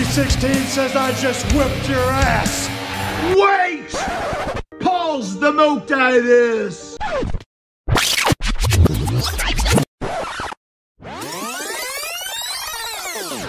[0.00, 2.70] 3.16 says I just whipped your ass.
[3.36, 3.90] Wait!
[4.80, 6.96] Pause the motives!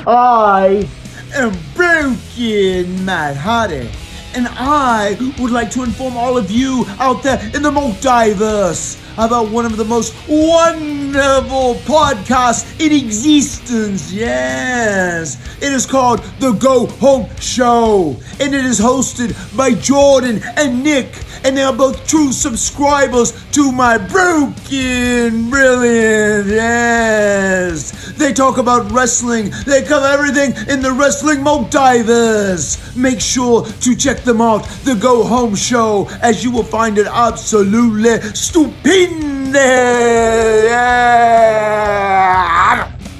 [0.06, 0.90] I
[1.34, 3.90] am Broken Matt Hardy,
[4.34, 9.50] and I would like to inform all of you out there in the multiverse about
[9.50, 14.12] one of the most wonderful podcasts in existence.
[14.12, 20.84] Yes, it is called The Go Home Show, and it is hosted by Jordan and
[20.84, 26.48] Nick, and they are both true subscribers to my Broken Brilliant.
[26.48, 32.96] Yes, they talk about wrestling, they cover everything in the wrestling multiverse.
[32.96, 37.08] Make sure to check them out, The Go Home Show, as you will find it
[37.08, 39.32] absolutely stupendous.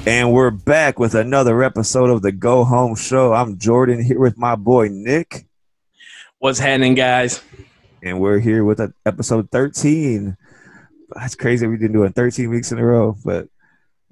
[0.04, 3.32] And we're back with another episode of the Go Home Show.
[3.32, 5.46] I'm Jordan here with my boy Nick,
[6.42, 7.40] What's happening, guys?
[8.02, 10.36] And we're here with episode 13.
[11.14, 11.66] That's crazy.
[11.66, 13.46] We didn't do it 13 weeks in a row, but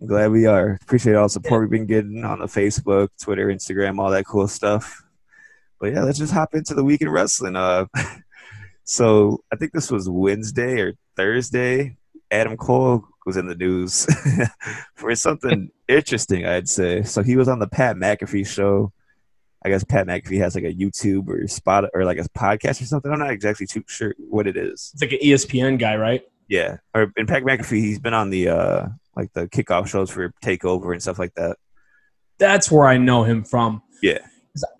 [0.00, 0.78] I'm glad we are.
[0.82, 4.46] Appreciate all the support we've been getting on the Facebook, Twitter, Instagram, all that cool
[4.46, 5.02] stuff.
[5.80, 7.56] But yeah, let's just hop into the week in wrestling.
[7.56, 7.86] Uh,
[8.84, 11.96] so I think this was Wednesday or Thursday.
[12.30, 14.06] Adam Cole was in the news
[14.94, 17.02] for something interesting, I'd say.
[17.02, 18.92] So he was on the Pat McAfee show.
[19.64, 22.86] I guess Pat McAfee has like a YouTube or spot or like a podcast or
[22.86, 23.12] something.
[23.12, 24.90] I'm not exactly too sure what it is.
[24.94, 26.22] It's like an ESPN guy, right?
[26.48, 28.86] Yeah, or in Pat McAfee, he's been on the uh
[29.16, 31.56] like the kickoff shows for Takeover and stuff like that.
[32.38, 33.82] That's where I know him from.
[34.02, 34.18] Yeah.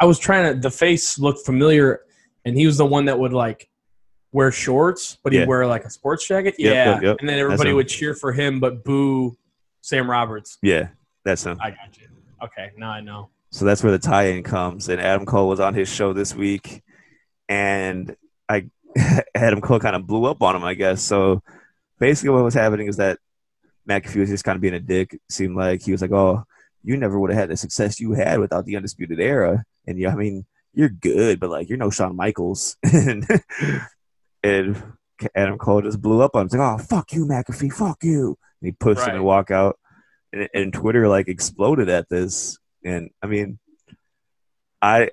[0.01, 0.61] I was trying to.
[0.61, 2.01] The face looked familiar,
[2.45, 3.69] and he was the one that would like
[4.33, 5.47] wear shorts, but he'd Yeah.
[5.47, 6.55] wear like a sports jacket.
[6.59, 7.17] Yep, yeah, yep, yep.
[7.21, 9.37] and then everybody would cheer for him, but boo
[9.83, 10.59] Sam Roberts.
[10.63, 10.89] yeah,
[11.25, 11.59] that's him.
[11.63, 12.09] I got you.
[12.43, 13.29] Okay, now I know.
[13.51, 14.89] So that's where the tie-in comes.
[14.89, 16.83] And Adam Cole was on his show this week,
[17.49, 18.15] and
[18.49, 18.67] I
[19.35, 21.03] Adam Cole kind of blew up on him, I guess.
[21.03, 21.43] So
[21.99, 23.19] basically, what was happening is that
[23.89, 25.15] McAfee was just kind of being a dick.
[25.15, 26.45] It seemed like he was like, "Oh,
[26.85, 30.13] you never would have had the success you had without the Undisputed Era." And yeah,
[30.13, 32.77] I mean, you're good, but like you're no Shawn Michaels.
[32.93, 33.27] and
[34.45, 34.83] and
[35.35, 36.49] Adam Cole just blew up on him.
[36.49, 39.15] He's like, "Oh, fuck you, McAfee, fuck you!" And he pushed him Right.
[39.17, 39.77] and walk out.
[40.33, 42.60] And, and Twitter like exploded at this.
[42.85, 43.59] And I mean,
[44.81, 45.11] I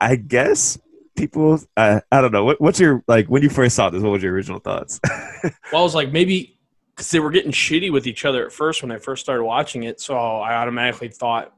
[0.00, 0.78] I guess
[1.16, 2.44] people I I don't know.
[2.44, 4.02] What, what's your like when you first saw this?
[4.02, 5.00] What was your original thoughts?
[5.72, 6.58] Well, I was like maybe
[6.90, 9.84] because they were getting shitty with each other at first when I first started watching
[9.84, 11.52] it, so I automatically thought,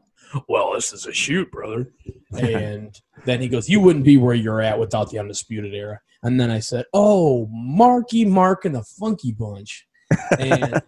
[0.46, 1.92] "Well, this is a shoot, brother."
[2.38, 2.94] And
[3.24, 6.50] then he goes, "You wouldn't be where you're at without the undisputed era." And then
[6.50, 9.86] I said, "Oh, Marky Mark and the Funky Bunch,"
[10.38, 10.82] and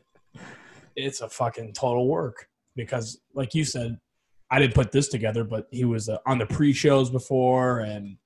[0.96, 3.98] it's a fucking total work because, like you said,
[4.50, 8.16] I didn't put this together, but he was uh, on the pre-shows before, and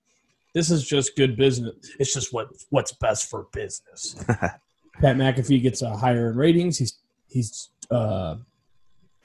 [0.55, 1.75] this is just good business.
[1.99, 4.17] It's just what what's best for business.
[4.29, 6.79] Pat McAfee gets a higher in ratings.
[6.79, 6.99] He's
[7.29, 8.37] he's uh,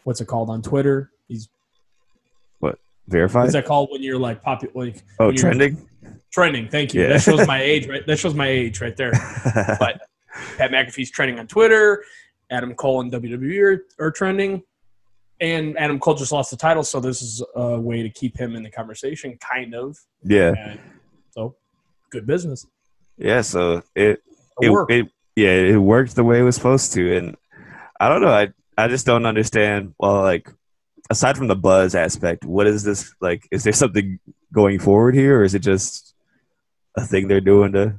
[0.04, 1.12] what's it called on Twitter?
[1.28, 1.50] He's
[2.60, 3.44] what Verified?
[3.44, 4.74] what's that called when you're like popular?
[4.86, 5.88] Like, oh, you're trending.
[6.32, 6.68] Trending.
[6.68, 7.02] Thank you.
[7.02, 7.10] Yeah.
[7.10, 8.06] That shows my age, right?
[8.06, 9.12] That shows my age right there.
[9.80, 10.02] But
[10.58, 12.04] Pat McAfee's trending on Twitter.
[12.52, 14.64] Adam Cole and WWE are, are trending.
[15.42, 18.56] And Adam Cole just lost the title, so this is a way to keep him
[18.56, 19.98] in the conversation, kind of.
[20.24, 20.80] yeah, And
[21.32, 21.56] so,
[22.12, 22.66] good business.
[23.18, 23.42] yeah.
[23.42, 24.22] So it
[24.62, 27.38] It, it, it yeah it worked the way it was supposed to, and
[28.00, 28.34] I don't know.
[28.34, 29.94] I I just don't understand.
[30.00, 30.50] Well, like
[31.10, 33.48] aside from the buzz aspect, what is this like?
[33.52, 34.20] Is there something
[34.52, 36.14] going forward here, or is it just
[36.98, 37.96] a thing they're doing to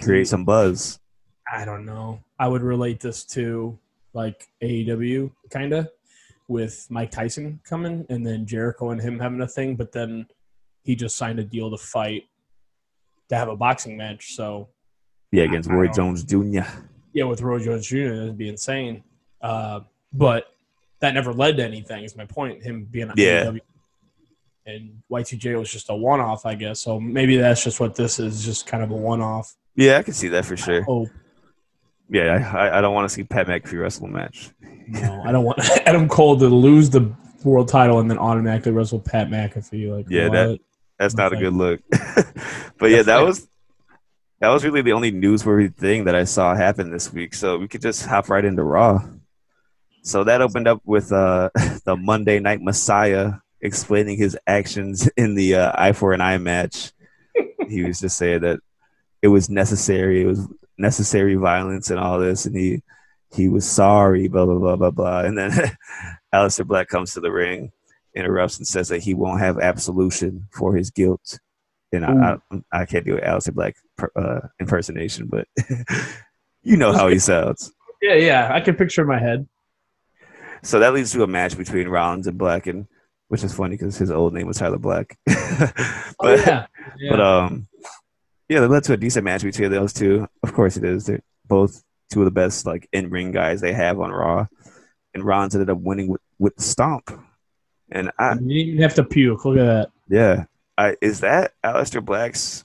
[0.00, 0.98] create some buzz?
[1.52, 2.20] I don't know.
[2.38, 3.78] I would relate this to
[4.14, 5.88] like AEW kind of
[6.50, 10.26] with Mike Tyson coming and then Jericho and him having a thing, but then
[10.82, 12.24] he just signed a deal to fight
[13.28, 14.34] to have a boxing match.
[14.34, 14.68] So
[15.30, 16.62] Yeah, against Roy Jones Jr.
[17.12, 18.08] yeah, with Roy Jones Jr.
[18.16, 19.04] that'd be insane.
[19.40, 19.80] Uh,
[20.12, 20.46] but
[20.98, 22.02] that never led to anything.
[22.02, 22.62] Is my point.
[22.64, 23.44] Him being Yeah.
[23.44, 23.60] AEW.
[24.66, 26.80] And Y2J was just a one-off, I guess.
[26.80, 29.54] So maybe that's just what this is, just kind of a one-off.
[29.76, 30.84] Yeah, I can see that for sure.
[30.88, 31.08] Oh
[32.10, 34.50] Yeah, I, I- I don't want to see Pat McAfee wrestle a match.
[34.88, 37.14] No, I don't want Adam Cole to lose the
[37.44, 39.94] world title and then automatically wrestle Pat McAfee.
[39.94, 40.32] Like, Yeah, what?
[40.32, 40.58] that-
[40.98, 41.80] That's not a good look.
[42.78, 43.48] but yeah, that was
[44.40, 47.34] that was really the only newsworthy thing that I saw happen this week.
[47.34, 49.02] So we could just hop right into Raw.
[50.02, 51.50] So that opened up with uh,
[51.84, 56.92] the Monday Night Messiah explaining his actions in the uh, Eye for an Eye match.
[57.68, 58.60] he was just saying that
[59.22, 60.22] it was necessary.
[60.22, 60.48] It was
[60.80, 62.82] necessary violence and all this, and he
[63.34, 64.28] he was sorry.
[64.28, 65.20] Blah blah blah blah blah.
[65.20, 65.52] And then
[66.34, 67.72] Aleister Black comes to the ring,
[68.14, 71.38] interrupts, and says that he won't have absolution for his guilt.
[71.92, 75.48] And I, I, I can't do an Aleister Black per- uh, impersonation, but
[76.62, 77.72] you know how he sounds.
[78.00, 78.50] Yeah, yeah.
[78.52, 79.46] I can picture in my head.
[80.62, 82.86] So that leads to a match between Rollins and Black, and
[83.28, 85.18] which is funny because his old name was Tyler Black.
[85.26, 85.74] but
[86.20, 86.66] oh, yeah.
[86.98, 87.10] yeah.
[87.10, 87.68] but um,
[88.50, 90.26] yeah, that led to a decent match between those two.
[90.42, 91.06] Of course, it is.
[91.06, 94.48] They're both two of the best like in ring guys they have on Raw,
[95.14, 97.10] and Rollins ended up winning with with the stomp.
[97.92, 99.44] And I you didn't even have to puke.
[99.44, 99.90] Look at that.
[100.08, 100.44] yeah,
[100.76, 102.64] I is that Aleister Black's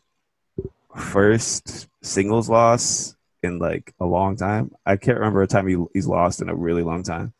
[0.96, 4.72] first singles loss in like a long time.
[4.88, 7.32] I can't remember a time he, he's lost in a really long time.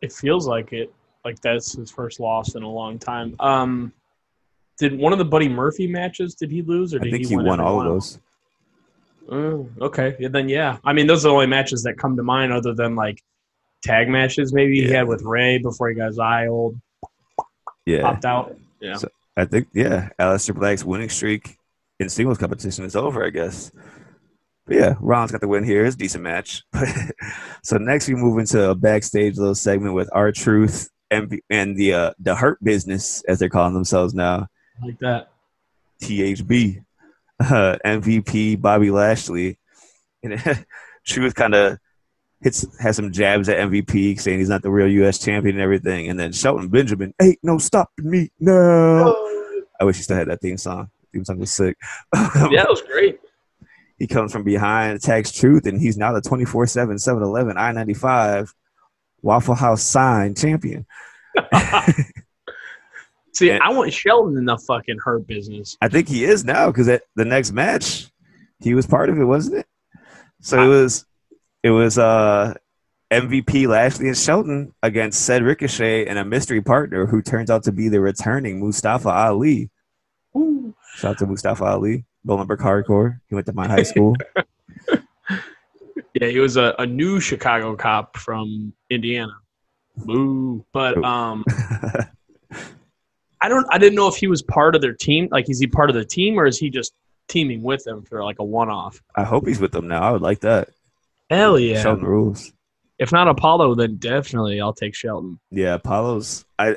[0.00, 0.94] It feels like it.
[1.24, 3.34] Like that's his first loss in a long time.
[3.40, 3.92] Um,
[4.82, 6.34] did one of the Buddy Murphy matches?
[6.34, 8.18] Did he lose, or did I did think he, he win won all of those.
[9.30, 10.16] Oh, okay.
[10.18, 10.78] Yeah, then yeah.
[10.84, 13.22] I mean, those are the only matches that come to mind, other than like
[13.84, 14.52] tag matches.
[14.52, 16.80] Maybe he had with Ray before he got his eye old,
[17.86, 18.56] Yeah, popped out.
[18.80, 18.96] Yeah.
[18.96, 21.56] So- I think yeah, Aleister Black's winning streak
[21.98, 23.70] in singles competition is over, I guess.
[24.66, 25.86] But yeah, Rollins got the win here.
[25.86, 26.64] It's a decent match.
[27.62, 32.12] so next we move into a backstage little segment with R-Truth and and the uh,
[32.18, 34.48] the Hurt Business as they're calling themselves now,
[34.82, 35.30] like that.
[36.02, 36.84] THB,
[37.40, 39.58] uh, MVP Bobby Lashley,
[40.22, 40.64] and
[41.06, 41.78] Truth kind of
[42.40, 45.18] hits has some jabs at MVP saying he's not the real U.S.
[45.18, 49.14] champion and everything, and then Shelton Benjamin, ain't no stopping me now.
[49.80, 50.90] I wish he still had that theme song.
[51.12, 51.76] Theme song was sick.
[52.50, 53.20] Yeah, it was great.
[53.98, 57.72] he comes from behind, attacks Truth, and he's now the 24 7 7 Eleven I
[57.72, 58.52] 95
[59.22, 60.86] Waffle House sign champion.
[63.32, 65.76] See, And- I want Shelton in the fucking hurt business.
[65.80, 68.10] I think he is now because at the next match,
[68.60, 69.66] he was part of it, wasn't it?
[70.40, 71.06] So it was,
[71.62, 72.54] it was uh,
[73.10, 77.72] MVP Lashley and Shelton against said Ricochet and a mystery partner who turns out to
[77.72, 79.70] be the returning Mustafa Ali.
[80.36, 80.74] Ooh.
[80.96, 83.20] Shout out to Mustafa Ali, Bolingbrook Hardcore.
[83.28, 84.16] He went to my high school.
[86.14, 89.32] Yeah, he was a, a new Chicago cop from Indiana.
[89.96, 90.64] Boo.
[90.72, 91.44] But um
[93.42, 95.28] I don't I didn't know if he was part of their team.
[95.30, 96.94] Like is he part of the team or is he just
[97.28, 99.02] teaming with them for like a one off?
[99.14, 100.02] I hope he's with them now.
[100.02, 100.68] I would like that.
[101.28, 101.82] Hell yeah.
[101.82, 102.52] Shelton rules.
[102.98, 105.40] If not Apollo, then definitely I'll take Shelton.
[105.50, 106.76] Yeah, Apollo's I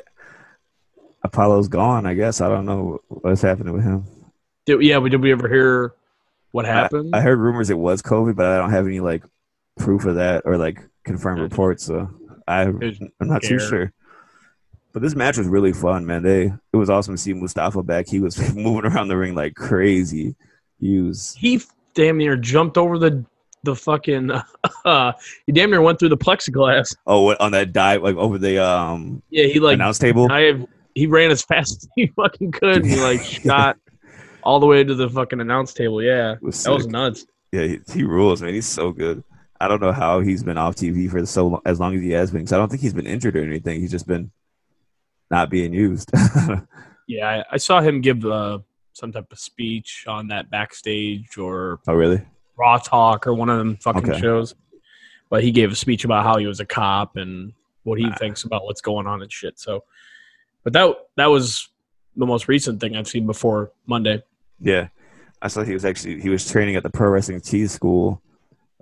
[1.22, 2.40] Apollo's gone, I guess.
[2.40, 4.04] I don't know what's happening with him.
[4.64, 5.94] Did, yeah, but did we ever hear
[6.50, 7.14] what happened?
[7.14, 9.22] I heard rumors it was COVID, but I don't have any like
[9.78, 11.44] proof of that or like confirmed hmm.
[11.44, 12.10] reports, so
[12.48, 13.92] I I'm not too sure.
[14.96, 16.22] But this match was really fun, man.
[16.22, 18.08] They it was awesome to see Mustafa back.
[18.08, 20.34] He was moving around the ring like crazy.
[20.80, 21.60] He was he
[21.92, 23.22] damn near jumped over the
[23.62, 24.30] the fucking
[24.86, 25.12] uh,
[25.44, 26.96] he damn near went through the plexiglass.
[27.06, 30.32] oh what, on that dive like over the um Yeah, he like announce table.
[30.32, 32.76] I have, he ran as fast as he fucking could.
[32.76, 33.76] And he like shot
[34.44, 36.02] all the way to the fucking announce table.
[36.02, 37.26] Yeah, was that was nuts.
[37.52, 38.54] Yeah, he, he rules, man.
[38.54, 39.22] He's so good.
[39.60, 42.12] I don't know how he's been off TV for so long, as long as he
[42.12, 42.46] has been.
[42.46, 43.78] 'cause I don't think he's been injured or anything.
[43.78, 44.30] He's just been
[45.30, 46.10] not being used.
[47.08, 48.58] Yeah, I, I saw him give uh,
[48.92, 52.20] some type of speech on that backstage or oh, really?
[52.58, 54.20] Raw Talk or one of them fucking Okay.
[54.20, 54.56] shows.
[55.30, 57.52] But he gave a speech about how he was a cop and
[57.84, 58.16] what he Ah.
[58.18, 59.56] thinks about what's going on and shit.
[59.60, 59.84] So,
[60.64, 61.68] but that that was
[62.16, 64.20] the most recent thing I've seen before Monday.
[64.58, 64.88] Yeah,
[65.40, 68.20] I saw he was actually he was training at the pro wrestling T school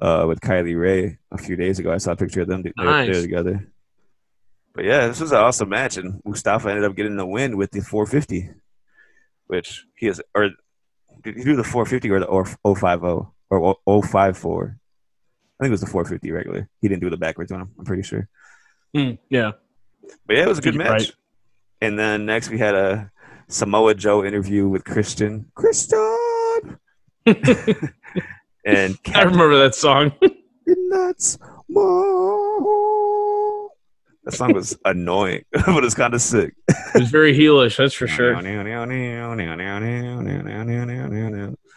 [0.01, 1.93] uh, with Kylie Rae a few days ago.
[1.93, 3.21] I saw a picture of them Nice.
[3.21, 3.71] together.
[4.75, 7.71] But yeah, this was an awesome match, and Mustafa ended up getting the win with
[7.71, 8.51] the 450,
[9.47, 10.21] which he is.
[10.35, 10.51] Or
[11.23, 14.77] did he do the 450 or the or 050 or 054?
[15.61, 16.69] I think it was the 450 regular.
[16.81, 17.69] He didn't do the backwards one.
[17.79, 18.29] I'm pretty sure.
[18.93, 19.53] Hmm, yeah,
[20.27, 20.91] But yeah, it was a good Right.
[20.91, 21.13] match.
[21.81, 23.11] And then next we had a
[23.49, 25.51] Samoa Joe interview with Christian.
[25.55, 25.99] Christian!
[27.27, 30.13] and I remember that song.
[30.67, 31.39] Nuts.
[31.69, 32.94] Mo.
[34.25, 36.55] That song was annoying, but it's kind of sick.
[36.69, 38.35] it was very heelish, that's for sure.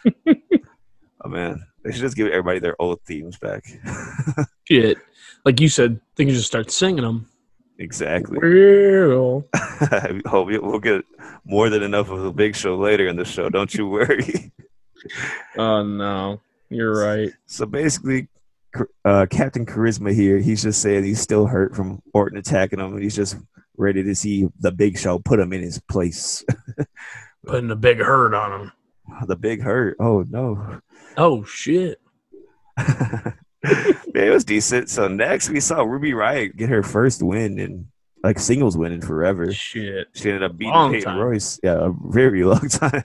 [1.24, 3.64] oh man, they should just give everybody their old themes back.
[4.64, 4.98] Shit,
[5.44, 7.28] like you said, they can just start singing them.
[7.78, 8.38] exactly.
[10.26, 11.04] Hope you- we'll get
[11.44, 13.48] more than enough of the big show later in the show.
[13.48, 14.52] Don't you worry.
[15.56, 16.40] oh no,
[16.70, 17.30] you're right.
[17.46, 18.28] So basically,
[19.04, 23.16] uh, Captain Charisma here, he's just saying he's still hurt from Orton attacking him, he's
[23.16, 23.36] just
[23.76, 26.44] ready to see the Big Show put him in his place.
[27.46, 28.72] Putting a big hurt on him.
[29.26, 29.96] the big hurt.
[30.00, 30.80] Oh no.
[31.16, 32.00] Oh shit.
[32.76, 33.34] Man,
[34.14, 34.90] it was decent.
[34.90, 37.88] So next we saw Ruby Riott get her first win in
[38.22, 39.52] like singles win in forever.
[39.52, 40.08] Shit.
[40.14, 41.18] She ended up beating Long Peyton time.
[41.18, 41.58] Royce.
[41.62, 43.04] Yeah, a very long time.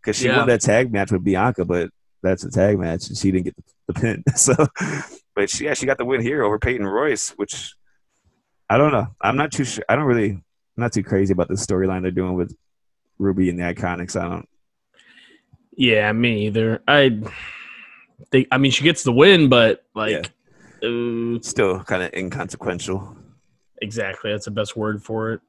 [0.00, 0.38] Because she Yeah.
[0.38, 1.90] won that tag match with Bianca, but
[2.24, 4.24] that's a tag match and she didn't get the, the pin.
[4.36, 4.54] So
[5.34, 7.74] but she yeah, she got the win here over Peyton Royce, which
[8.68, 9.06] I don't know.
[9.20, 9.84] I'm not too sure.
[9.88, 10.42] I don't really I'm
[10.76, 12.56] not too crazy about the storyline they're doing with
[13.18, 14.20] Ruby and the Iconics.
[14.20, 14.48] I don't
[15.76, 16.82] Yeah, me either.
[16.88, 17.20] I
[18.30, 18.48] think.
[18.50, 20.30] I mean, she gets the win, but like,
[20.82, 23.16] uh, still kind of inconsequential.
[23.82, 24.32] exactly.
[24.32, 25.40] That's the best word for it.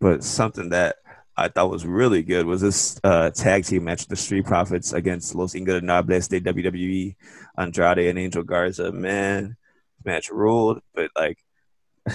[0.00, 0.96] but something that
[1.38, 5.34] I thought was really good was this uh, tag team match, the Street Profits against
[5.34, 7.14] Los Ingobernables de WWE,
[7.56, 8.90] Andrade and Angel Garza.
[8.92, 9.56] Man,
[10.04, 11.38] match ruled, but like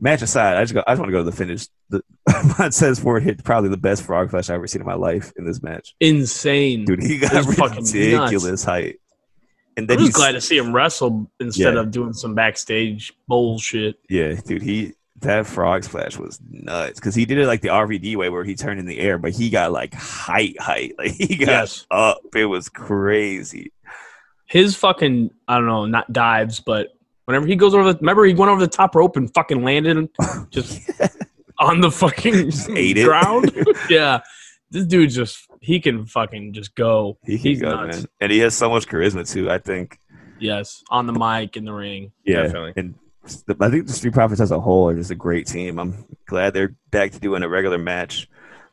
[0.00, 1.66] match aside, I just go, I just want to go to the finish.
[1.90, 2.02] The
[2.58, 5.44] Montez Ford hit probably the best frog splash I've ever seen in my life in
[5.44, 6.84] this match, Insane.
[6.84, 7.02] dude.
[7.02, 8.96] He got It was fucking ridiculous height,
[9.76, 11.80] and I'm then just he's glad to see him wrestle instead Yeah.
[11.80, 13.96] of doing some backstage bullshit.
[14.08, 18.16] Yeah, dude, he that frog splash was nuts because he did it like the RVD
[18.16, 21.36] way where he turned in the air, but he got like height, height, like he
[21.36, 21.86] got Yes.
[21.90, 22.20] up.
[22.34, 23.72] It was crazy.
[24.46, 26.88] His fucking I don't know, not dives, but
[27.24, 30.08] whenever he goes over the remember he went over the top rope and fucking landed
[30.50, 30.80] just
[31.58, 33.50] on the fucking ate ground.
[33.90, 34.20] yeah.
[34.70, 37.18] This dude just he can fucking just go.
[37.24, 37.96] He can He's go, nuts.
[37.98, 39.50] man, and he has so much charisma too.
[39.50, 39.98] I think,
[40.40, 40.82] Yes.
[40.90, 42.10] On the mic in the ring.
[42.24, 42.72] yeah, Definitely.
[42.76, 45.78] and the, I think the Street Profits as a whole are just a great team.
[45.78, 48.28] I'm glad they're back to doing a regular match.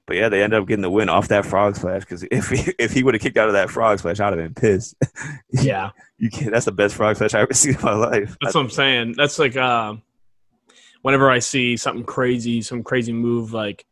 [0.06, 2.74] But yeah, they ended up getting the win off that frog splash because if he,
[2.80, 4.96] if he would have kicked out of that frog splash, I'd have been pissed.
[5.52, 5.92] Yeah.
[6.18, 6.52] you can't.
[6.52, 8.36] That's the best frog splash I've ever seen in my life.
[8.42, 9.14] That's what I'm saying.
[9.18, 9.96] That's like uh,
[11.04, 13.86] whenever I see something crazy, some crazy move like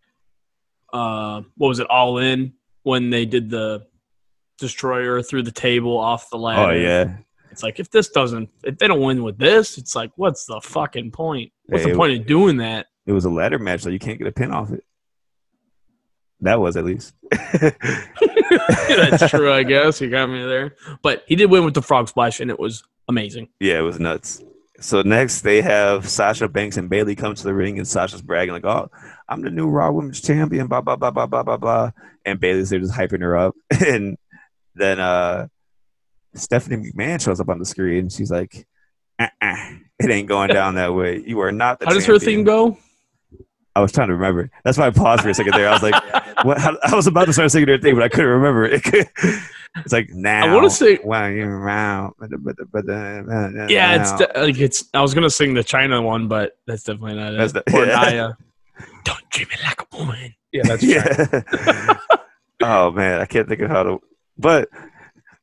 [0.92, 3.86] uh, what was it, all in when they did the
[4.58, 6.72] destroyer through the table off the ladder.
[6.72, 7.18] oh yeah,
[7.58, 10.62] It's like if this doesn't if they don't win with this, it's like what's the
[10.62, 11.52] fucking point?
[11.66, 12.86] What's Hey, the point of doing that?
[13.08, 14.84] it was a ladder match, so you can't get a pin off it.
[16.42, 17.16] That was at least.
[17.32, 20.00] That's true, I guess.
[20.00, 20.76] You got me there.
[21.02, 23.48] But he did win with the frog splash and it was amazing.
[23.60, 24.44] Yeah, it was nuts.
[24.80, 28.54] So next they have Sasha Banks and Bayley come to the ring, and Sasha's bragging
[28.54, 28.92] like, "Oh,
[29.28, 31.90] I'm the new Raw Women's Champion." Blah blah blah blah blah blah blah.
[32.24, 33.56] And Bayley's there just hyping her up,
[33.88, 34.16] and
[34.76, 35.48] then uh
[36.36, 38.00] Stephanie McMahon shows up on the screen.
[38.00, 38.68] And she's like,
[39.20, 39.56] uh-uh,
[40.00, 41.24] "It ain't going down that way.
[41.26, 42.78] You are not the." How does her champion." thing go?
[43.76, 44.50] I was trying to remember.
[44.64, 45.70] That's why I paused for a second there.
[45.70, 45.94] I was like,
[46.44, 48.82] "What?" How, I was about to start singing her thing, but I couldn't remember it.
[49.76, 50.48] it's like now.
[50.48, 52.14] I wanna say- "Wow, you're around."
[53.70, 54.86] Yeah, it's de- like it's.
[54.94, 57.38] I was gonna sing the Chyna one, but that's definitely not it.
[57.38, 57.96] That's the- or yeah.
[58.02, 58.34] Naya.
[59.04, 60.34] Don't treat me like a woman.
[60.52, 61.44] Yeah, that's Chyna.
[61.68, 62.18] yeah.
[62.64, 64.02] oh man, I can't think of how to.
[64.40, 64.70] But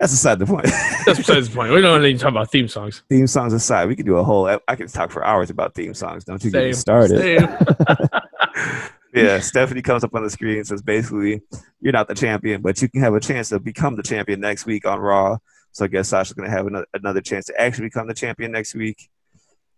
[0.05, 0.67] that's aside the point.
[1.07, 1.73] That's besides the point.
[1.73, 3.03] We don't need to talk about theme songs.
[3.09, 4.47] theme songs aside, we could do a whole.
[4.69, 6.25] I could talk for hours about theme songs.
[6.25, 7.19] Don't you get me started?
[7.19, 7.49] Same.
[9.15, 11.41] yeah, Stephanie comes up on the screen and says basically,
[11.81, 14.67] "You're not the champion, but you can have a chance to become the champion next
[14.67, 15.39] week on Raw."
[15.73, 18.75] So I guess Sasha's gonna have another, another chance to actually become the champion next
[18.75, 19.09] week.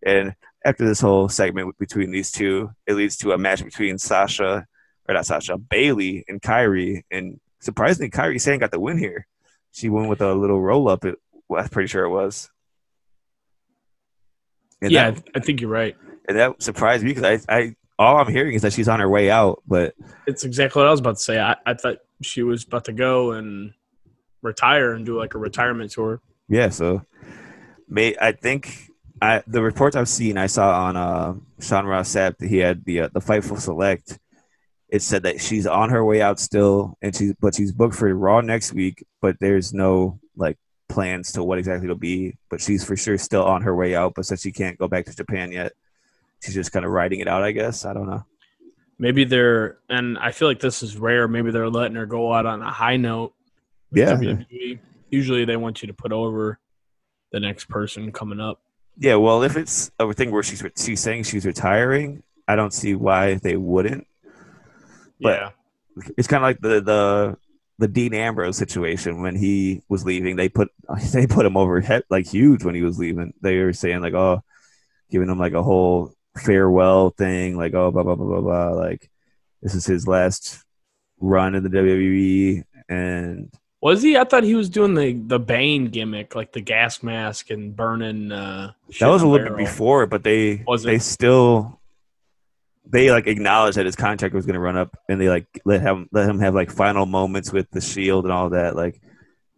[0.04, 4.66] And after this whole segment between these two, it leads to a match between Sasha,
[5.09, 7.04] or not Sasha, Bayley and Kairi.
[7.12, 9.28] And surprisingly, Kairi Sane got the win here.
[9.76, 11.04] She went with a little roll up.
[11.04, 11.16] It,
[11.49, 12.50] well, I'm pretty sure it was.
[14.80, 15.95] And yeah, that, I think you're right.
[16.28, 19.09] and that surprised me because I, I, all I'm hearing is that she's on her
[19.09, 19.95] way out, but
[20.26, 21.38] It's exactly what I was about to say.
[21.38, 23.75] I, I thought she was about to go and
[24.40, 26.23] retire and do like a retirement tour.
[26.49, 27.02] Yeah, so
[27.87, 28.90] may I think
[29.21, 32.85] I the reports I've seen I saw on uh Sean Ross Sapp that he had
[32.85, 34.18] the uh, the Fightful Select.
[34.96, 38.12] It said that she's on her way out still, and she's but she's booked for
[38.14, 40.56] Raw next week, but there's no like
[40.88, 42.38] plans to what exactly it'll be.
[42.48, 45.04] But she's for sure still on her way out, but since she can't go back
[45.04, 45.74] to Japan yet,
[46.42, 47.42] she's just kind of riding it out.
[47.42, 48.24] I guess I don't know.
[48.98, 51.28] Maybe they're, and I feel like this is rare.
[51.28, 53.34] Maybe they're letting her go out on a high note.
[53.92, 54.14] Yeah.
[54.14, 54.78] WWE.
[55.10, 56.58] Usually they want you to put over
[57.32, 58.62] the next person coming up.
[58.96, 62.94] Yeah, well, if it's a thing where she's she's saying she's retiring, I don't see
[62.94, 64.06] why they wouldn't.
[65.20, 65.50] But- yeah.
[66.16, 67.37] it's kind of like the the
[67.78, 70.37] the Dean Ambrose situation when he was leaving.
[70.37, 70.70] They put
[71.12, 73.32] they put him over head like huge when he was leaving.
[73.40, 74.42] They were saying like, oh,
[75.11, 78.70] giving him like a whole farewell thing, like oh blah blah blah blah blah.
[78.70, 79.11] Like
[79.62, 80.62] this is his last
[81.18, 84.16] run in the WWE, and Was he?
[84.16, 88.32] I thought he was doing the the Bane gimmick, like the gas mask and burning.
[88.32, 90.06] Uh, shit that was a little bit before.
[90.06, 90.88] But they Was it?
[90.88, 91.80] they still
[92.88, 95.80] they like acknowledged that his contract was going to run up, and they like let
[95.80, 98.76] him let him have like final moments with the Shield and all that.
[98.76, 99.00] Like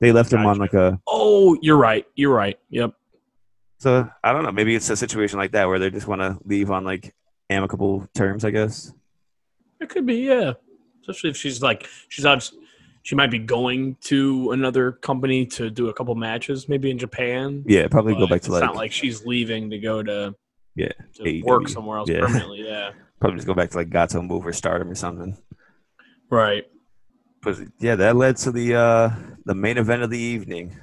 [0.01, 1.01] they left him on like a.
[1.07, 2.07] Oh, you're right.
[2.15, 2.59] You're right.
[2.71, 2.95] Yep.
[3.79, 4.53] So I don't know.
[4.53, 7.15] Maybe it's a situation like that where they just want to leave on like
[7.51, 8.45] amicable terms.
[8.45, 8.93] I guess.
[9.81, 10.55] It could be, yeah.
[11.03, 12.51] Especially if she's like she's out.
[13.03, 17.65] She might be going to another company to do a couple matches, maybe in Japan.
[17.67, 20.35] Yeah, probably go back to it's like, not like she's leaving to go to
[20.79, 21.43] Yeah, to AEW.
[21.45, 22.21] work somewhere else Yeah.
[22.21, 22.65] permanently.
[22.67, 25.37] Yeah, probably just go back to like Gatoh Move or Stardom or something.
[26.31, 26.65] right.
[27.43, 29.11] But yeah, that led to the uh
[29.45, 30.77] the main event of the evening,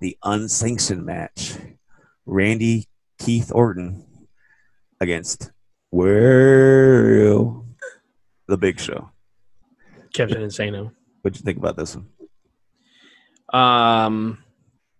[0.00, 1.54] the unsanctioned match.
[2.28, 2.86] Randy
[3.20, 4.04] Keith Orton
[5.00, 5.52] against
[5.92, 7.64] World
[8.48, 9.10] the Big Show.
[10.12, 10.90] Captain Insano.
[11.22, 12.08] What'd you think about this one?
[13.52, 14.38] Um,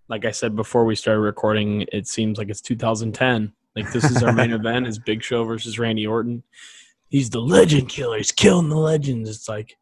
[0.09, 3.53] like I said before we started recording, it seems like it's 2010.
[3.77, 6.43] Like this is our main event: is Big Show versus Randy Orton.
[7.09, 8.17] He's the legend killer.
[8.17, 9.29] He's killing the legends.
[9.29, 9.77] It's like,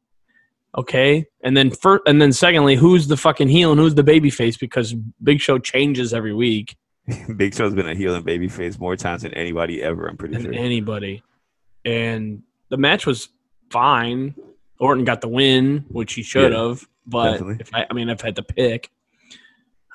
[0.76, 1.26] okay.
[1.42, 4.56] And then first, and then secondly, who's the fucking heel and who's the baby face?
[4.56, 6.76] Because Big Show changes every week
[7.36, 10.06] Big Show's been a heel and babyface more times than anybody ever.
[10.06, 10.54] I'm pretty than sure.
[10.54, 11.22] anybody.
[11.84, 13.28] And the match was
[13.70, 14.34] fine.
[14.78, 16.86] Orton got the win, which he should Yeah, have.
[17.06, 17.56] But definitely.
[17.60, 18.90] if I, I mean, I've had to pick.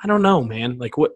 [0.04, 0.78] I don't know, man.
[0.78, 1.14] Like what?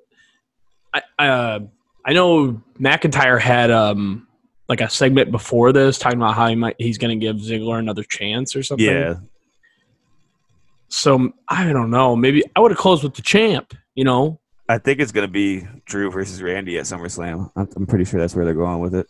[1.17, 1.59] I uh,
[2.05, 4.27] I know McIntyre had um
[4.69, 7.79] like a segment before this talking about how he might he's going to give Ziggler
[7.79, 8.85] another chance or something.
[8.85, 9.15] Yeah,
[10.87, 12.15] So I don't know.
[12.15, 13.73] Maybe I would have closed with the champ.
[13.95, 17.51] You know, I think it's gonna be Drew versus Randy at SummerSlam.
[17.55, 19.07] I'm, I'm pretty sure that's where they're going with it.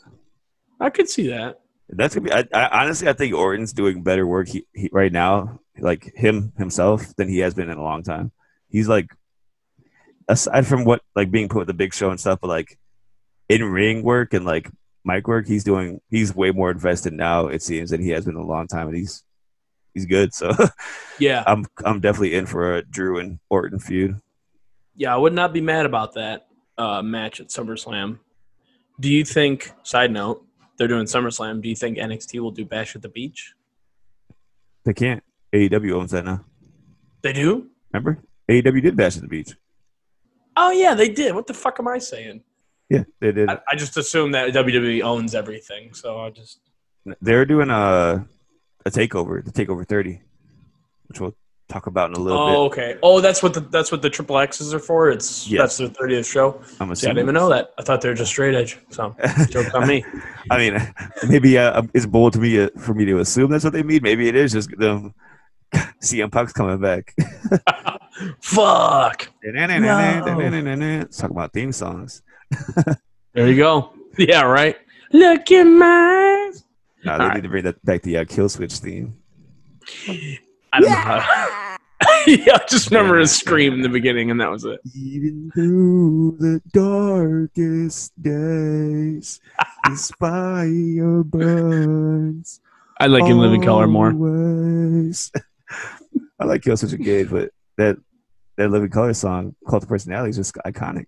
[0.80, 1.62] I could see that.
[1.90, 2.34] That's gonna be.
[2.34, 6.54] I, I honestly, I think Orton's doing better work he, he, right now, like him
[6.58, 8.32] himself, than he has been in a long time.
[8.68, 9.16] He's like,
[10.28, 12.78] aside from what like being put with the Big Show and stuff, but like
[13.50, 14.70] in ring work and like
[15.06, 16.00] mic work, he's doing.
[16.10, 17.48] He's way more invested now.
[17.48, 19.24] It seems than he has been in a long time, and he's
[19.94, 20.34] he's good.
[20.34, 20.52] So
[21.20, 24.20] Yeah, I'm I'm definitely in for a Drew and Orton feud.
[24.96, 25.14] yeah.
[25.14, 28.20] I would not be mad about that uh, match at SummerSlam.
[29.00, 29.72] Do you think?
[29.84, 30.46] Side note:
[30.78, 31.62] They're doing SummerSlam.
[31.62, 33.54] Do you think NXT will do Bash at the Beach?
[34.86, 35.24] They can't.
[35.54, 36.44] AEW owns that now.
[37.22, 37.68] They do.
[37.92, 39.52] Remember, AEW did Bash at the Beach.
[40.58, 41.34] Oh yeah, they did.
[41.36, 42.44] What the fuck am I saying?
[42.90, 43.50] Yeah, they did.
[43.50, 46.60] I, I just assume that WWE owns everything, so I just
[47.22, 48.28] They're doing a
[48.86, 50.22] a takeover, the takeover thirty,
[51.08, 51.36] which we'll
[51.70, 52.56] talk about in a little bit.
[52.56, 52.98] Oh, okay.
[53.02, 55.10] Oh, that's what the that's what the triple X's are for.
[55.10, 55.60] It's Yes.
[55.62, 56.62] that's their thirtieth show.
[56.80, 57.72] I'm See, I didn't even know that.
[57.78, 58.78] I thought they were just straight edge.
[58.90, 59.16] So
[59.50, 60.06] joke's on me.
[60.52, 60.94] I mean,
[61.28, 64.02] maybe uh, it's bold to me uh, for me to assume that's what they mean.
[64.04, 65.14] Maybe it is just them.
[66.04, 67.16] CM Punk's coming back.
[68.42, 69.30] Fuck.
[69.44, 72.22] Let's talk about theme songs.
[73.34, 73.92] There you go.
[74.16, 74.78] Yeah, right.
[75.12, 76.64] Look in my eyes.
[77.04, 77.42] No, they All need right.
[77.42, 79.18] to bring that back the uh, Killswitch theme.
[80.08, 80.96] I don't know.
[80.96, 81.78] How
[82.28, 84.80] yeah, I just remember a scream in the beginning, and that was it.
[84.96, 89.42] Even through the darkest days,
[89.86, 92.62] the fire burns.
[93.00, 94.10] I like in living color more.
[96.40, 97.98] I like Killswitch Engage, but that
[98.58, 101.08] that Living Color song, Cult of Personality, is just iconic.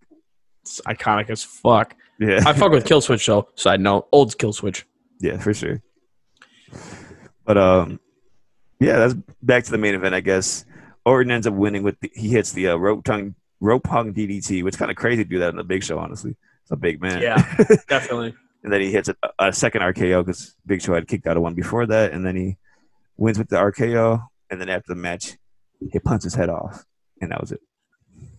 [0.66, 1.96] It's iconic as fuck.
[2.20, 3.50] Yeah, I fuck with Killswitch though.
[3.54, 4.84] Side note, old Killswitch.
[5.20, 5.84] yeah, for sure.
[7.46, 8.00] But um,
[8.80, 10.66] yeah, that's back to the main event, I guess.
[11.06, 14.64] Orton ends up winning with the, he hits the uh, rope tongue rope hung DDT,
[14.64, 16.00] which kind of crazy to do that in the Big Show.
[16.00, 17.22] Honestly, it's a big man.
[17.22, 17.36] Yeah.
[17.88, 18.34] Definitely.
[18.64, 21.44] and then he hits a, a second RKO because Big Show had kicked out of
[21.44, 22.58] one before that, and then he
[23.18, 25.38] wins with the RKO, and then after the match,
[25.92, 26.86] he punts his head off,
[27.22, 27.60] and that was it.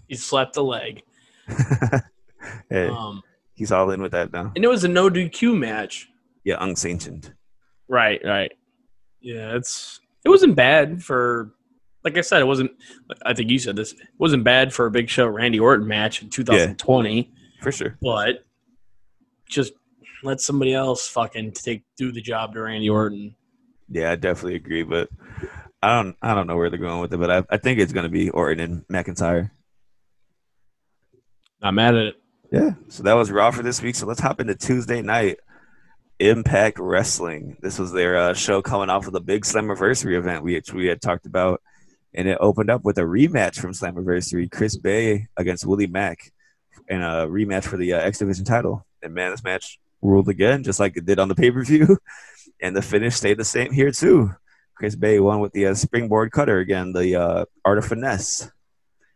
[0.09, 1.05] He slapped the leg.
[2.71, 3.23] Hey, Um,
[3.55, 4.53] he's all in with that now.
[4.55, 6.09] and it was a no DQ match.
[6.45, 7.33] Yeah, unsanctioned.
[7.89, 8.53] Right, right.
[9.21, 11.53] Yeah, it's it wasn't bad for
[12.05, 12.71] like I said, it wasn't
[13.25, 13.93] I think you said this.
[13.93, 17.33] It wasn't bad for a big show Randy Orton match in 2020,
[17.63, 17.97] For sure.
[18.01, 18.45] but
[19.49, 19.73] just
[20.23, 23.35] let somebody else fucking take do the job to Randy Orton.
[23.89, 25.09] Yeah, I definitely agree, but
[25.83, 27.93] I don't I don't know where they're going with it, but I, I think it's
[27.93, 29.51] gonna be Orton and McIntyre.
[31.63, 32.15] Not mad at it.
[32.51, 32.71] Yeah.
[32.89, 33.95] So that was Raw for this week.
[33.95, 35.39] So let's hop into Tuesday night.
[36.19, 37.59] Impact Wrestling.
[37.61, 41.03] This was their uh, show coming off of the big Slammiversary event we we had
[41.03, 41.61] talked about,
[42.15, 44.51] and it opened up with a rematch from Slammiversary.
[44.51, 46.33] Chris Bey against Willie Mack,
[46.89, 48.87] and a rematch for the uh, X Division title.
[49.03, 51.99] And man, this match ruled again, just like it did on the pay per view,
[52.63, 54.35] and the finish stayed the same here too.
[54.75, 58.51] Chris Bey won with the uh, springboard cutter again, the uh, art of finesse.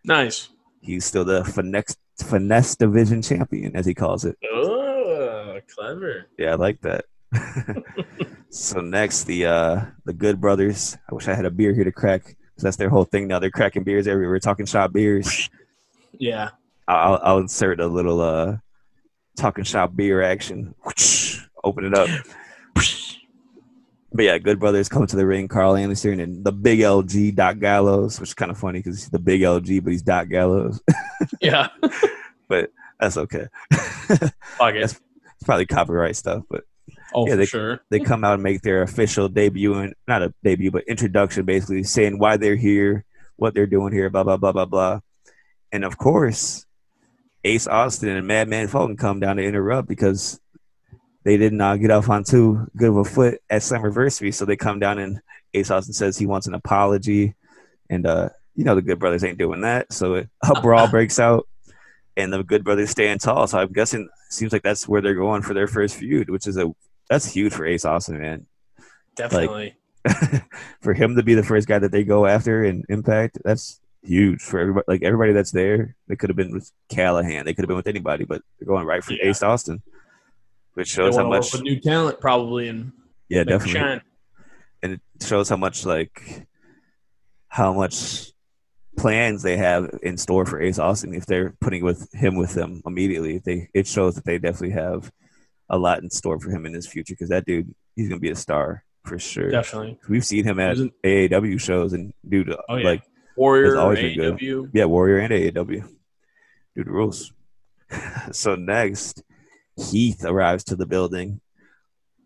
[0.04, 0.48] Nice.
[0.80, 4.36] He's still the finesse finesse division champion, as he calls it.
[4.52, 6.26] Oh, clever.
[6.38, 7.04] Yeah, I like that.
[8.50, 10.96] so next, the uh the Good Brothers.
[11.10, 13.38] I wish I had a beer here to crack because that's their whole thing now.
[13.38, 14.38] They're cracking beers everywhere.
[14.38, 15.50] Talking shop beers.
[16.18, 16.50] Yeah.
[16.88, 18.56] I'll, I'll insert a little uh
[19.36, 20.74] talking shop beer action.
[21.62, 22.08] Open it up.
[24.12, 25.46] But yeah, Good Brothers come to the ring.
[25.46, 29.10] Karl Anderson and the big LG Doc Gallows, which is kind of funny because he's
[29.10, 30.80] the big LG, but he's Doc Gallows.
[31.40, 31.68] Yeah.
[32.48, 33.46] but that's okay.
[33.72, 34.82] Fuck it.
[34.82, 35.00] It's
[35.44, 36.64] probably copyright stuff, but
[37.14, 37.80] Oh, yeah, for they- sure.
[37.90, 41.82] they come out and make their official debut and not a debut, but introduction, basically
[41.84, 43.04] saying why they're here,
[43.36, 45.00] what they're doing here, blah blah blah blah blah.
[45.72, 46.66] And of course,
[47.44, 50.40] Ace Austin and Madman Fulton come down to interrupt because
[51.24, 54.32] they did not get off on too good of a foot at Slammiversary.
[54.32, 55.20] So they come down and
[55.54, 57.34] Ace Austin says he wants an apology,
[57.88, 59.92] and uh, you know the Good Brothers ain't doing that.
[59.92, 61.48] So a brawl breaks out,
[62.16, 63.46] and the Good Brothers stand tall.
[63.46, 66.56] So I'm guessing seems like that's where they're going for their first feud, which is
[66.56, 66.72] a
[67.08, 68.46] that's huge for Ace Austin, man.
[69.16, 69.74] Definitely.
[70.80, 74.40] for him to be the first guy that they go after in Impact, that's huge
[74.40, 74.84] for everybody.
[74.88, 77.86] Like everybody that's there, they could have been with Callihan, they could have been with
[77.86, 79.26] anybody, but they're going right for Yeah.
[79.26, 79.82] Ace Austin,
[80.74, 81.62] which shows how want to work much.
[81.62, 82.92] new talent probably and
[83.28, 84.00] Yeah, definitely,
[84.82, 86.46] and it shows how much like
[87.48, 88.30] how much
[88.96, 92.82] plans they have in store for Ace Austin if they're putting with him with them
[92.86, 93.38] immediately.
[93.38, 95.10] They it shows that they definitely have
[95.68, 98.30] a lot in store for him in his future because that dude he's gonna be
[98.30, 99.50] a star for sure.
[99.50, 99.98] Definitely.
[100.08, 102.84] We've seen him at Wasn't- AAW shows and dude, Oh, yeah.
[102.84, 103.02] like
[103.36, 104.70] Warrior, always been good.
[104.74, 105.88] Yeah, Warrior and AAW,
[106.76, 107.32] dude rules.
[108.32, 109.22] so next,
[109.80, 111.40] Heath arrives to the building,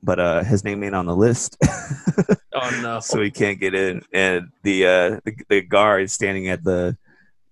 [0.02, 1.56] but uh, his name ain't on the list,
[2.54, 3.00] Oh no.
[3.00, 4.02] so he can't get in.
[4.12, 6.96] And the uh, the, the guard standing at the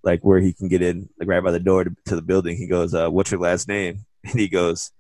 [0.03, 2.57] like where he can get in, like right by the door to, to the building.
[2.57, 4.93] He goes, uh, "What's your last name?" And he goes,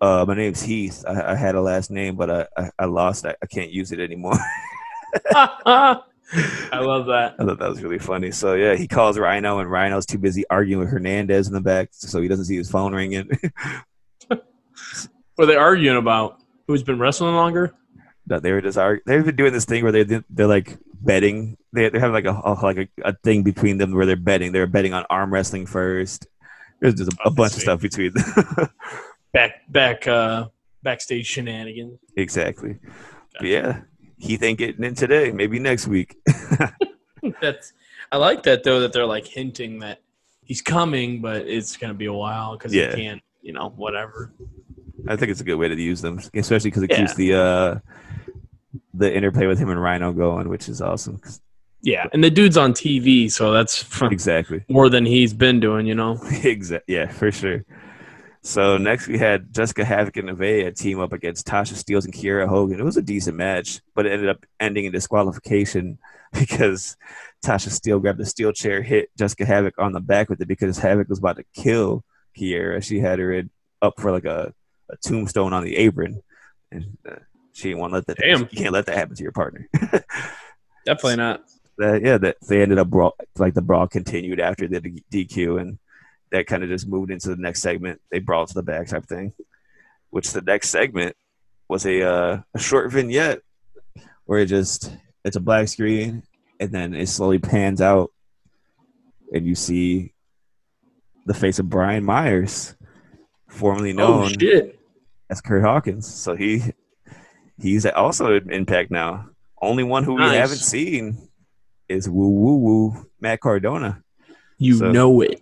[0.00, 1.04] uh, "My name's Heath.
[1.06, 3.26] I, I had a last name, but I I, I lost.
[3.26, 4.36] I, I can't use it anymore."
[5.66, 7.36] I love that.
[7.38, 8.30] I thought that was really funny.
[8.32, 11.90] So yeah, he calls Rhino, and Rhino's too busy arguing with Hernandez in the back,
[11.92, 13.28] so he doesn't see his phone ringing.
[15.36, 16.40] What are they arguing about?
[16.66, 17.74] Who's been wrestling longer?
[18.26, 21.58] that they were just arg- they've been doing this thing where they they're like betting.
[21.74, 24.52] They they have like a like a, a thing between them where they're betting.
[24.52, 26.26] They're betting on arm wrestling first.
[26.80, 28.24] There's just a, a bunch of stuff between them.
[29.34, 30.46] Back back uh
[30.82, 31.98] backstage shenanigans.
[32.16, 32.78] exactly.
[33.38, 33.80] But yeah,
[34.16, 35.30] Heath ain't getting in today.
[35.32, 36.16] Maybe next week.
[37.42, 37.72] That's
[38.12, 40.00] I like that though that they're like hinting that
[40.44, 42.94] he's coming, but it's gonna be a while because Yeah.
[42.94, 44.32] he can't, you know, whatever.
[45.08, 46.98] I think it's a good way to use them, especially because it Yeah.
[46.98, 47.78] keeps the uh
[48.92, 51.20] the interplay with him and Rhino going, which is awesome.
[51.82, 54.12] Yeah, and the dude's on TV, so that's fun.
[54.12, 54.64] Exactly.
[54.68, 56.18] more than he's been doing, you know.
[56.42, 56.94] exactly.
[56.94, 57.64] Yeah, for sure.
[58.40, 62.46] So next we had Jessicka Havok and Nevaeh team up against Tasha Steelz and Kiera
[62.48, 62.78] Hogan.
[62.80, 65.98] It was a decent match, but it ended up ending in disqualification
[66.32, 66.96] because
[67.44, 70.78] Tasha Steelz grabbed the steel chair, hit Jessicka Havok on the back with it because
[70.78, 72.04] Havok was about to kill
[72.38, 72.82] Kiera.
[72.82, 74.52] She had her in, up for like a,
[74.90, 76.22] a tombstone on the apron,
[76.70, 77.16] and uh,
[77.52, 78.18] she didn't want to let that.
[78.18, 78.40] Damn.
[78.40, 79.68] You can't let that happen to your partner.
[80.86, 81.42] Definitely not.
[81.78, 85.78] that yeah, that they ended up brawl like the brawl continued after the DQ, and
[86.30, 88.00] that kind of just moved into the next segment.
[88.10, 89.32] They brawled to the back type thing,
[90.10, 91.16] which the next segment
[91.68, 93.40] was a uh, a short vignette
[94.26, 94.90] where it just
[95.24, 96.22] it's a black screen
[96.60, 98.12] and then it slowly pans out,
[99.32, 100.12] and you see
[101.26, 102.74] the face of Brian Myers,
[103.54, 104.70] formerly known Oh
[105.30, 106.06] as Kurt Hawkins.
[106.12, 106.62] So he
[107.60, 109.30] he's also in Impact now.
[109.60, 111.28] Only one who we haven't seen
[111.88, 114.02] is Woo Woo Woo Matt Cardona.
[114.58, 115.40] You So- know it.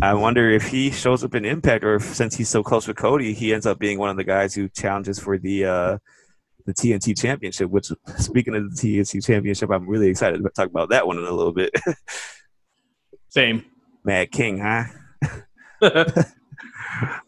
[0.00, 2.96] I wonder if he shows up in Impact, or if since he's so close with
[2.96, 5.98] Cody, he ends up being one of the guys who challenges for the uh,
[6.66, 7.68] the TNT Championship.
[7.68, 11.24] Which, speaking of the TNT Championship, I'm really excited to talk about that one in
[11.24, 11.72] a little bit.
[13.28, 13.64] Same.
[14.04, 14.84] Mad King, huh?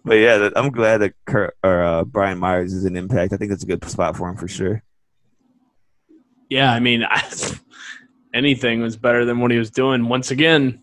[0.05, 3.33] But yeah, I'm glad that Kurt, or uh, Brian Myers is in Impact.
[3.33, 4.83] I think that's a good spot for him for sure.
[6.49, 7.05] yeah, I mean,
[8.35, 10.09] anything was better than what he was doing.
[10.09, 10.81] Once again,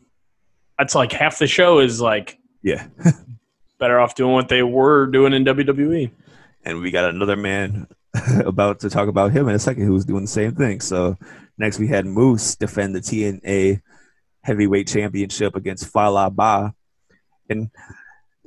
[0.77, 2.87] that's like half the show is like Yeah.
[3.79, 5.45] better off doing what they were doing in.
[5.45, 6.11] WWE.
[6.65, 7.87] and we got another man
[8.45, 10.81] about to talk about him in a second who's doing the same thing.
[10.81, 11.17] So
[11.57, 13.81] next we had Moose defend the TNA
[14.41, 16.71] heavyweight championship against Fallah Bahh.
[17.49, 17.69] And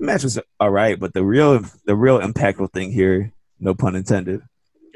[0.01, 3.95] the match was all right, but the real the real impactful thing here, no pun
[3.95, 4.43] intended.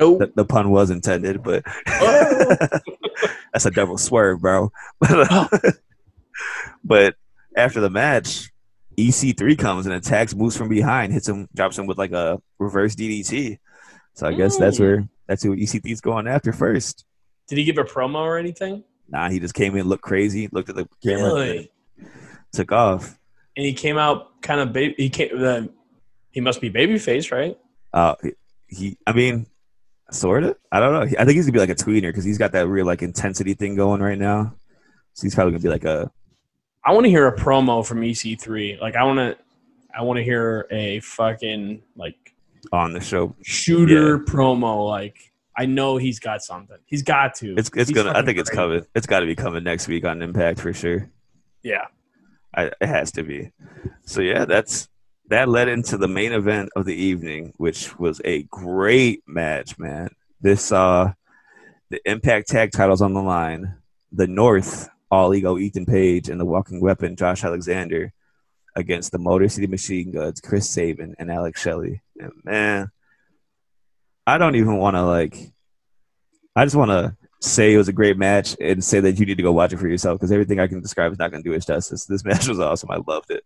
[0.00, 2.56] Oh, The, the pun was intended, but Oh.
[3.52, 4.72] that's a double swerve, bro.
[6.84, 7.14] but
[7.56, 8.50] after the match,
[8.98, 12.94] EC3 comes and attacks Moose from behind, hits him, drops him with like a reverse
[12.94, 13.58] DDT.
[14.14, 14.80] So I guess that's Mm.
[14.80, 17.04] where that's who EC3's going after first.
[17.48, 18.84] Did he give a promo or anything?
[19.08, 21.70] Nah, he just came in, looked crazy, looked at the camera, Really?
[22.52, 23.18] took off.
[23.56, 24.94] And he came out kind of baby.
[24.96, 25.38] He came.
[25.38, 25.70] The,
[26.30, 27.56] he must be babyface, right?
[27.92, 28.16] Uh,
[28.66, 29.46] he, I mean,
[30.10, 30.56] sort of.
[30.72, 31.00] I don't know.
[31.18, 33.54] I think he's gonna be like a tweener because he's got that real like intensity
[33.54, 34.54] thing going right now.
[35.12, 36.10] So he's probably gonna be like a
[36.84, 38.80] I want to hear a promo from EC3.
[38.80, 39.36] Like I want to.
[39.96, 42.34] I want to hear a fucking like
[42.72, 43.34] on the show.
[43.42, 44.86] shooter promo.
[44.86, 46.76] Like I know he's got something.
[46.84, 47.54] He's got to.
[47.56, 48.18] It's it's He's gonna.
[48.18, 48.84] I think it's coming.
[48.94, 51.08] It's got to be coming next week on Impact for sure.
[51.62, 51.86] Yeah.
[52.56, 53.50] I, it has to be.
[54.04, 54.88] So yeah, that's
[55.28, 60.10] that led into the main event of the evening, which was a great match, man.
[60.40, 61.12] This saw
[61.90, 63.76] the Impact Tag titles on the line.
[64.12, 68.12] The North All Ego Ethan Page and the Walking Weapon Josh Alexander
[68.76, 72.02] against the Motor City Machine Guns Chris Sabin and Alex Shelley.
[72.18, 72.90] And man,
[74.26, 75.36] I don't even want to like.
[76.54, 79.36] I just want to say it was a great match and say that you need
[79.36, 81.48] to go watch it for yourself because everything I can describe is not going to
[81.48, 82.06] do it justice.
[82.08, 82.90] This match was awesome.
[82.90, 83.44] I loved it.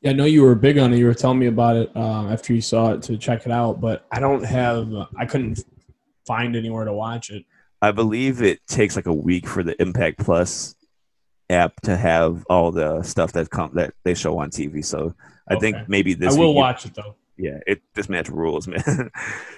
[0.00, 0.98] Yeah, I know you were big on it.
[0.98, 3.80] You were telling me about it uh, after you saw it to check it out,
[3.80, 4.92] but I don't have.
[5.16, 5.64] I couldn't
[6.26, 7.44] find anywhere to watch it.
[7.82, 10.74] I believe it takes like a week for the Impact Plus
[11.50, 14.84] app to have all the stuff that come that they show on TV.
[14.84, 15.14] So
[15.48, 15.60] I Okay.
[15.72, 17.14] think maybe this I will week- watch it though.
[17.36, 19.10] yeah, it this match rules, man.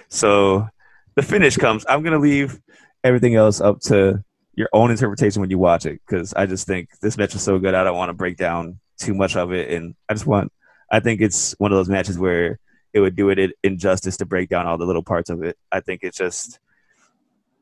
[0.09, 0.67] so
[1.15, 1.85] the finish comes.
[1.89, 2.59] I'm gonna leave
[3.03, 6.89] everything else up to your own interpretation when you watch it because I just think
[7.01, 7.73] this match is so good.
[7.73, 10.51] I don't want to break down too much of it, and I just want.
[10.91, 12.59] I think it's one of those matches where
[12.93, 15.57] it would do it injustice to break down all the little parts of it.
[15.71, 16.59] I think it's just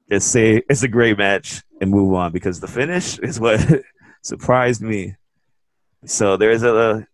[0.09, 3.83] just say it's a great match and move on because the finish is what
[4.21, 5.15] surprised me.
[6.05, 7.05] So there's a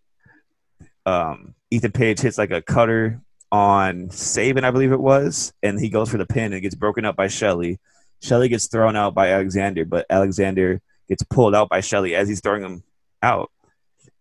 [1.06, 5.90] um, Ethan Page hits like a cutter on Sabin, I believe it was, and he
[5.90, 7.80] goes for the pin and gets broken up by Shelley.
[8.24, 12.40] Shelley gets thrown out by Alexander, but Alexander gets pulled out by Shelley as he's
[12.40, 12.84] throwing him
[13.22, 13.52] out.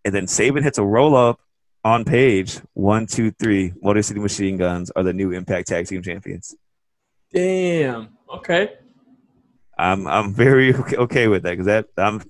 [0.04, 1.40] And then Sabin hits a roll up
[1.84, 2.58] on Page.
[2.74, 3.72] One, two, three.
[3.80, 6.56] Motor City Machine Guns are the new Impact Tag Team Champions.
[7.32, 8.08] Damn.
[8.34, 8.74] Okay.
[9.78, 12.22] I'm I'm very okay, okay with that because that I'm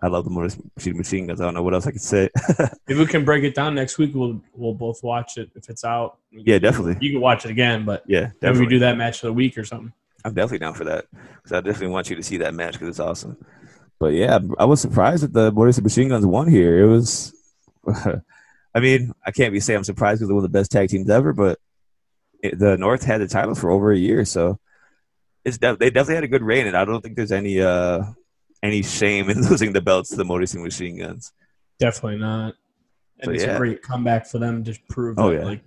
[0.00, 1.40] I love the Motor City Machine Guns.
[1.40, 2.30] I don't know what else I could say.
[2.86, 4.12] Maybe we can break it down next week.
[4.14, 6.18] We'll we'll both watch it if it's out.
[6.30, 6.96] yeah, definitely.
[7.00, 9.58] You can watch it again, but Yeah, maybe we do that match of the week
[9.58, 9.92] or something.
[10.24, 11.06] I'm definitely down for that
[11.36, 13.36] because I definitely want you to see that match because it's awesome.
[13.98, 16.82] But yeah, I was surprised that the City Machine Guns won here.
[16.82, 17.32] It was,
[18.74, 20.88] I mean, I can't be saying I'm surprised because they're one of the best tag
[20.88, 21.58] teams ever, but
[22.42, 24.58] it, the North had the titles for over a year, so
[25.44, 28.02] it's they definitely had a good reign, and I don't think there's any uh
[28.62, 31.32] any shame in losing the belts to the City Machine Guns.
[31.78, 32.54] Definitely not.
[33.20, 33.54] And So, it's yeah.
[33.54, 35.44] a great comeback for them to prove Oh, that yeah.
[35.44, 35.60] like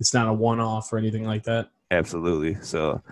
[0.00, 1.70] it's not a one off or anything like that.
[1.90, 2.56] Absolutely.
[2.62, 3.02] So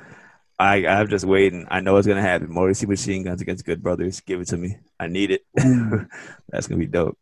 [0.61, 1.67] I I'm just waiting.
[1.71, 2.53] I know it's gonna happen.
[2.53, 4.21] Motor City Machine Guns against Good Brothers.
[4.21, 4.77] Give it to me.
[4.99, 5.43] I need it.
[6.51, 7.17] That's gonna be dope.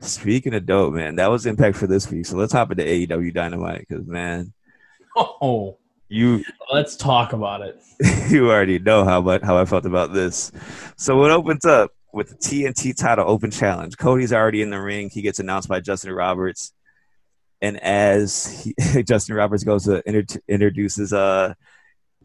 [0.00, 2.24] Speaking of dope, man, that was impact for this week.
[2.24, 4.54] So let's hop into AEW Dynamite because man,
[5.14, 5.76] Oh,
[6.08, 7.78] you let's talk about it.
[8.30, 10.50] you already know how much how I felt about this.
[10.96, 13.98] So it opens up with the TNT title open challenge.
[13.98, 15.10] Cody's already in the ring.
[15.12, 16.72] He gets announced by Justin Roberts,
[17.60, 21.52] and as he, Justin Roberts goes to inter- introduces uh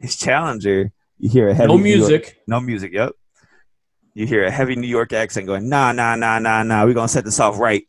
[0.03, 2.37] his challenger, you hear a heavy No New York- music.
[2.45, 2.91] no music.
[2.93, 3.13] Yep.
[4.13, 6.85] You hear a heavy New York accent going, nah, nah, nah, nah, nah.
[6.85, 7.87] We're gonna set this off right.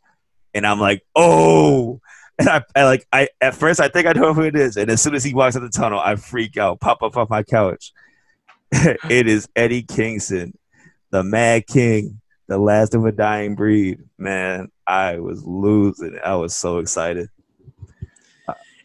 [0.55, 2.01] And I'm like, oh.
[2.37, 4.75] And I, I like I at first I think I know who it is.
[4.75, 7.29] And as soon as he walks out the tunnel, I freak out, pop up off
[7.29, 7.93] my couch.
[8.73, 10.57] it is Eddie Kingston,
[11.11, 13.99] the Mad King, the last of a dying breed.
[14.17, 16.19] Man, I was losing.
[16.25, 17.29] I was so excited.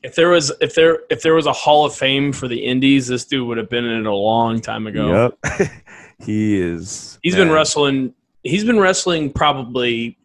[0.03, 3.07] If there was if there if there was a Hall of Fame for the Indies,
[3.09, 5.35] this dude would have been in it a long time ago.
[5.45, 5.71] Yep.
[6.25, 8.15] he is He's been wrestling.
[8.43, 10.17] He's been wrestling probably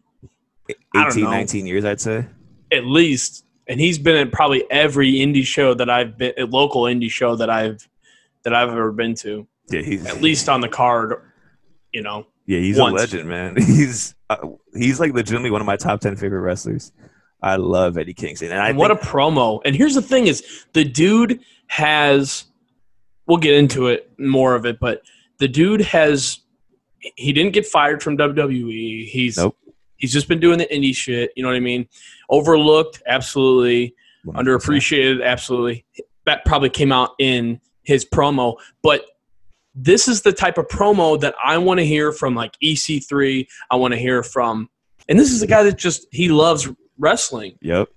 [0.70, 1.30] 18, don't know.
[1.30, 2.26] 19 years, I'd say.
[2.72, 6.82] at least, and he's been at probably every indie show that I've been, a local
[6.82, 7.86] indie show that I've
[8.44, 9.46] that I've ever been to.
[9.70, 11.20] Yeah, he's At least on the card,
[11.92, 12.26] you know.
[12.46, 12.92] Yeah, he's once.
[12.92, 13.56] a legend, man.
[13.60, 14.36] He's uh,
[14.72, 16.92] he's like legitimately one of my top ten favorite wrestlers.
[17.46, 19.60] I love Eddie Kingston, and I And what a promo!
[19.64, 22.44] And here's the thing: is the dude has.
[23.26, 25.02] We'll get into it more of it, but
[25.38, 26.40] the dude has.
[27.16, 29.06] He didn't get fired from WWE.
[29.08, 29.56] He's Nope.
[29.96, 31.30] he's just been doing the indie shit.
[31.36, 31.88] You know what I mean?
[32.30, 33.94] Overlooked, absolutely.
[34.26, 34.34] 100%.
[34.34, 35.84] underappreciated absolutely
[36.24, 39.04] that probably came out in his promo but
[39.74, 43.76] this is the type of promo that i want to hear from like ec3 i
[43.76, 44.68] want to hear from
[45.08, 47.88] and this is a guy that just he loves wrestling Yep.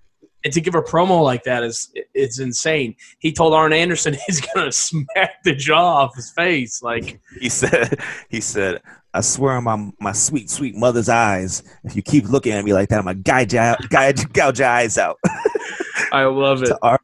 [0.43, 2.95] and to give a promo like that is it's insane.
[3.19, 6.81] He told Arn Anderson he's gonna smack the jaw off his face.
[6.83, 8.81] Like He said, he said,
[9.13, 12.73] I swear on my my sweet, sweet mother's eyes, if you keep looking at me
[12.73, 15.17] like that, I'm gonna gouge, your- gouge, gouge your eyes out.
[16.11, 16.71] I love it.
[16.81, 16.97] Arn.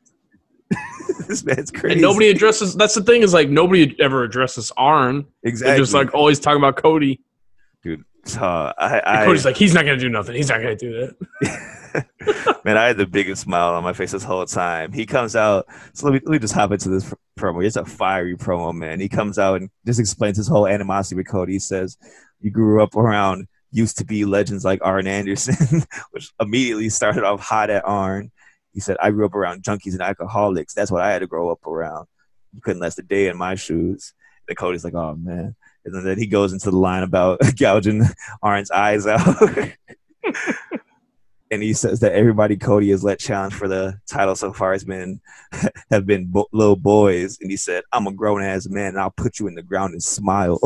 [1.27, 1.93] this man's crazy.
[1.93, 2.75] And nobody addresses.
[2.75, 5.25] That's the thing is like nobody ever addresses Arn.
[5.43, 5.71] exactly.
[5.71, 7.21] They're just like oh, always talking about Cody.
[8.37, 10.35] Uh, I, I, Cody's like he's not gonna do nothing.
[10.35, 11.65] He's not gonna do that.
[12.65, 14.91] man, I had the biggest smile on my face this whole time.
[14.91, 15.67] He comes out.
[15.93, 17.65] So let me, let me just hop into this pr- promo.
[17.65, 18.99] It's a fiery promo, man.
[18.99, 21.53] He comes out and just explains his whole animosity with Cody.
[21.53, 21.97] He says,
[22.41, 27.41] "You grew up around used to be legends like Arn Anderson, which immediately started off
[27.41, 28.31] hot at Arn."
[28.73, 30.73] He said, "I grew up around junkies and alcoholics.
[30.73, 32.07] That's what I had to grow up around.
[32.53, 34.13] You couldn't last a day in my shoes."
[34.47, 38.03] And Cody's like, "Oh man." And then he goes into the line about gouging
[38.41, 39.21] Arn's eyes out.
[41.51, 44.83] and he says that everybody Cody has let challenge for the title so far has
[44.83, 45.21] been
[45.91, 49.11] have been bo- little boys, and he said, "I'm a grown ass man, and I'll
[49.11, 50.59] put you in the ground and smile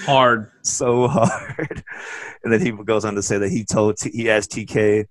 [0.00, 0.50] Hard.
[0.62, 1.82] so hard."
[2.44, 5.06] And then he goes on to say that he told T- he asked TK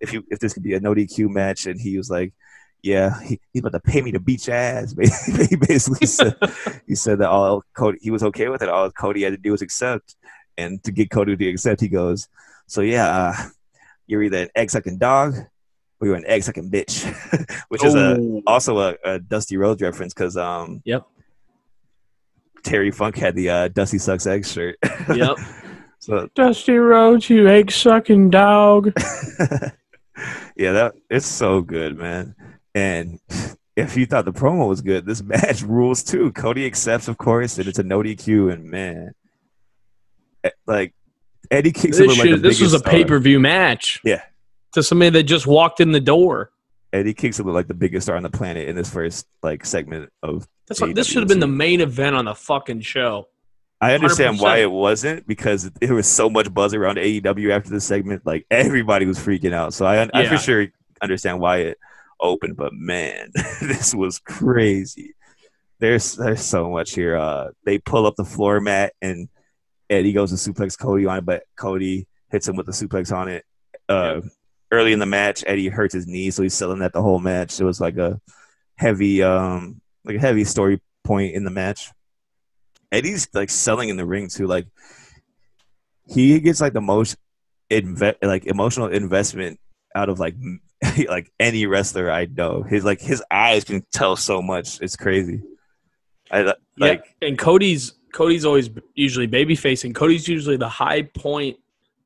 [0.00, 2.32] if you if this could be a no DQ match, and he was like.
[2.86, 4.94] Yeah, he, he's about to pay me to beat your ass.
[5.50, 6.36] he basically said
[6.86, 8.68] he said that all Cody he was okay with it.
[8.68, 10.14] All Cody had to do was accept,
[10.56, 12.28] and to get Cody to accept, he goes,
[12.68, 13.34] "So yeah, uh,
[14.06, 15.34] you're either an egg sucking dog
[15.98, 17.02] or you're an egg sucking bitch,"
[17.70, 18.42] which is a Oh.
[18.46, 21.04] also a, a Dusty Rhodes reference because um Yep.
[22.62, 24.76] Terry Funk had the uh, Dusty sucks egg shirt.
[25.14, 25.36] Yep.
[25.98, 28.92] so Dusty Rhodes, you egg sucking dog.
[30.56, 32.34] yeah, that it's so good, man.
[32.76, 33.18] And
[33.76, 36.30] if you thought the promo was good, this match rules too.
[36.32, 38.52] Cody accepts, of course, and it's a no DQ.
[38.52, 39.12] And man,
[40.44, 40.94] eh, like
[41.50, 44.00] Eddie kicks him This, like the should- this was a pay per view match.
[44.04, 44.22] Yeah.
[44.74, 46.50] To somebody that just walked in the door.
[46.92, 50.12] Eddie kicks him like the biggest star on the planet in this first like segment
[50.22, 50.46] of.
[50.68, 53.28] That's what, this should have been the main event on the fucking show.
[53.80, 54.42] I understand 100%.
[54.42, 58.24] why it wasn't because there was so much buzz around AEW after the segment.
[58.26, 60.30] Like everybody was freaking out, so I, I Yeah.
[60.30, 60.66] for sure
[61.02, 61.78] understand why it
[62.20, 62.56] opened.
[62.56, 65.14] But man, this was crazy.
[65.78, 67.16] There's there's so much here.
[67.16, 69.28] Uh, they pull up the floor mat and
[69.90, 73.28] Eddie goes to suplex Cody on it, but Cody hits him with the suplex on
[73.28, 73.44] it.
[73.88, 74.20] Uh,
[74.72, 77.60] Early in the match, Eddie hurts his knee, so he's selling that the whole match.
[77.60, 78.20] It was like a
[78.74, 81.92] heavy, um, like a heavy story point in the match.
[82.90, 84.48] Eddie's like selling in the ring too.
[84.48, 84.66] Like
[86.08, 87.16] he gets like the most
[87.70, 89.60] inve- like emotional investment
[89.94, 90.60] out of like m-
[91.08, 92.62] like any wrestler I know.
[92.62, 94.80] His like his eyes can tell so much.
[94.80, 95.42] It's crazy.
[96.30, 97.28] I like yeah.
[97.28, 99.92] And Cody's Cody's always usually baby facing.
[99.92, 101.58] Cody's usually the high point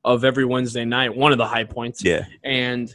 [0.03, 2.03] of every Wednesday night, one of the high points.
[2.03, 2.25] yeah.
[2.43, 2.93] And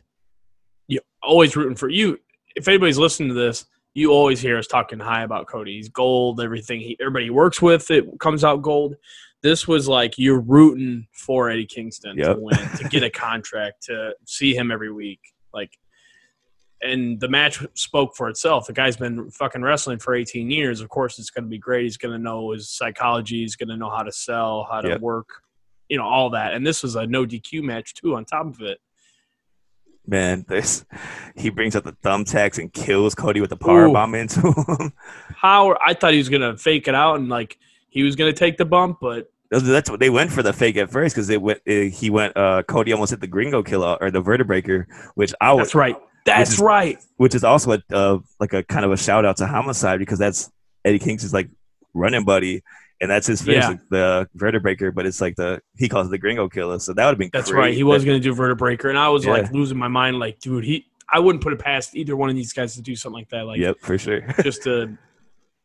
[0.89, 2.19] you always rooting for you.
[2.55, 5.77] If anybody's listening to this, you always hear us talking high about Cody.
[5.77, 8.97] He's gold, everything he everybody he works with, it comes out gold.
[9.43, 12.37] This was like you're rooting for Eddie Kingston Yep.
[12.37, 15.21] to win, to get a contract, to see him every week.
[15.57, 15.73] Like
[16.83, 18.67] and the match spoke for itself.
[18.67, 20.81] The guy's been fucking wrestling for 18 years.
[20.81, 21.85] Of course, it's going to be great.
[21.85, 23.41] He's going to know his psychology.
[23.41, 25.01] He's going to know how to sell, how to Yep.
[25.01, 25.29] work,
[25.89, 26.53] you know, all that.
[26.53, 28.15] And this was a no DQ match too.
[28.15, 28.79] On top of it,
[30.09, 30.85] Man, this
[31.35, 33.93] he brings up the thumbtacks and kills Cody with the power Ooh.
[33.93, 34.93] bomb into him.
[35.37, 38.33] how I thought he was going to fake it out and like he was going
[38.33, 41.27] to take the bump, but That's what they went for the fake at first because
[41.29, 41.61] they went.
[41.69, 42.37] Uh, he went.
[42.37, 45.97] Uh, Cody almost hit the Gringo killer or the Vertebreaker, which I was that's right.
[46.25, 46.99] That's is- right.
[47.19, 50.19] which is also a uh, like a kind of a shout out to Homicide because
[50.19, 50.51] that's
[50.85, 51.49] Eddie Kingston's like
[51.95, 52.63] running buddy,
[53.01, 53.69] and that's his finish, Yeah.
[53.69, 54.93] like, the Vertebreaker.
[54.93, 57.31] But it's like the he calls it the Gringo Killer, so that would have been
[57.33, 57.61] That's great.
[57.61, 57.75] right.
[57.75, 59.33] He was going to do Vertebreaker, and I was Yeah.
[59.33, 60.19] like losing my mind.
[60.19, 60.87] Like, dude, he.
[61.09, 63.43] I wouldn't put it past either one of these guys to do something like that.
[63.47, 64.23] Like, yep, for sure.
[64.43, 64.99] just to.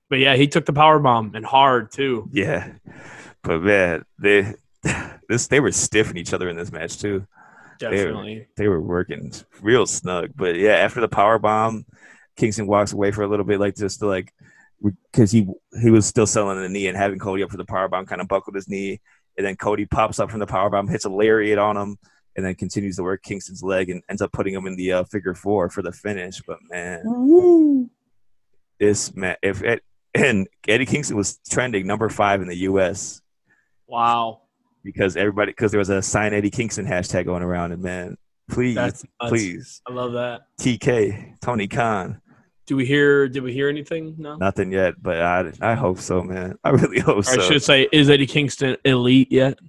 [0.07, 2.29] But yeah, he took the power bomb and hard too.
[2.31, 2.73] yeah,
[3.43, 4.53] but man, they
[5.29, 7.25] this they were stiffing each other in this match too.
[7.79, 8.47] Definitely.
[8.57, 10.31] They were working real snug.
[10.35, 11.85] But yeah, after the power bomb,
[12.35, 14.33] Kingston walks away for a little bit, like just to like
[15.11, 15.47] because he
[15.81, 18.21] he was still selling the knee and having Cody up for the power bomb, kind
[18.21, 19.01] of buckled his knee,
[19.37, 21.97] and then Cody pops up from the power bomb, hits a lariat on him,
[22.35, 25.03] and then continues to work Kingston's leg and ends up putting him in the uh,
[25.05, 26.41] figure four for the finish.
[26.45, 27.89] But man,
[28.79, 29.83] this man, if it,
[30.13, 33.20] and Eddie Kingston was trending number five in the U.S.
[33.91, 34.41] Wow.
[34.83, 38.17] because everybody because there was a sign Eddie Kingston hashtag going around, and man,
[38.49, 40.41] please, That's please, I love that.
[40.59, 42.21] TK Tony Khan.
[42.67, 43.27] Do we hear?
[43.27, 44.15] Did we hear anything?
[44.17, 44.37] No.
[44.37, 46.57] Nothing yet, but I I hope so, man.
[46.63, 49.59] I really hope Or I should say, is Eddie Kingston elite yet?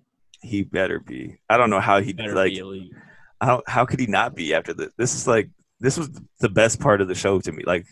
[0.44, 1.38] he better be.
[1.48, 2.52] I don't know how he Better like.
[2.52, 2.92] be elite.
[3.40, 4.92] How how could he not be after this?
[4.96, 5.48] This is like
[5.80, 6.10] this was
[6.40, 7.64] the best part of the show to me.
[7.66, 7.86] Like,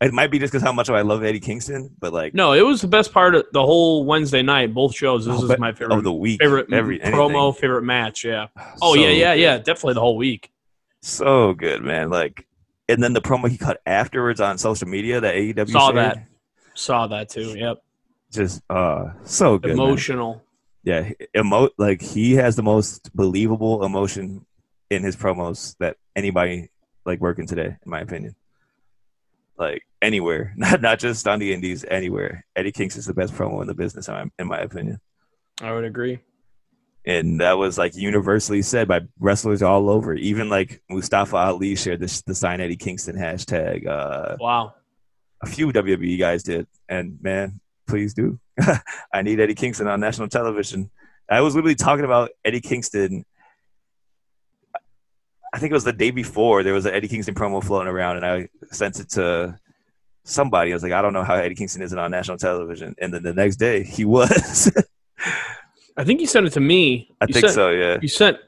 [0.00, 2.64] it might be just because how much I love Eddie Kingston, but like, No, it
[2.64, 4.72] was the best part of the whole Wednesday night.
[4.72, 5.26] Both shows.
[5.26, 5.96] This Oh, is my favorite.
[5.96, 7.52] of the week, favorite every promo, anything.
[7.60, 8.24] favorite match.
[8.24, 8.46] Yeah.
[8.82, 9.56] Oh So yeah, yeah, yeah.
[9.58, 10.50] Definitely the whole week.
[11.02, 12.10] so good, man.
[12.10, 12.46] Like,
[12.88, 16.26] and then the promo he cut afterwards on social media that AEW Saw shared, that.
[16.74, 17.56] Saw that too.
[17.58, 17.82] Yep.
[18.32, 19.76] just uh, so good.
[19.76, 19.86] man.
[19.86, 20.42] Emotional.
[20.82, 24.46] Yeah, emo like he has the most believable emotion
[24.88, 26.70] in his promos that anybody
[27.04, 28.34] like working today, in my opinion.
[29.60, 32.44] Like anywhere, not not just on the indies, anywhere.
[32.56, 34.98] Eddie Kingston's the best promo in the business, in my, in my opinion.
[35.62, 36.18] I would agree.
[37.04, 40.14] and that was like universally said by wrestlers all over.
[40.14, 43.86] Even like Mustafa Ali shared this the sign Eddie Kingston hashtag.
[43.86, 44.74] Uh, Wow.
[45.42, 48.38] a few WWE guys did, and man, please do.
[49.12, 50.90] I need Eddie Kingston on national television.
[51.30, 53.24] I was literally talking about Eddie Kingston.
[55.52, 58.16] I think it was the day before there was an Eddie Kingston promo floating around,
[58.16, 59.58] and I sent it to
[60.24, 60.70] somebody.
[60.72, 63.22] I was like, I don't know how Eddie Kingston isn't on national television, and then
[63.22, 64.70] the next day he was.
[65.96, 67.10] I think you sent it to me.
[67.20, 67.70] I You think sent- so.
[67.70, 67.98] Yeah.
[68.00, 68.38] You sent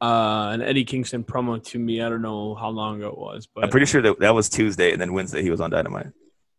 [0.00, 2.02] uh, an Eddie Kingston promo to me.
[2.02, 4.48] I don't know how long ago it was, but I'm pretty sure that that was
[4.48, 6.08] Tuesday, and then Wednesday he was on Dynamite.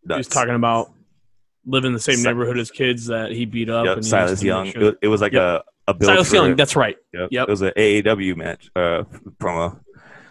[0.08, 0.92] he was talking about
[1.66, 3.86] living in the same neighborhood as kids that he beat up.
[3.86, 4.84] Yep, and Silas has to make Young.
[4.88, 5.42] It, it was like Yep.
[5.42, 6.56] a a build Silas for- Young.
[6.56, 6.98] That's right.
[7.14, 7.30] Yep.
[7.32, 7.48] Yep.
[7.48, 9.04] It was an AAW match uh,
[9.40, 9.80] promo.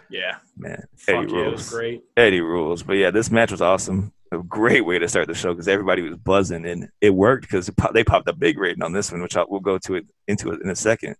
[0.09, 0.37] Yeah.
[0.57, 1.53] Man, Fuck Eddie yeah, it rules.
[1.53, 2.03] was great.
[2.17, 2.83] Eddie rules.
[2.83, 4.11] But yeah, this match was awesome.
[4.31, 7.69] A great way to start the show because everybody was buzzing and it worked because
[7.93, 10.51] they popped a big rating on this one, which I, we'll go to it into
[10.51, 11.15] it in a second.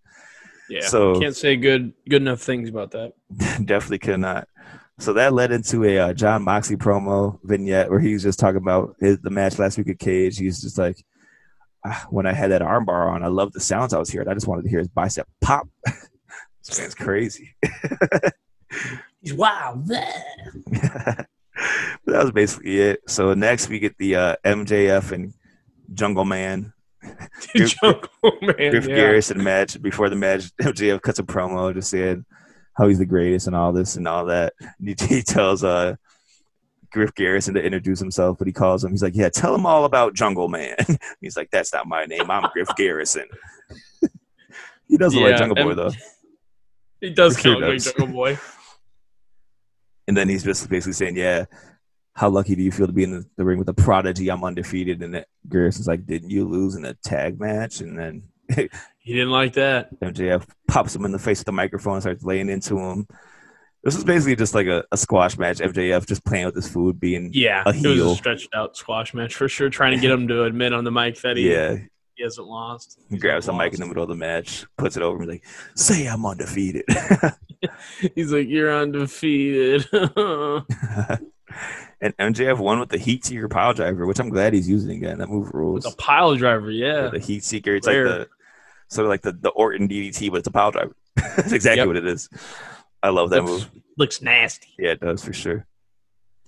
[0.70, 0.82] Yeah.
[0.82, 3.14] So- can't say good good enough things about that.
[3.66, 4.48] Definitely could not.
[5.00, 8.58] So that led into a uh, Jon Moxley promo vignette where he was just talking
[8.58, 10.38] about his, the match last week at Cage.
[10.38, 11.19] He's just like, "Ah,
[12.10, 14.28] when I had that armbar on, I loved the sounds I was hearing.
[14.28, 15.68] I just wanted to hear his bicep pop.
[15.86, 17.56] this man's crazy.
[19.22, 19.82] He's wow.
[19.86, 21.28] but
[22.06, 23.02] that was basically it.
[23.08, 25.34] So next we get the uh, MJF and
[25.94, 26.74] Jungle Man,
[27.54, 28.10] Griff- Jungle
[28.42, 28.72] Man.
[28.72, 28.96] Griff yeah.
[28.96, 29.82] Garrison match.
[29.82, 32.26] Before the match, MJF cuts a promo just saying
[32.74, 34.54] how he's the greatest and all this and all that.
[34.80, 35.96] And he tells uh,
[36.92, 38.92] Griff Garrison to introduce himself, but he calls him.
[38.92, 40.76] He's like, "Yeah, tell him all about Jungle Man."
[41.22, 42.30] he's like, "That's not my name.
[42.30, 43.28] I'm Griff Garrison."
[44.88, 45.92] he does look like Jungle Boy though.
[47.02, 47.82] He does For sure like.
[47.82, 48.38] Jungle Boy.
[50.10, 51.46] And then he's just basically saying, "Yeah,
[52.14, 54.30] how lucky do you feel to be in the, the ring with a prodigy?
[54.30, 58.24] I'm undefeated." And that Garrison's like, "Didn't you lose in a tag match?" And then
[59.10, 60.00] He didn't like that.
[60.02, 63.08] MJF pops him in the face with the microphone and starts laying into him.
[63.84, 65.60] This is basically just like a, a squash match.
[65.60, 68.12] MJF just playing with his food, being Yeah, A it was heel.
[68.12, 69.70] a stretched out squash match for sure.
[69.70, 71.78] Trying to get him to admit on the mic that he, yeah.
[72.16, 73.00] he hasn't lost.
[73.10, 75.30] He grabs the mic in the middle of the match, puts it over him, he's
[75.30, 76.84] like, "Say I'm undefeated."
[78.16, 80.66] He's like, "You're undefeated." and
[82.18, 85.18] MJF won with the heat seeker power driver, which I'm glad he's using again.
[85.20, 85.86] That move rules.
[85.86, 87.10] With a pile driver, yeah.
[87.10, 87.76] the heat seeker.
[87.76, 88.08] It's Rare.
[88.08, 88.28] like the
[88.96, 90.96] sort of like the, the Orton DDT, but it's a power driver.
[91.16, 91.88] That's exactly Yep.
[91.88, 92.30] what it is.
[93.02, 93.84] I love that looks, move.
[93.98, 94.70] looks nasty.
[94.78, 95.66] Yeah, it does for sure.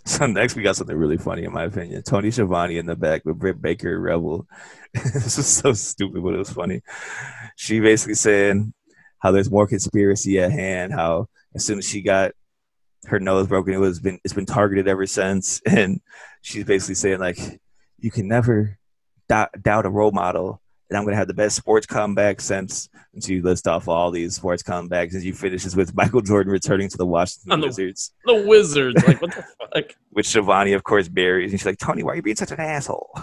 [0.04, 2.02] So next we got something really funny in my opinion.
[2.02, 4.48] Tony Schiavone in the back with Britt Baker Rebel.
[4.96, 6.82] this was so stupid, but it was funny.
[7.56, 8.74] She basically saying
[9.20, 10.92] how there's more conspiracy at hand.
[10.92, 12.32] How as soon as she got
[13.06, 15.62] her nose broken, it was been it's been targeted ever since.
[15.68, 16.02] And
[16.42, 17.38] she's basically saying like,
[18.00, 18.80] you can never
[19.30, 20.61] doubt, doubt a role model.
[20.92, 22.90] And I'm gonna have the best sports comeback since.
[23.14, 26.90] And she lists off all these sports comebacks, and she finishes with Michael Jordan returning
[26.90, 29.96] to the Washington the- Wizards The Wizards, like what the fuck?
[30.10, 31.52] which Schiavone, of course, buries.
[31.54, 33.10] And she's like, Tony, why are you being such an asshole?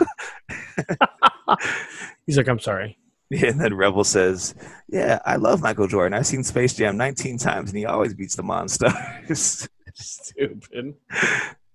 [2.27, 2.99] He's like, "I'm sorry."
[3.31, 4.55] Yeah, and then Rebel says,
[4.89, 6.19] Yeah, I love Michael Jordan.
[6.19, 8.93] I've seen Space Jam 19 times, and he always beats the monsters.
[9.95, 10.95] Stupid.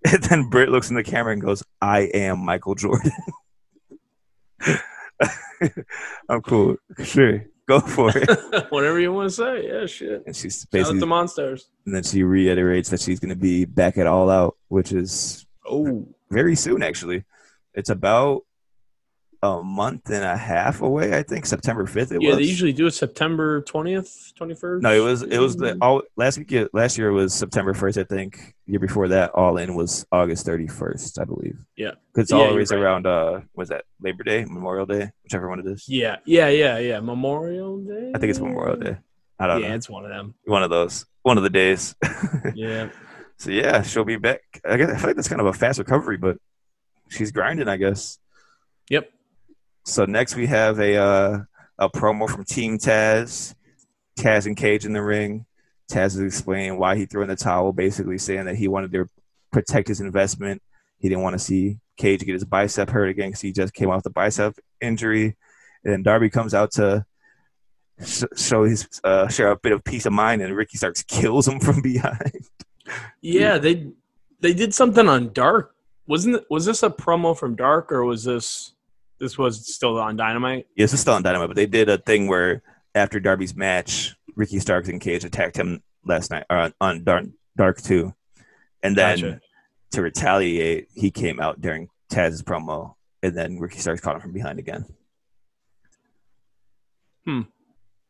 [0.06, 3.12] and then Britt looks in the camera and goes, I am Michael Jordan.
[6.30, 6.76] I'm cool.
[7.03, 7.45] Sure.
[7.68, 8.30] Go for it.
[8.72, 9.68] Whatever you want to say.
[9.68, 10.24] Yeah, shit.
[10.26, 11.70] And she's Shout out basically, the monsters.
[11.86, 15.45] and then she reiterates that she's going to be back at All Out, which is
[15.66, 17.24] Oh, very soon, actually.
[17.74, 18.41] It's about
[19.44, 21.16] a month and a half away.
[21.16, 22.12] I think September fifth.
[22.14, 22.30] It yeah.
[22.30, 22.38] was.
[22.38, 24.82] They usually do it September twentieth, twenty first.
[24.82, 26.52] no, it was it was the all last week.
[26.72, 27.98] Last year was September first.
[27.98, 31.20] I think year before that, all in was August thirty first.
[31.20, 31.58] I believe.
[31.76, 31.91] Yeah.
[32.14, 32.80] because it's Yeah, always right.
[32.80, 33.06] around.
[33.06, 35.88] Uh, was that Labor Day, Memorial Day, whichever one it is.
[35.89, 37.00] Yeah, yeah, yeah, yeah.
[37.02, 38.12] Memorial Day.
[38.16, 38.98] I think it's Memorial Day.
[39.39, 39.76] I don't Yeah, know.
[39.76, 40.36] it's one of them.
[40.46, 41.06] One of those.
[41.24, 41.96] One of the days.
[42.56, 42.89] Yeah.
[43.38, 44.39] so yeah, she'll be back.
[44.64, 46.38] I guess I feel like that's kind of a fast recovery, but
[47.10, 47.68] she's grinding.
[47.68, 48.20] I guess.
[48.89, 49.10] Yep.
[49.86, 51.44] So next we have a uh,
[51.78, 53.54] a promo from Team Taz,
[54.18, 55.46] Taz and Cage in the ring.
[55.92, 59.08] Taz is explaining why he threw in the towel, basically saying that he wanted to
[59.52, 60.62] protect his investment.
[61.00, 63.90] He didn't want to see Cage get his bicep hurt again because he just came
[63.90, 65.36] off the bicep injury.
[65.84, 67.06] And Darby comes out to
[68.04, 71.48] sh- show his uh, share a bit of peace of mind, and Ricky Starks kills
[71.48, 72.48] him from behind.
[73.22, 73.92] Yeah, they
[74.40, 75.76] they did something on Dark.
[76.08, 78.73] Wasn't was this a promo from Dark or was this
[79.24, 80.68] this was still on Dynamite?
[80.76, 82.62] Yes, it's still on Dynamite, but they did a thing where
[82.94, 87.26] after Darby's match, Ricky Starks and Cage attacked him last night or on, on Dark,
[87.56, 88.14] Dark too,
[88.84, 89.40] and then Gotcha.
[89.92, 94.34] to retaliate, he came out during Taz's promo, and then Ricky Starks caught him from
[94.34, 94.86] behind again.
[97.26, 97.42] Hmm.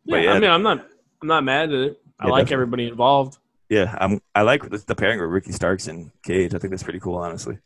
[0.05, 0.31] Yeah, yeah.
[0.33, 0.87] I mean, I'm not
[1.21, 2.01] I'm not mad at it.
[2.19, 2.53] I Yeah, like definitely.
[2.53, 3.37] everybody involved.
[3.69, 4.21] Yeah, I'm.
[4.35, 6.53] I like the, the pairing with Ricky Starks and Cage.
[6.53, 7.57] I think that's pretty cool, honestly.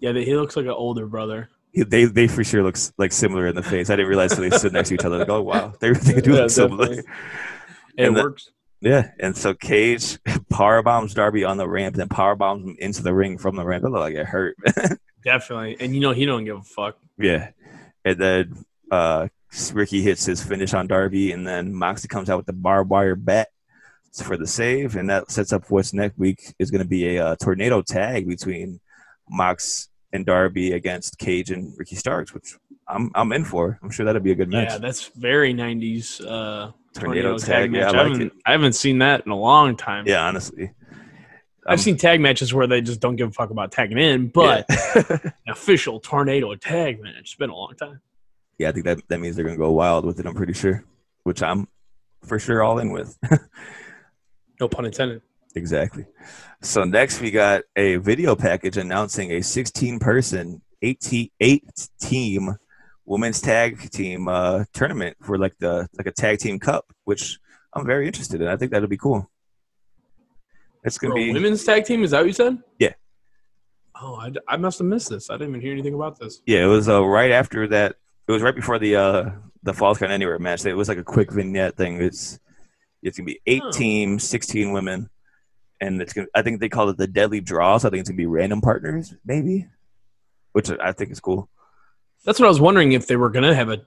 [0.00, 1.48] Yeah, he looks like an older brother.
[1.74, 3.90] He- They they for sure looks like similar in the face.
[3.90, 5.18] I didn't realize they stood next to each other.
[5.18, 6.86] Like, oh wow, they they do Yeah, look similar.
[6.86, 7.12] definitely.
[7.96, 8.50] It And the- works.
[8.80, 10.18] Yeah, and so Cage
[10.50, 13.64] power bombs Darby on the ramp, then power bombs him into the ring from the
[13.64, 13.82] ramp.
[13.84, 14.56] It looked like it hurt.
[15.24, 15.76] Definitely.
[15.80, 16.98] And you know he don't give a fuck.
[17.16, 17.50] yeah,
[18.04, 19.28] and then uh,
[19.72, 23.14] Ricky hits his finish on Darby, and then Moxley comes out with the barbed wire
[23.14, 23.48] bat
[24.22, 27.24] for the save, and that sets up what's next week is going to be a
[27.24, 28.80] uh, tornado tag between
[29.30, 32.56] Mox and Darby against Cage and Ricky Starks, which
[32.88, 33.78] I'm I'm in for.
[33.82, 34.70] I'm sure that'll be a good match.
[34.70, 37.94] Yeah, that's very 90s uh, Tornado tornado, tag, tag, yeah, match.
[37.94, 38.32] I I, like haven't, it.
[38.46, 40.06] I haven't seen that in a long time.
[40.06, 40.70] yeah, honestly.
[41.66, 44.28] I've Um, seen tag matches where they just don't give a fuck about tagging in,
[44.28, 45.02] but yeah.
[45.22, 47.14] an official tornado tag match.
[47.20, 48.00] It's been a long time.
[48.58, 50.26] yeah, I think that that means they're gonna go wild with it.
[50.26, 50.84] I'm pretty sure,
[51.24, 51.66] which I'm
[52.22, 53.18] for sure all in with.
[54.60, 55.20] No pun intended.
[55.54, 56.06] Exactly.
[56.62, 62.56] So next we got a video package announcing a 16 person, 18 eight team
[63.06, 67.38] women's tag team uh, tournament for like the like a tag team cup, which
[67.72, 68.48] I'm very interested in.
[68.48, 69.30] I think that'll be cool.
[70.82, 72.58] It's gonna a be women's tag team, is that what you said?
[72.78, 72.92] Yeah.
[74.00, 75.30] Oh, I, I must have missed this.
[75.30, 76.42] I didn't even hear anything about this.
[76.46, 76.64] yeah.
[76.64, 77.96] It was uh, right after that.
[78.26, 79.30] It was right before the uh,
[79.62, 80.64] the Falls Count Anywhere match.
[80.66, 82.00] It was like a quick vignette thing.
[82.02, 82.38] It's
[83.02, 83.70] it's gonna be eight Oh.
[83.70, 85.08] teams, 16 women,
[85.84, 86.26] and it's gonna.
[86.34, 87.78] I think they call it the Deadly Draw.
[87.78, 89.66] So I think it's gonna be random partners, maybe,
[90.52, 91.48] which I think is cool.
[92.24, 93.82] That's what I was wondering if they were gonna have a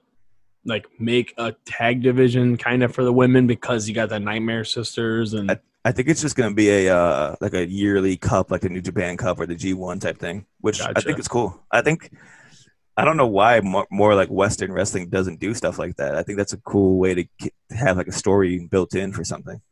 [0.64, 4.64] like make a tag division kind of for the women because you got the Nightmare
[4.64, 8.50] Sisters and I- I think it's just gonna be a uh, like a yearly cup,
[8.50, 11.64] like the New Japan Cup or the G1 type thing, which I think is cool.
[11.70, 12.10] I think
[12.96, 16.16] I don't know why more, more like Western wrestling doesn't do stuff like that.
[16.16, 17.24] I think that's a cool way to
[17.70, 19.62] to have like a story built in for something.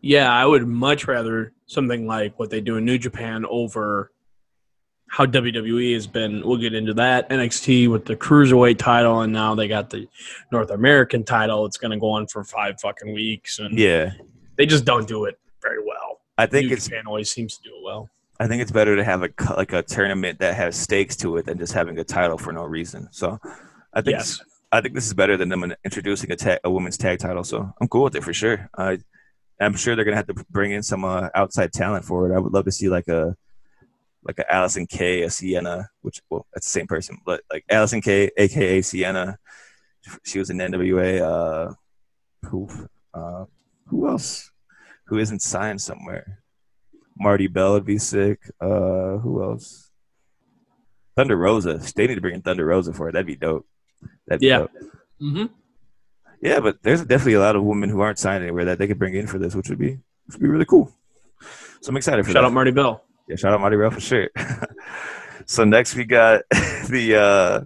[0.00, 4.12] Yeah, I would much rather something like what they do in New Japan over
[5.08, 6.42] how WWE has been.
[6.44, 10.08] We'll get into that NXT with the cruiserweight title, and now they got the
[10.50, 11.64] North American title.
[11.66, 14.12] It's going to go on for five fucking weeks, and Yeah,
[14.56, 16.20] they just don't do it very well.
[16.38, 18.10] I think New it's Japan always seems to do it well.
[18.38, 21.46] I think it's better to have a like a tournament that has stakes to it
[21.46, 23.08] than just having a title for no reason.
[23.10, 23.38] So
[23.94, 24.40] I think Yes.
[24.72, 27.44] I think this is better than them introducing a tag, a women's tag title.
[27.44, 28.68] So I'm cool with it for sure.
[28.76, 28.98] I
[29.60, 32.34] I'm sure they're gonna have to bring in some uh, outside talent for it.
[32.34, 33.36] I would love to see like a
[34.22, 38.02] like a Allysin Kay, a Sienna, which well that's the same person, but like Allysin
[38.02, 39.38] Kay, aka Sienna.
[40.24, 41.20] She was in NWA.
[41.20, 41.74] Uh,
[42.48, 42.68] who
[43.14, 43.44] uh,
[43.86, 44.50] who else?
[45.06, 46.42] Who isn't signed somewhere?
[47.18, 48.40] Marti Belle would be sick.
[48.60, 49.90] Uh, who else?
[51.16, 51.80] Thunder Rosa.
[51.94, 53.12] They need to bring in Thunder Rosa for it.
[53.12, 53.66] That'd be dope.
[54.26, 54.58] That'd be Yeah.
[54.58, 54.70] dope.
[55.22, 55.44] Mm-hmm.
[56.46, 59.00] Yeah, but there's definitely a lot of women who aren't signed anywhere that they could
[59.00, 60.94] bring in for this, which would be which would be really cool.
[61.80, 62.46] So I'm excited for Shout that.
[62.46, 63.02] out Marti Belle.
[63.28, 64.28] Yeah, shout out Marti Belle for sure.
[65.46, 66.42] so next we got
[66.88, 67.60] the uh,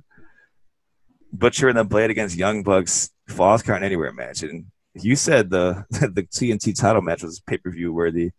[1.30, 4.64] Butcher and the Blade against Young Bucks Falls Count Anywhere match, and
[4.94, 8.30] you said the the TNT title match was pay per view worthy.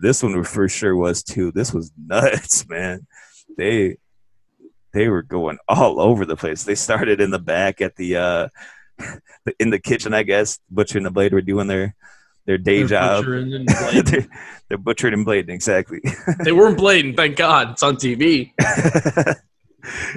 [0.00, 1.50] This one for sure was too.
[1.50, 3.08] This was nuts, man.
[3.58, 3.96] They
[4.92, 6.62] they were going all over the place.
[6.62, 8.48] They started in the back at the uh,
[9.58, 10.58] in the kitchen, I guess.
[10.70, 11.94] Butcher and the Blade were doing their
[12.46, 13.24] their day They're job.
[13.24, 14.10] butchering and blading.
[14.10, 14.26] they're,
[14.68, 16.00] they're butchered and blading exactly.
[16.44, 17.70] they weren't blading, thank God.
[17.72, 18.52] It's on TV.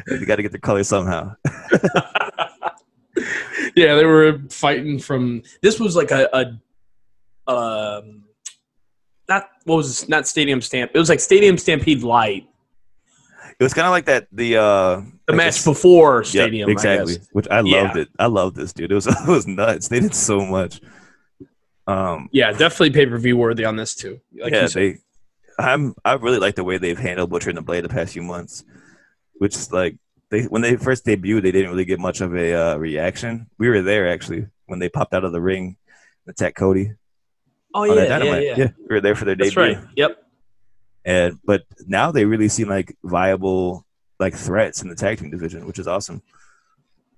[0.07, 1.36] you got to get the color somehow.
[3.76, 5.43] yeah, they were fighting from.
[5.61, 8.23] This was like a, a um,
[9.30, 10.91] not what was this, not Stadium Stamp.
[10.93, 12.47] It was like Stadium Stampede Light,
[13.60, 14.28] It was kind of like that.
[14.32, 16.70] The uh, the like match this- before Yep, Stadium.
[16.70, 17.16] I exactly.
[17.16, 17.28] guess.
[17.32, 17.97] Which I loved Yeah.
[18.03, 18.10] it.
[18.20, 18.91] I loved this dude.
[18.91, 19.88] It was it was nuts.
[19.88, 20.82] They did so much.
[21.88, 24.20] Um, Yeah, definitely pay per view worthy on this too.
[24.38, 24.82] Like yeah, you said.
[24.82, 24.97] they.
[25.58, 25.93] I'm.
[26.03, 28.64] I really like the way they've handled Butcher and the Blade the past few months.
[29.38, 29.95] Which is like
[30.32, 33.47] they when they first debuted, they didn't really get much of a uh, reaction.
[33.58, 35.78] We were there actually when they popped out of the ring,
[36.26, 36.91] and attacked Cody.
[37.74, 38.68] Oh on yeah, that yeah, yeah.
[38.80, 39.76] we were there for their That's debut.
[39.76, 39.84] right.
[39.95, 40.18] Yep.
[41.06, 43.86] And but now they really seem like viable
[44.20, 46.22] like threats in the tag team division, which is awesome.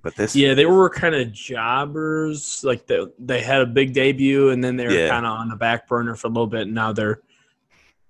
[0.04, 2.64] But this, Yeah, they were kind of jobbers.
[2.64, 5.10] Like they, they had a big debut, and then they were Yeah.
[5.10, 6.62] kind of on the back burner for a little bit.
[6.64, 7.22] And now they're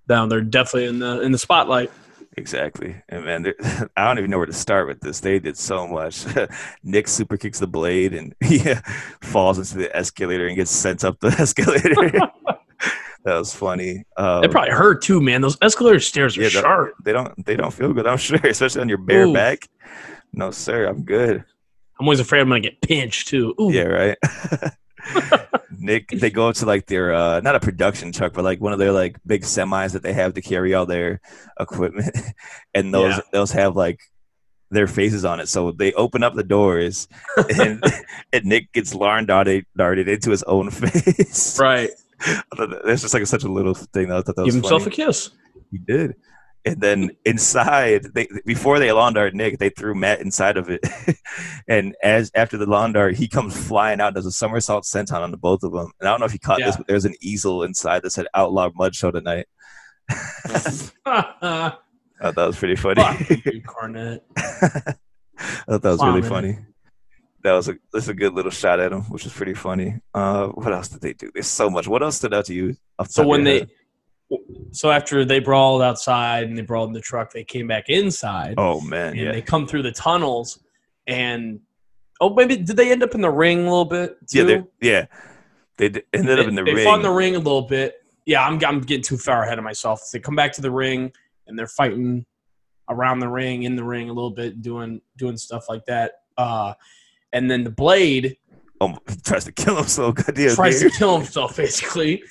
[0.08, 1.90] now they're definitely in the in the spotlight.
[2.36, 2.94] Exactly.
[3.08, 3.56] And man, there-
[3.96, 5.20] I don't even know where to start with this.
[5.20, 6.24] They did so much.
[6.84, 8.60] Nick super kicks the blade and he
[9.22, 12.20] falls into the escalator and gets sent up the escalator.
[13.24, 14.04] That was funny.
[14.16, 15.40] Um, It probably hurt too, man.
[15.40, 16.94] Those escalator stairs are yeah, sharp.
[17.04, 19.34] they don't they don't feel good, I'm sure, especially on your bare Ooh.
[19.34, 19.68] back.
[20.32, 21.44] No, sir, I'm good.
[22.00, 23.54] I'm always afraid I'm gonna get pinched too.
[23.60, 23.72] Ooh.
[23.72, 24.18] Yeah, right.
[25.78, 28.78] Nick, they go to like their uh not a production truck, but like one of
[28.78, 31.20] their like big semis that they have to carry all their
[31.60, 32.14] equipment,
[32.74, 33.20] and those Yeah.
[33.32, 34.00] those have like
[34.70, 35.48] their faces on it.
[35.48, 37.08] So they open up the doors,
[37.58, 37.82] and
[38.32, 41.58] and Nick gets lawn darted darted into his own face.
[41.58, 41.90] Right.
[42.20, 44.08] I thought that- That's just like such a little thing.
[44.08, 44.94] That I thought that Give was himself funny.
[44.94, 45.30] a kiss.
[45.70, 46.14] He did.
[46.64, 50.80] And then inside, they before they lawn dart Nick, they threw Matt inside of it.
[51.68, 55.30] and as after the lawn dart, he comes flying out, does a somersault senton on
[55.30, 55.90] the both of them.
[56.00, 56.66] And I don't know if you caught Yeah.
[56.66, 59.46] this, but there's an easel inside that said "Outlaw Mud Show tonight."
[61.06, 61.72] I
[62.20, 63.02] thought that was pretty funny.
[63.30, 64.20] you, Cornette.
[64.36, 64.94] I
[65.68, 66.58] thought that was really funny.
[67.48, 70.00] That was a that's a good little shot at him, which was pretty funny.
[70.12, 71.30] Uh, what else did they do?
[71.32, 71.88] There's so much.
[71.88, 72.76] What else stood out to you?
[73.06, 73.66] So when they,
[74.72, 78.56] so after they brawled outside and they brawled in the truck, they came back inside
[78.58, 80.58] oh man, and yeah, they come through the tunnels
[81.06, 81.60] and
[82.20, 84.18] oh maybe did they end up in the ring a little bit?
[84.30, 84.68] yeah, Too?
[84.80, 85.06] they yeah,
[85.78, 86.84] they d- ended they, up in the they ring.
[86.84, 87.94] fought in the ring a little bit.
[88.26, 90.02] Yeah, I'm I'm getting too far ahead of myself.
[90.12, 91.12] They come back to the ring
[91.46, 92.26] and they're fighting
[92.90, 96.12] around the ring, in the ring a little bit, doing doing stuff like that.
[96.36, 96.74] Uh,
[97.32, 98.36] and then the blade he
[98.80, 100.14] oh, tries to kill himself.
[100.16, 100.92] Goddamn, tries dude.
[100.92, 102.22] to kill himself basically,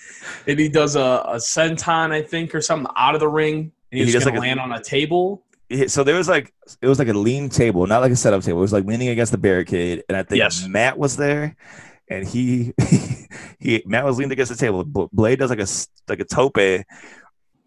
[0.47, 4.01] and he does a, a senton, I think, or something out of the ring, and
[4.01, 5.43] he's does gonna like a- land on a table.
[5.87, 8.59] So there was like it was like a lean table, not like a setup table.
[8.59, 10.65] It was like leaning against the barricade, and I think Yes.
[10.65, 11.57] Matt was there,
[12.09, 12.73] and he
[13.59, 14.85] he Matt was leaned against the table.
[14.85, 15.67] Blade does like a
[16.07, 16.57] like a tope,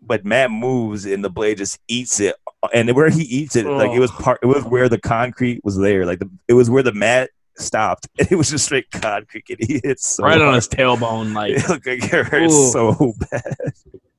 [0.02, 2.34] but Matt moves, and the blade just eats it.
[2.74, 5.78] And where he eats it, like it was part, it was where the concrete was
[5.78, 9.44] there, like the, it was where the mat stopped, and it was just straight concrete,
[9.48, 12.70] and he hit so right on his tailbone, like It looked like it hurt Ooh.
[12.70, 13.42] so bad.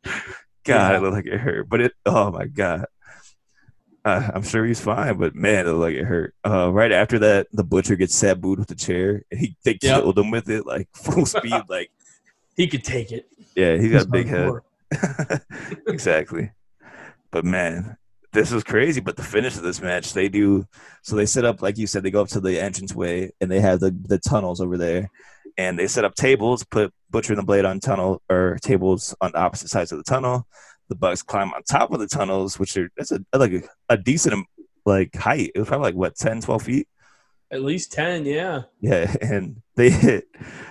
[0.63, 0.97] God, Yeah.
[0.97, 1.69] it looked like it hurt.
[1.69, 2.85] But it, oh my God.
[4.03, 6.33] Uh, I'm sure he's fine, but man, it looked like it hurt.
[6.43, 10.01] Uh, right after that, the butcher gets sabooed with the chair, and he they Yep.
[10.01, 11.61] killed him with it, like full speed.
[11.69, 11.91] Like,
[12.57, 13.27] he could take it.
[13.55, 14.49] yeah, he's got a big head.
[14.49, 14.61] Hardcore.
[15.87, 16.51] exactly.
[17.31, 17.97] But man,
[18.33, 19.01] this was crazy.
[19.01, 20.65] But the finish of this match, they do
[21.01, 23.59] so they set up like you said, they go up to the entranceway and they
[23.59, 25.09] have the the tunnels over there,
[25.57, 29.31] and they set up tables, put Butcher and the Blade on tunnel or tables on
[29.31, 30.47] the opposite sides of the tunnel.
[30.89, 33.97] The Bucks climb on top of the tunnels, which are that's a like a, a
[33.97, 34.45] decent
[34.85, 35.51] like height.
[35.55, 36.87] It was probably like what 10, 12 feet.
[37.51, 38.63] At least ten, yeah.
[38.79, 40.27] Yeah, and they hit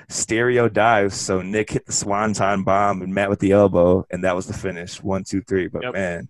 [0.08, 1.16] stereo dives.
[1.16, 4.52] So Nick hit the swanton bomb and Matt with the elbow, and that was the
[4.52, 5.02] finish.
[5.02, 5.66] One, two, three.
[5.68, 5.94] But Yep.
[5.94, 6.28] man,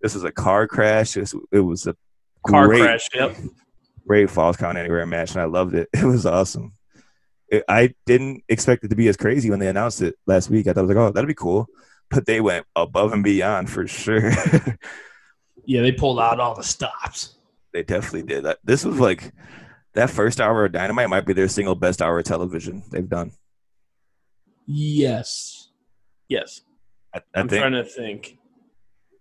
[0.00, 1.16] this was a car crash.
[1.16, 1.96] It was, it was a
[2.46, 3.08] Car great, crash.
[3.14, 3.36] Yep.
[4.06, 5.88] great Falls Count Anywhere match, and I loved it.
[5.94, 6.72] It was awesome.
[7.48, 10.66] It, I didn't expect it to be as crazy when they announced it last week.
[10.66, 11.66] I thought, I was like, oh, that'd be cool.
[12.10, 14.30] But they went above and beyond for sure.
[15.66, 17.36] Yeah, they pulled out all the stops.
[17.72, 18.44] they definitely did.
[18.64, 19.32] This was like
[19.94, 23.32] that first hour of Dynamite might be their single best hour of television they've done.
[24.66, 25.70] Yes.
[26.28, 26.62] Yes.
[27.14, 28.38] I, I I'm think trying to think.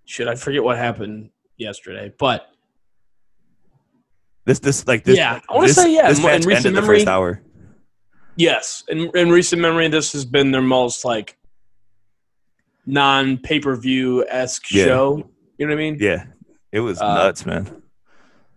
[0.05, 2.13] Should I forget what happened yesterday?
[2.17, 2.47] But
[4.45, 5.17] This this like this.
[5.17, 7.41] Yeah, I wanna say, yeah, This in- in recent ended the memory- first hour.
[8.36, 11.38] yes, in, in recent memory, this has been their most like
[12.86, 14.86] non pay per view esque Yeah.
[14.86, 15.30] show.
[15.57, 15.97] You know what I mean?
[15.99, 16.26] Yeah,
[16.71, 17.83] it was Uh, nuts, man.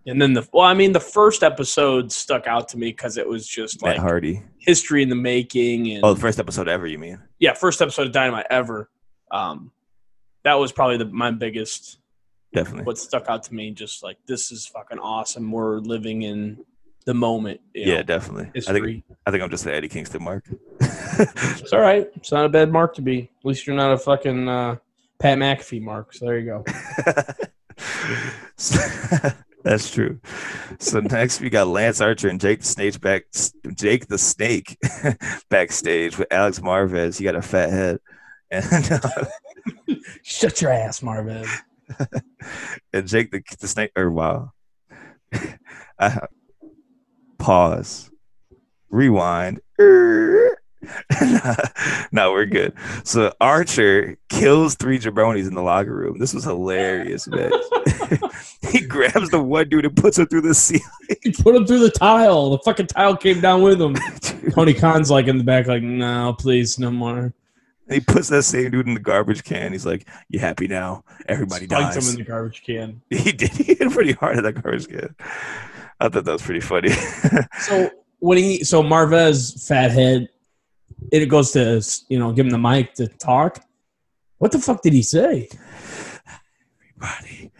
[0.07, 3.27] And then the well, I mean, the first episode stuck out to me because it
[3.27, 4.41] was just Matt like Hardy.
[4.57, 6.87] history in the making, and Oh, the first episode ever.
[6.87, 7.21] You mean?
[7.39, 8.89] yeah, first episode of Dynamite ever.
[9.31, 9.71] Um,
[10.43, 11.99] that was probably the, my biggest
[12.53, 12.85] Definitely.
[12.85, 13.71] what stuck out to me.
[13.71, 15.51] Just like this is fucking awesome.
[15.51, 16.63] We're living in
[17.05, 17.59] the moment.
[17.73, 18.49] yeah, know, definitely.
[18.67, 20.45] I think I think I'm just the Eddie Kingston mark.
[21.19, 22.07] It's all right.
[22.15, 23.31] It's not a bad mark to be.
[23.39, 24.75] At least you're not a fucking uh,
[25.19, 26.13] Pat McAfee mark.
[26.13, 26.63] So there you go.
[29.67, 30.21] That's true.
[30.79, 33.23] So next we got Lance Archer and Jake the Snake back.
[33.75, 34.77] Jake the Snake
[35.49, 37.17] backstage with Alex Marvez.
[37.17, 37.99] He got a fat head,
[38.51, 39.25] and uh,
[40.23, 41.45] Shut your ass, Marvin.
[42.93, 43.91] and Jake the, the Snake.
[43.97, 44.53] Or wow.
[45.99, 46.27] I,
[47.37, 48.09] pause.
[48.89, 49.59] Rewind.
[52.11, 52.73] no, we're good.
[53.03, 56.19] So Archer kills three jabronis in the locker room.
[56.19, 57.51] This was hilarious, man.
[58.71, 60.83] he grabs the one dude and puts him through the ceiling.
[61.23, 62.51] He put him through the tile.
[62.51, 63.95] The fucking tile came down with him.
[64.51, 67.33] Tony Khan's like in the back, like, no, please, no more.
[67.89, 69.71] He puts that same dude in the garbage can.
[69.71, 71.05] He's like, "You happy now?
[71.29, 73.01] Everybody Spiked dies." him in the garbage can.
[73.09, 73.49] he did.
[73.51, 75.15] He hit pretty hard at that garbage can.
[76.01, 76.89] I thought that was pretty funny.
[77.59, 80.29] So when he, so Marvez, fathead,
[81.11, 83.63] it goes to you know give him the mic to talk.
[84.37, 85.49] What the fuck did he say?
[86.99, 87.51] everybody,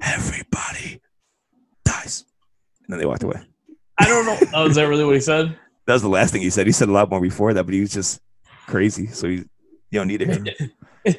[0.00, 1.00] everybody
[1.84, 2.24] dies.
[2.84, 3.40] And then they walked away.
[3.98, 4.38] I don't know.
[4.54, 5.56] Oh, is that really what he said?
[5.86, 6.64] That was the last thing he said.
[6.64, 8.18] He said a lot more before that, but he was just
[8.66, 9.06] crazy.
[9.08, 9.44] So he, you
[9.92, 10.72] don't need to hear him.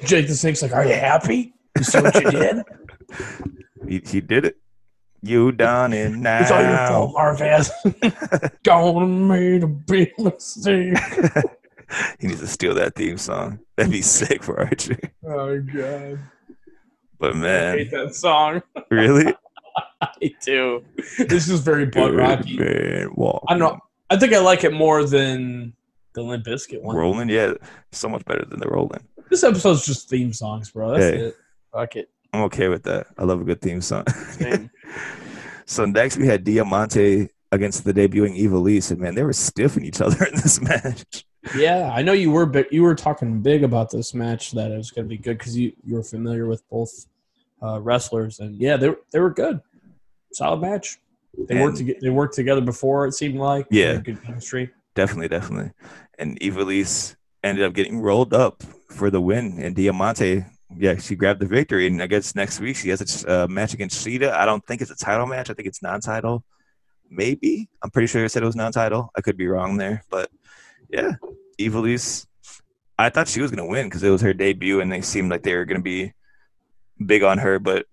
[0.06, 1.54] Jake the Snake's like, "Are you happy?
[1.78, 2.64] You see what you did?
[3.88, 4.58] He, he did it.
[5.26, 6.42] You done it now.
[6.42, 7.72] It's all your fault, Marvez.
[8.64, 10.98] Gonna made a big mistake."
[12.20, 13.60] he needs to steal that theme song.
[13.76, 14.98] That'd be sick for Archie.
[15.28, 16.20] Oh god,
[17.18, 18.62] But man, I hate that song.
[18.92, 19.34] really?
[20.02, 20.84] I do.
[21.18, 22.58] This is very butt rocky.
[22.58, 23.10] Man.
[23.48, 23.80] I don't know.
[24.12, 25.74] I think I like it more than
[26.14, 26.96] the Limp Bizkit one.
[26.96, 27.54] Rolling, yeah,
[27.92, 29.04] so much better than the Rolling.
[29.32, 30.92] This episode's just theme songs, bro.
[30.92, 31.18] That's Hey.
[31.24, 31.36] it.
[31.74, 32.10] Fuck it.
[32.34, 33.08] I'm okay with that.
[33.18, 34.06] I love a good theme song.
[35.68, 40.00] So next we had Diamante against the debuting Ivelisse, and man, they were stiffing each
[40.00, 41.26] other in this match.
[41.56, 44.78] yeah, I know you were, but you were talking big about this match that it
[44.78, 47.08] was going to be good because you you were familiar with both
[47.64, 49.60] uh, wrestlers, and yeah, they were- they were good.
[50.34, 51.00] Solid match.
[51.48, 53.08] They worked And- to they worked together before.
[53.08, 53.98] It seemed like Yeah.
[53.98, 54.70] Good chemistry.
[54.94, 55.72] Definitely, definitely.
[56.20, 58.62] And Ivelisse ended up getting rolled up
[58.92, 60.46] for the win, and Diamante,
[60.78, 61.88] yeah, she grabbed the victory.
[61.88, 64.32] And I guess next week she has a uh, match against Shida.
[64.32, 65.50] I don't think it's a title match.
[65.50, 66.44] I think it's non-title.
[67.10, 69.12] Maybe I'm pretty sure I said it was non-title.
[69.16, 70.30] I could be wrong there, but
[70.90, 71.14] yeah,
[71.60, 72.26] Ivelisse.
[72.98, 75.44] I thought she was gonna win because it was her debut, and they seemed like
[75.44, 76.14] they were gonna be
[77.06, 77.60] big on her.
[77.60, 77.86] But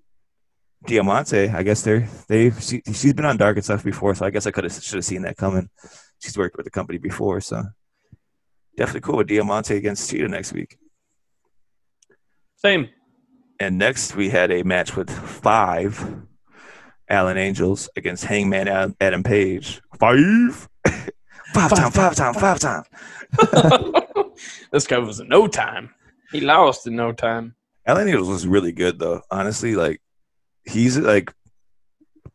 [0.86, 4.30] Diamante, I guess they're they she, she's been on dark and stuff before, so I
[4.30, 5.68] guess I could have should have seen that coming.
[6.20, 7.64] She's worked with the company before, so
[8.76, 10.78] definitely cool with Diamante against Shida next week.
[12.64, 12.88] Same.
[13.58, 16.22] And next we had a match with five
[17.08, 19.80] Alan Angels against Hangman Adam Page.
[19.98, 20.68] Five,
[21.54, 22.84] five time, five time, five time.
[24.72, 25.90] this guy was in no time.
[26.30, 27.56] He lost in no time.
[27.84, 29.22] Alan Angels was really good though.
[29.30, 30.00] Honestly, like
[30.64, 31.32] he's like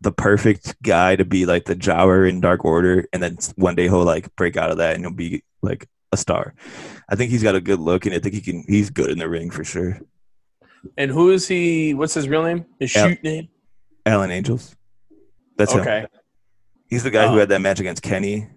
[0.02, 3.84] the perfect guy to be like the jobber in Dark Order, and then one day
[3.84, 6.54] he'll like break out of that and he'll be like a star.
[7.10, 8.66] I think he's got a good look, and I think he can.
[8.68, 10.00] He's good in the ring for sure.
[10.98, 11.94] And who is he?
[11.94, 12.66] What's his real name?
[12.80, 13.48] His Al- shoot name?
[14.06, 14.76] Alan Angels.
[15.58, 15.82] That's him.
[15.82, 16.06] Okay.
[16.90, 17.40] He's the guy who Oh.
[17.40, 18.48] had that match against Kenny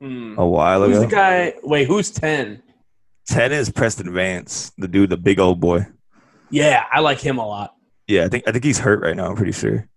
[0.00, 0.34] Hmm.
[0.38, 1.06] a while Who's ago.
[1.06, 1.54] the guy?
[1.62, 2.62] Wait, who's ten?
[3.26, 5.86] Ten is Preston Vance, the dude, the big old boy.
[6.50, 7.74] Yeah, I like him a lot.
[8.06, 9.30] Yeah, I think I think he's hurt right now.
[9.30, 9.88] I'm pretty sure.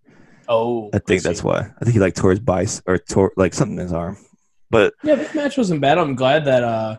[0.48, 1.28] Oh, I think see.
[1.28, 1.58] that's why.
[1.60, 4.18] I think he like tore his bice or tore like something in his arm.
[4.70, 5.98] But Yeah, this match wasn't bad.
[5.98, 6.98] I'm glad that uh,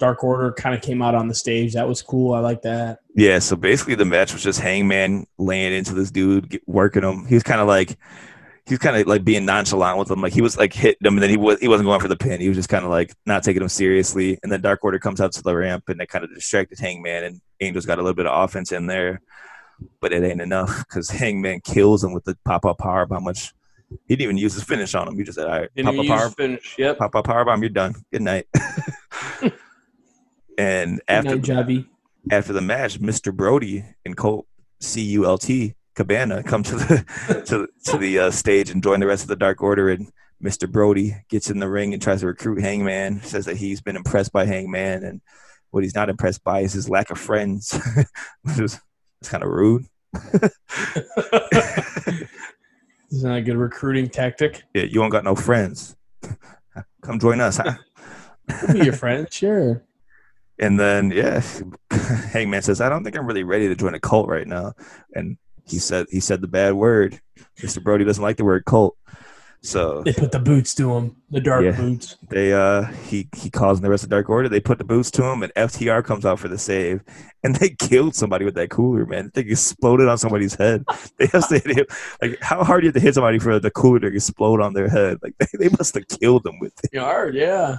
[0.00, 1.74] Dark Order kind of came out on the stage.
[1.74, 2.32] That was cool.
[2.32, 3.00] I like that.
[3.14, 7.26] yeah, so basically the match was just Hangman laying into this dude, get, working him.
[7.26, 7.96] He was kind of like
[8.66, 10.22] he was kind of like being nonchalant with him.
[10.22, 12.16] Like he was like hitting him, and then he was he wasn't going for the
[12.16, 12.40] pin.
[12.40, 14.38] He was just kind of like not taking him seriously.
[14.42, 17.24] And then Dark Order comes out to the ramp, and they kind of distracted Hangman,
[17.24, 19.20] and Angel's got a little bit of offense in there,
[20.00, 23.24] but it ain't enough because Hangman kills him with the pop up power bomb.
[23.24, 23.52] Much
[24.06, 25.18] he didn't even use his finish on him.
[25.18, 26.76] He just said, "All right, pop up power, finish.
[26.78, 26.98] Yep.
[26.98, 27.62] pop up power bomb.
[27.62, 27.94] You're done.
[28.10, 28.46] Good night."
[30.60, 31.86] and after night, Jabby.
[32.30, 33.34] after the match, Mr.
[33.34, 34.46] Brodie and Colt
[34.80, 39.00] C U L T Cabana come to the to, to the uh, stage and join
[39.00, 39.90] the rest of the Dark Order.
[39.90, 40.10] And
[40.42, 40.70] Mr.
[40.70, 43.22] Brodie gets in the ring and tries to recruit Hangman.
[43.22, 45.20] Says that he's been impressed by Hangman, and
[45.70, 47.78] what he's not impressed by is his lack of friends,
[48.42, 48.80] which is
[49.20, 49.86] it's kind of rude.
[53.12, 54.62] Isn't that a good recruiting tactic?
[54.74, 55.96] Yeah, you don't got no friends.
[57.02, 57.74] Come join us, huh?
[58.72, 59.82] Be your friend, sure.
[60.60, 61.42] And then yeah,
[61.90, 64.74] Hangman says, "I don't think I'm really ready to join a cult right now."
[65.14, 67.18] And he said he said the bad word.
[67.58, 67.82] Mr.
[67.82, 68.96] Brodie doesn't like the word cult,
[69.62, 71.72] so They put the boots to him, the dark Yeah.
[71.72, 72.16] boots.
[72.30, 74.48] they uh he he calls in the rest of Dark Order.
[74.48, 77.02] They put the boots to him, and FTR comes out for the save,
[77.44, 79.04] and they killed somebody with that cooler.
[79.06, 80.84] Man, they exploded on somebody's head.
[81.18, 81.86] They have to hit him.
[82.22, 84.72] Like how hard do you have to hit somebody for the cooler to explode on
[84.72, 85.18] their head?
[85.22, 86.98] Like they, they must have killed them with it.
[86.98, 87.78] Hard, yeah.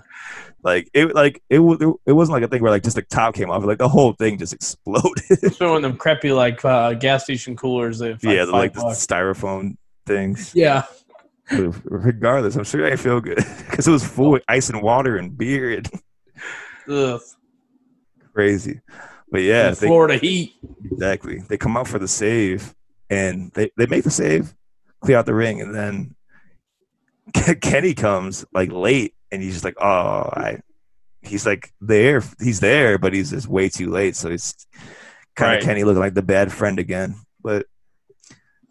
[0.64, 3.34] Like it like it was it wasn't like a thing where like just the top
[3.34, 3.66] came off.
[3.66, 5.24] Like the whole thing just exploded.
[5.56, 7.98] Throwing them crappy like uh, gas station coolers.
[7.98, 10.54] That yeah, yeah, the, like the styrofoam things.
[10.54, 10.84] yeah.
[11.50, 13.38] But regardless, I'm sure I feel good
[13.70, 15.90] because it was full with ice and water and beer and
[16.90, 17.22] Ugh.
[18.34, 18.82] crazy.
[19.32, 20.56] But yeah, they, Florida Heat.
[20.92, 21.40] exactly.
[21.48, 22.74] They come out for the save
[23.10, 24.54] and they, they make the save,
[25.02, 26.16] clear out the ring, and then
[27.62, 30.60] Kenny comes like late and he's just like, oh, I.
[31.24, 34.16] He's like there, he's there, but he's just way too late.
[34.16, 34.66] So it's
[35.36, 35.64] kind of Right.
[35.64, 37.14] Kenny looking like the bad friend again.
[37.44, 37.68] But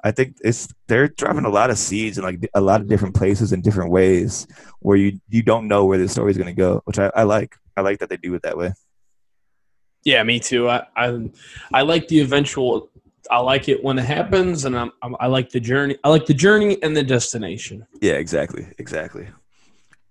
[0.02, 3.14] I think it's they're dropping a lot of seeds in like a lot of different
[3.14, 4.46] places in different ways
[4.80, 7.56] where you you don't know where the story's going to go, which I, I like.
[7.76, 8.72] I like that they do it that way.
[10.04, 10.68] Yeah, me too.
[10.68, 11.30] I, I
[11.72, 12.90] I like the eventual.
[13.30, 15.96] I like it when it happens, and I'm, I'm I like the journey.
[16.02, 17.86] I like the journey and the destination.
[18.00, 19.28] Yeah, exactly, exactly.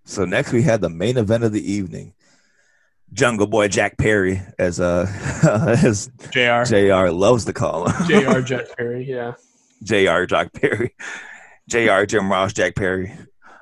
[0.05, 2.13] So next we had the main event of the evening.
[3.13, 5.07] Jungle Boy Jack Perry, as uh
[5.83, 6.63] as Jr.
[6.63, 7.09] Jr.
[7.09, 8.07] loves to call him.
[8.07, 8.39] Jr.
[8.45, 9.03] Jack Perry.
[9.03, 9.33] Yeah.
[9.83, 10.25] Jr.
[10.25, 10.95] Jack Perry,
[11.69, 12.05] Jr.
[12.05, 13.13] Jim Ross Jack Perry.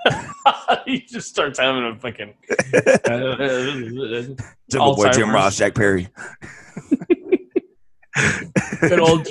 [0.85, 2.33] he just starts having a fucking.
[4.69, 6.09] Jungle Boy Jim Ross Jack Perry.
[8.81, 9.27] good old,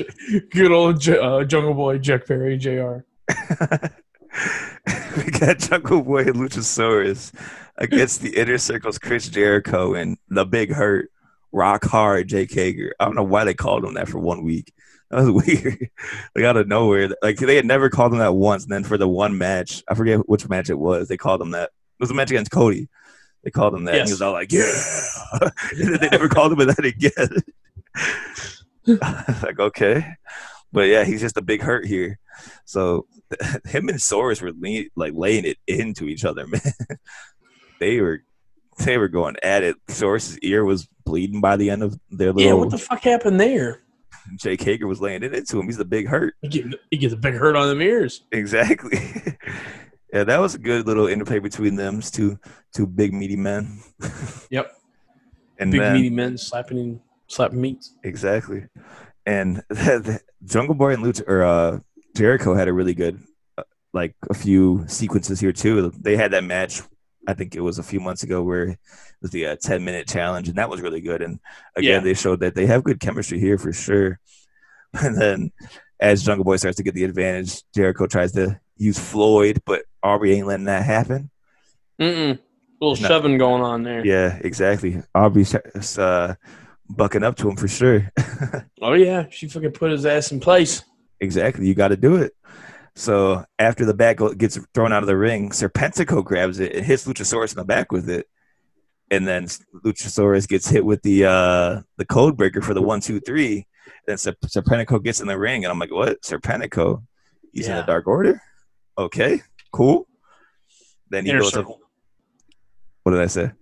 [0.50, 2.56] good old uh, Jungle Boy Jack Perry.
[2.58, 2.98] Jr.
[5.16, 7.32] we got Jungle Boy and Luchasaurus
[7.78, 11.10] against the Inner Circle's Chris Jericho and the Big Hurt,
[11.52, 12.94] Rock Hard Jake Hager.
[13.00, 14.72] I don't know why they called him that for one week.
[15.10, 15.90] That was weird.
[16.34, 18.64] like out of nowhere, like they had never called him that once.
[18.64, 21.08] And then for the one match, I forget which match it was.
[21.08, 21.70] They called him that.
[21.70, 22.88] It was a match against Cody.
[23.44, 23.94] They called him that.
[23.94, 24.72] And he was all like, "Yeah."
[25.40, 27.42] and then they never called him that again.
[29.42, 30.14] like okay,
[30.72, 32.18] but yeah, he's just a big hurt here.
[32.64, 33.06] So
[33.64, 36.60] him and Soros were lean, like laying it into each other, man.
[37.78, 38.22] they were
[38.78, 39.76] they were going at it.
[39.88, 42.42] Soros's ear was bleeding by the end of their little.
[42.42, 42.54] Yeah.
[42.54, 43.82] What the fuck happened there?
[44.38, 45.66] Jake Hager was laying it into him.
[45.66, 46.34] He's the big hurt.
[46.42, 48.22] He get he gets a big hurt on the mirrors.
[48.32, 48.98] Exactly.
[50.12, 52.00] yeah, that was a good little interplay between them.
[52.00, 52.38] Two
[52.74, 53.80] two big meaty men.
[54.50, 54.70] Yep.
[55.58, 57.94] And Big then, meaty men slapping slapping meats.
[58.04, 58.66] Exactly.
[59.24, 61.80] And the, Jungle Boy and Lucha or uh,
[62.14, 63.20] Jericho had a really good,
[63.58, 65.90] uh, like a few sequences here too.
[65.98, 66.82] They had that match.
[67.26, 68.78] I think it was a few months ago where it
[69.20, 71.22] was the uh, 10 minute challenge, and that was really good.
[71.22, 71.40] And
[71.76, 72.00] again, Yeah.
[72.00, 74.18] they showed that they have good chemistry here for sure.
[75.02, 75.52] And then
[76.00, 80.32] as Jungle Boy starts to get the advantage, Jericho tries to use Floyd, but Aubrey
[80.34, 81.30] ain't letting that happen.
[82.00, 82.38] Mm-mm.
[82.80, 83.08] little No.
[83.08, 84.04] shoving going on there.
[84.06, 85.02] Yeah, exactly.
[85.14, 85.54] Aubrey's
[85.98, 86.34] uh,
[86.88, 88.10] bucking up to him for sure.
[88.82, 90.82] Oh yeah, she fucking put his ass in place.
[91.20, 91.66] Exactly.
[91.66, 92.34] You got to do it.
[92.96, 97.06] So after the bat gets thrown out of the ring, Serpentico grabs it and hits
[97.06, 98.26] Luchasaurus in the back with it.
[99.10, 99.44] And then
[99.84, 103.66] Luchasaurus gets hit with the uh, the code breaker for the one, two, three.
[104.06, 106.22] Then Serp- Serpentico gets in the ring, and I'm like, "What?
[106.22, 107.04] Serpentico?
[107.52, 108.42] He's in the Dark Order?
[108.98, 109.42] Okay,
[109.72, 110.08] cool."
[111.10, 111.66] Then he Inner goes up.
[113.04, 113.52] What did I say?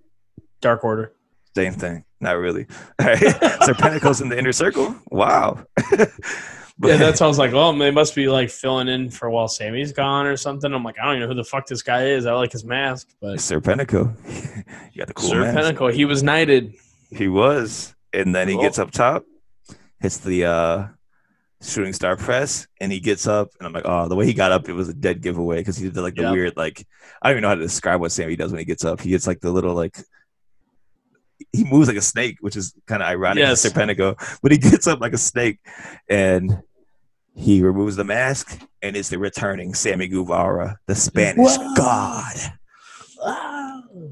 [0.62, 1.12] Dark Order.
[1.54, 2.04] Same thing.
[2.20, 2.66] Not really.
[3.00, 3.18] All right.
[3.18, 4.96] Serpentico's in the inner circle.
[5.10, 5.64] Wow.
[6.78, 9.92] But- yeah, that sounds like oh, they must be like filling in for while Sammy's
[9.92, 10.72] gone or something.
[10.72, 12.26] I'm like, I don't even know who the fuck this guy is.
[12.26, 14.12] I like his mask, but Sir Serpentico.
[14.92, 15.94] you got the cool Sir mask.
[15.94, 16.74] He was knighted.
[17.10, 17.94] He was.
[18.12, 19.24] And then he gets up top,
[20.00, 20.86] hits the uh,
[21.62, 23.50] shooting star press, and he gets up.
[23.58, 25.76] And I'm like, oh, the way he got up, it was a dead giveaway because
[25.76, 26.32] he did like the Yeah.
[26.32, 26.86] weird, like,
[27.22, 29.00] I don't even know how to describe what Sammy does when he gets up.
[29.00, 29.98] He gets like the little, like,
[31.52, 33.62] he moves like a snake, which is kind of ironic Yes.
[33.62, 35.58] to Serpentico, but he gets up like a snake
[36.08, 36.62] and
[37.36, 41.74] he removes the mask, and it's the returning Sammy Guevara, the Spanish Whoa.
[41.74, 42.36] god.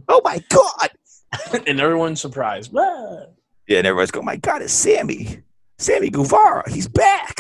[0.08, 0.90] Oh my god!
[1.66, 2.72] and everyone's surprised.
[2.76, 3.26] Ah.
[3.68, 5.42] Yeah, and everybody's going, "My God, it's Sammy,
[5.78, 7.38] Sammy Guevara, he's back."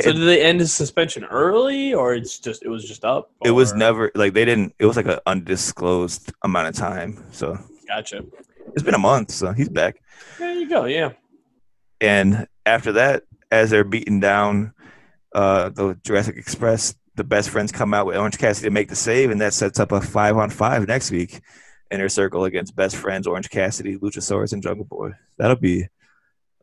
[0.00, 3.30] So did they end his suspension early, or it's just it was just up?
[3.44, 4.74] it was never like they didn't.
[4.78, 7.58] It was like an undisclosed amount of time, so
[7.90, 8.24] Gotcha.
[8.68, 10.00] it's been a month, so he's back.
[10.38, 10.84] There you go.
[10.84, 11.10] Yeah.
[12.00, 14.74] And after that, as they're beating down
[15.34, 18.94] uh, the Jurassic Express, the best friends come out with Orange Cassidy to make the
[18.94, 21.40] save, and that sets up a five on five next week.
[21.90, 25.10] Inner Circle against best friends Orange Cassidy, Luchasaurus, and Jungle Boy.
[25.36, 25.88] That'll be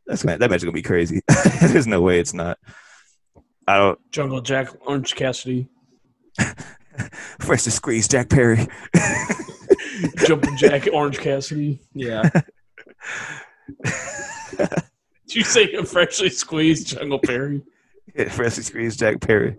[0.05, 1.21] that's gonna that match is gonna be crazy.
[1.61, 2.57] There's no way it's not.
[3.67, 5.67] I don't Jungle Jack, Orange Cassidy,
[7.39, 8.65] fresh to squeeze Jack Perry.
[10.25, 11.79] Jumping Jack, Orange Cassidy.
[11.93, 12.29] Yeah.
[13.85, 14.71] Did
[15.35, 17.61] you say a freshly squeezed Jungle Perry?
[18.15, 19.55] Yeah, fresh to squeeze Jack Perry.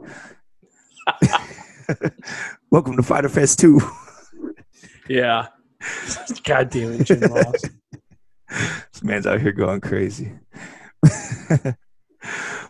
[2.70, 3.80] Welcome to Fyter Fest 2.
[5.08, 5.48] Yeah.
[6.44, 7.62] God damn it, Jim Ross.
[8.92, 10.32] This man's out here going crazy.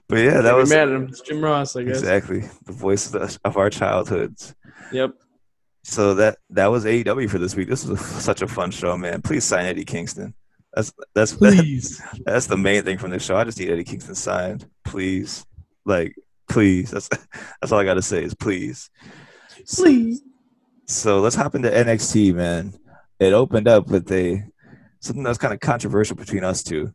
[0.09, 1.09] But yeah, that Can't was mad at him.
[1.09, 1.99] It's Jim Ross, I guess.
[1.99, 4.55] exactly the voice of, the, of our childhoods.
[4.91, 5.13] Yep.
[5.89, 7.67] So that that was AEW for this week.
[7.67, 9.23] This was a, such a fun show, man.
[9.23, 10.35] Please sign Eddie Kingston.
[10.75, 12.03] That's that's Please.
[12.27, 13.37] that's the main thing from this show.
[13.37, 15.47] I just need Eddie Kingston signed, please.
[15.87, 16.15] Like,
[16.47, 16.91] please.
[16.91, 17.09] That's
[17.61, 18.91] that's all I gotta say is please.
[19.67, 20.21] Please.
[20.87, 22.75] So let's hop into NXT, man.
[23.19, 24.45] It opened up with a
[25.01, 26.93] something that was kind of controversial between us two.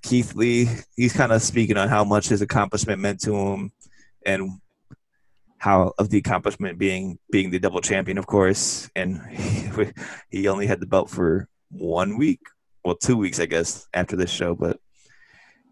[0.00, 3.70] Keith Lee, he's kind of speaking on how much his accomplishment meant to him,
[4.24, 4.60] and
[5.58, 8.88] how of the accomplishment being being the double champion, of course.
[8.96, 9.68] And he,
[10.30, 12.40] he only had the belt for one week,
[12.84, 14.78] well, two weeks, I guess, after this show, but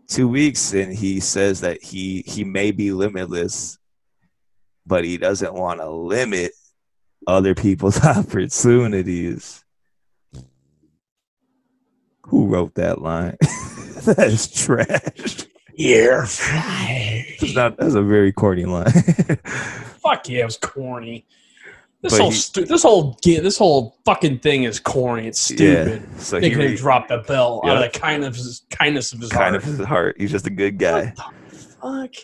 [0.09, 3.79] two weeks, and he says that he he may be limitless,
[4.85, 6.53] but he doesn't want to limit
[7.27, 9.65] other people's opportunities.
[12.25, 13.37] Who wrote that line?
[13.41, 15.47] that is trash.
[15.79, 17.27] You're fired.
[17.55, 17.77] That's.
[17.77, 18.91] That's a very corny line.
[20.03, 21.27] Fuck yeah, it was corny.
[22.03, 25.27] This But whole he- stu- this whole this whole fucking thing is corny.
[25.27, 26.03] It's stupid.
[26.03, 26.19] Yeah.
[26.19, 29.13] So he Making him re- drop the bell out of the kindness of his, kindness
[29.13, 29.57] of his kind heart.
[29.57, 30.17] of his heart.
[30.19, 31.13] He's just a good guy.
[31.83, 32.15] Fuck.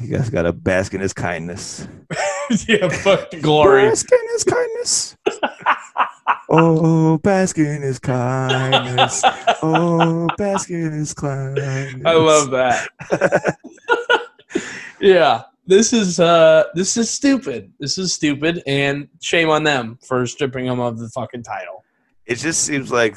[0.00, 1.86] You guys got to bask in his kindness.
[2.66, 3.88] yeah, fuck the glory.
[3.88, 5.16] Bask in his kindness.
[6.48, 9.22] oh, bask in his kindness.
[9.62, 12.02] Oh, bask in his kindness.
[12.04, 13.56] I love that.
[15.00, 17.72] yeah, this is uh this is stupid.
[17.78, 21.84] This is stupid, and shame on them for stripping him of the fucking title.
[22.26, 23.16] It just seems like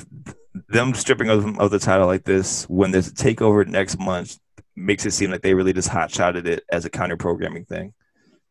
[0.68, 4.38] them stripping of, of the title like this when there's a takeover next month
[4.76, 7.94] makes it seem like they really just hot shotted it as a counter programming thing.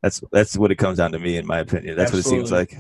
[0.03, 1.97] That's that's what it comes down to me, in my opinion.
[1.97, 2.77] That's what it seems like.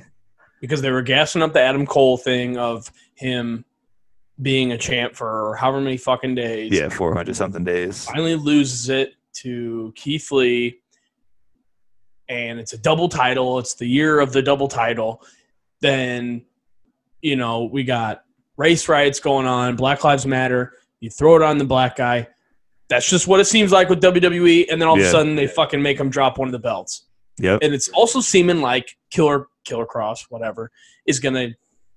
[0.61, 3.65] Because they were gassing up the Adam Cole thing of him
[4.41, 6.73] being a champ for however many fucking days.
[6.73, 8.05] Yeah, four hundred something days.
[8.05, 10.81] Finally loses it to Keith Lee.
[12.29, 13.59] And it's a double title.
[13.59, 15.23] It's the year of the double title.
[15.81, 16.45] Then,
[17.23, 18.23] you know, we got
[18.57, 20.75] race riots going on, Black Lives Matter.
[21.01, 22.29] You throw it on the black guy.
[22.89, 24.67] That's just what it seems like with WWE.
[24.71, 27.07] And then all of a sudden they fucking make him drop one of the belts
[27.41, 27.61] Yep.
[27.63, 30.71] and it's also seeming like Killer Killer Kross, whatever,
[31.07, 31.49] is gonna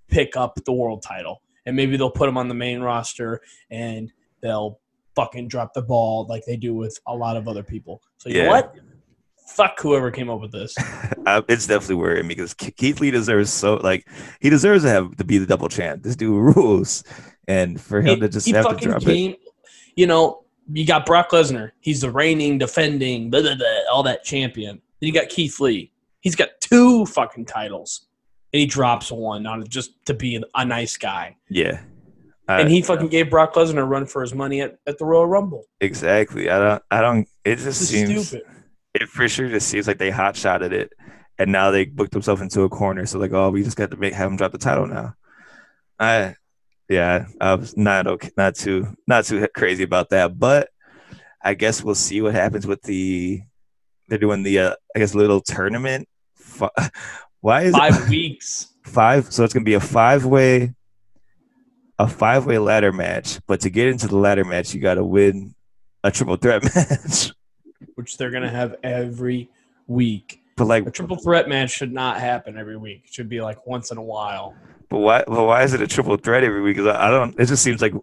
[0.10, 4.12] pick up the world title, and maybe they'll put him on the main roster, and
[4.42, 4.80] they'll
[5.16, 8.02] fucking drop the ball like they do with a lot of other people.
[8.18, 8.44] So you Yeah.
[8.46, 8.76] know what?
[9.48, 10.76] Fuck whoever came up with this.
[11.48, 14.08] It's definitely worrying because Keith Lee deserves so like
[14.40, 16.02] he deserves to have to be the double champ.
[16.04, 17.04] This dude rules,
[17.48, 19.40] and for him to just have to drop it.
[19.96, 21.72] you know, you got Brock Lesnar.
[21.80, 24.82] He's the reigning, defending, blah, blah, blah, all that champion.
[25.00, 25.91] Then you got Keith Lee.
[26.22, 28.08] He's got two fucking titles,
[28.54, 31.38] and he drops one on just to be a nice guy.
[31.50, 31.82] Yeah,
[32.48, 35.06] I- and he fucking gave Brock Lesnar a run for his money at, at the
[35.06, 35.66] Royal Rumble.
[35.80, 36.50] exactly.
[36.50, 36.84] I don't.
[36.92, 37.28] I don't.
[37.44, 38.28] It just This seems.
[38.28, 38.48] stupid.
[38.94, 40.92] It for sure just seems like they hot shotted it,
[41.40, 43.06] and now they booked themselves into a corner.
[43.06, 45.16] So like, oh, we just got to make have him drop the title now.
[45.98, 46.36] I,
[46.90, 50.70] yeah, I was not okay, not too, not too crazy about that, but
[51.42, 53.42] I guess we'll see what happens with the.
[54.10, 56.06] They're doing the, uh, I guess, little tournament.
[57.42, 58.68] Why is it Five weeks.
[58.84, 60.74] five so it's gonna be a five way
[62.00, 65.54] a five way ladder match but to get into the ladder match you gotta win
[66.04, 67.32] a triple threat match
[67.96, 69.50] which they're gonna have every
[69.88, 70.42] week.
[70.58, 73.04] but like A triple threat match should not happen every week.
[73.08, 74.56] It should be like once in a while.
[74.90, 77.40] but why but why is it a triple threat every week 'Cause I, I don't
[77.40, 77.94] it just seems like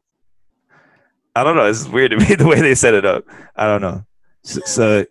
[1.37, 3.25] i don't know it's weird to me the way they set it up
[3.57, 4.05] i don't know
[4.43, 5.05] so, so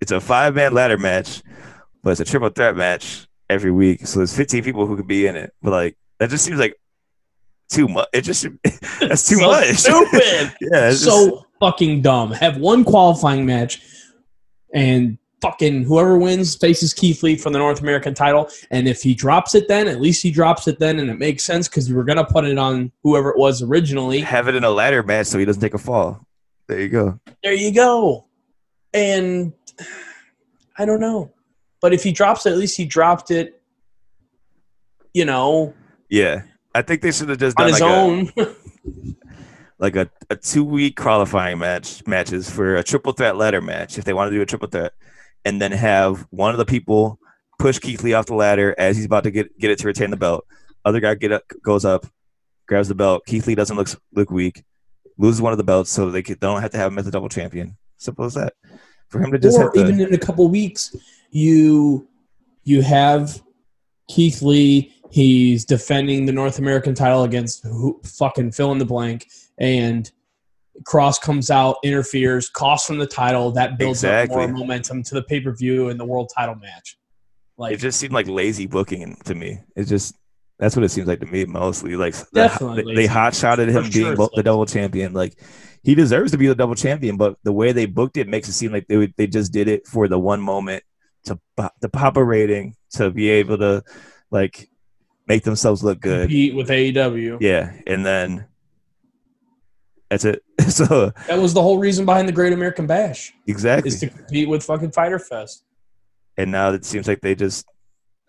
[0.00, 1.42] it's a five man ladder match
[2.02, 5.26] but it's a triple threat match every week so there's 15 people who could be
[5.26, 6.74] in it but like that just seems like
[7.70, 8.46] too much it just
[9.00, 10.54] that's too So much Stupid.
[10.60, 12.30] yeah it's so just- fucking dumb.
[12.32, 13.82] Have one qualifying match,
[14.72, 18.48] and fucking whoever wins faces Keith Lee for the North American title.
[18.70, 21.42] And if he drops it, then at least he drops it then, and it makes
[21.42, 24.20] sense because you were gonna put it on whoever it was originally.
[24.20, 26.24] have it in a ladder match so he doesn't take a fall.
[26.68, 27.18] There you go.
[27.42, 28.26] There you go.
[28.94, 29.52] And
[30.76, 31.32] I don't know.
[31.80, 33.60] But if he drops it, at least he dropped it,
[35.14, 35.74] you know,
[36.08, 36.42] Yeah.
[36.74, 38.32] I think they should have just on done his like own.
[38.36, 38.54] a
[39.78, 44.04] like a, a two week qualifying match matches for a triple threat ladder match if
[44.04, 44.92] they want to do a triple threat,
[45.44, 47.18] and then have one of the people
[47.58, 50.10] push Keith Lee off the ladder as he's about to get get it to retain
[50.10, 50.46] the belt.
[50.84, 52.06] Other guy get up, goes up,
[52.66, 53.24] grabs the belt.
[53.26, 54.62] Keith Lee doesn't look look weak,
[55.16, 57.06] loses one of the belts, so they, could, they don't have to have him as
[57.06, 57.76] a double champion.
[57.96, 58.52] Simple as that.
[59.08, 60.94] For him to just or have to, even in a couple weeks,
[61.30, 62.08] you
[62.64, 63.42] you have
[64.08, 64.92] Keith Lee.
[65.10, 69.26] He's defending the North American title against who, fucking fill in the blank,
[69.58, 70.10] and
[70.84, 73.50] Kross comes out, interferes, costs from the title.
[73.52, 74.44] That builds Exactly.
[74.44, 76.98] up more momentum to the pay per view and the world title match.
[77.56, 79.60] Like it just seemed like lazy booking to me.
[79.74, 80.14] It just
[80.58, 81.96] that's what it seems like to me mostly.
[81.96, 85.12] Like the- they, hot shotted him For being sure the double champion.
[85.12, 85.40] Like
[85.82, 88.52] he deserves to be the double champion, but the way they booked it makes it
[88.52, 90.82] seem like they would, they just did it for the one moment
[91.28, 93.82] to pop- to pop a rating to be able to
[94.30, 94.68] like
[95.26, 96.22] make themselves look good.
[96.28, 97.38] compete with AEW.
[97.40, 98.46] Yeah, and then
[100.10, 100.42] that's it.
[100.68, 103.88] so That was the whole reason behind the Great American Bash exactly.
[103.88, 105.64] is to compete with fucking Fyter Fest.
[106.36, 107.66] and now it seems like they just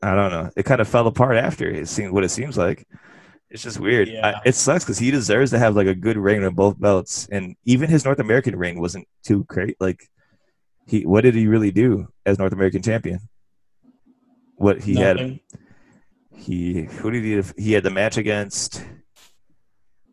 [0.01, 0.49] I don't know.
[0.55, 2.87] It kind of fell apart after it seemed what it seems like.
[3.49, 4.07] It's just weird.
[4.07, 4.27] Yeah.
[4.27, 7.27] I, it sucks because he deserves to have like a good reign on both belts,
[7.31, 9.75] and even his North American reign wasn't too great.
[9.79, 10.07] Like
[10.89, 13.19] he, what did he really do as North American champion?
[14.55, 15.39] What he had,
[16.35, 17.63] he who did he?
[17.63, 18.83] He had the match against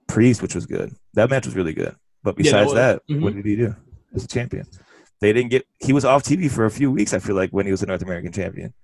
[0.07, 0.95] Priest, which was good.
[1.15, 1.97] That match was really good.
[2.23, 3.23] But Yeah, that besides that, mhm.
[3.23, 3.75] what did he do
[4.15, 4.67] as a champion?
[5.21, 5.67] They didn't get.
[5.81, 7.15] He was off TV for a few weeks.
[7.15, 8.75] I feel like when he was a North American champion.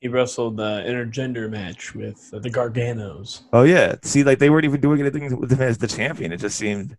[0.00, 3.42] He wrestled the intergender match with the Garganos.
[3.52, 3.94] Oh yeah.
[4.02, 6.32] See, like they weren't even doing anything with him as the champion.
[6.32, 6.96] It just seemed,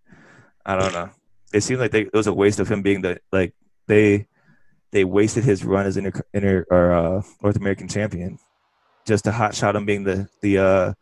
[0.66, 1.10] I don't know.
[1.54, 3.54] It seemed like they, it was a waste of him being the like
[3.88, 4.28] they
[4.92, 8.38] they wasted his run as inter, inter or uh, North American champion
[9.06, 10.94] just to hot shot him being the the uh,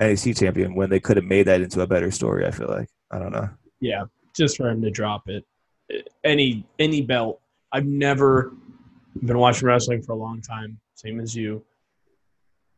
[0.00, 2.46] NXT champion when they could have made that into a better story.
[2.46, 3.48] I feel like I don't know.
[3.80, 4.04] Yeah,
[4.34, 5.44] just for him to drop it.
[6.24, 7.40] Any any belt.
[7.72, 8.52] I've never
[9.24, 11.64] been watching wrestling for a long time, same as you.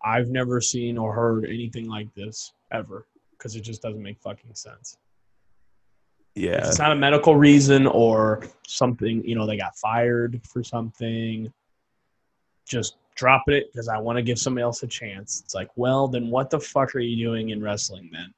[0.03, 4.55] I've never seen or heard anything like this ever because it just doesn't make fucking
[4.55, 4.99] sense.
[6.35, 10.63] If Yeah, it's not a medical reason or something, you know, they got fired for
[10.65, 11.53] something.
[12.67, 15.41] Just drop it because I want to give somebody else a chance.
[15.45, 18.33] It's like, well, then what the fuck are you doing in wrestling then?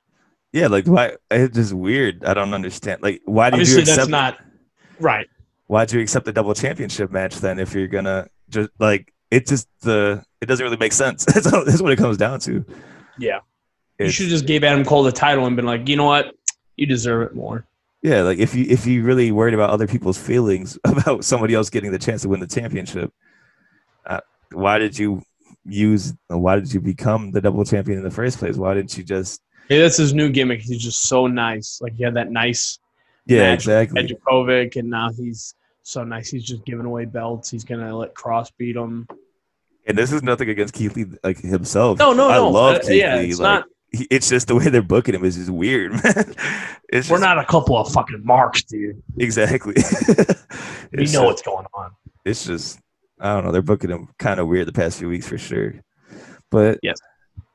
[0.52, 0.66] yeah.
[0.68, 1.16] Like why?
[1.30, 2.24] It's just weird.
[2.24, 3.02] I don't understand.
[3.02, 3.96] Like why did you Obviously, accept?
[3.96, 4.38] that's not
[5.00, 5.26] right.
[5.66, 9.68] why'd you accept the double championship match then if you're gonna just like it just
[9.80, 12.64] the it doesn't really make sense that's, all, that's what it comes down to
[13.18, 13.40] Yeah.
[13.98, 16.34] You should just gave Adam Cole the title and been like, you know what?
[16.76, 17.66] You deserve it more.
[18.06, 21.70] Yeah like if you if you really worried about other people's feelings about somebody else
[21.70, 23.12] getting the chance to win the championship
[24.06, 24.20] uh,
[24.52, 25.22] why did you
[25.64, 29.02] use why did you become the double champion in the first place why didn't you
[29.04, 30.60] just Hey, that's his new gimmick.
[30.60, 31.80] He's just so nice.
[31.82, 32.78] Like he had that nice
[33.26, 36.30] yeah exactly Dijakovic, and now he's so nice.
[36.30, 37.50] He's just giving away belts.
[37.50, 39.08] He's gonna let Kross beat him.
[39.88, 42.48] and this is nothing against Keith Lee like himself No, no, I no.
[42.50, 43.68] love Uh, Keith yeah, Lee it's like not.
[44.10, 46.34] it's just the way they're booking him is just weird man
[46.88, 49.02] it's We're just- not a couple of fucking marks, dude.
[49.18, 49.74] exactly
[50.92, 51.90] We know just- what's going on.
[52.24, 52.78] it's just
[53.18, 53.52] I don't know.
[53.52, 55.74] They're booking him kind of weird the past few weeks for sure.
[56.50, 56.98] But Yes.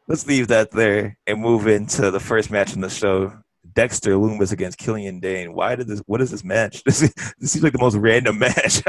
[0.08, 3.32] let's leave that there and move into the first match in the show.
[3.74, 5.54] Dexter Loomis against Killian Dain.
[5.54, 6.00] Why did this?
[6.08, 6.84] What is this match?
[6.84, 8.82] This, is- this seems like the most random match.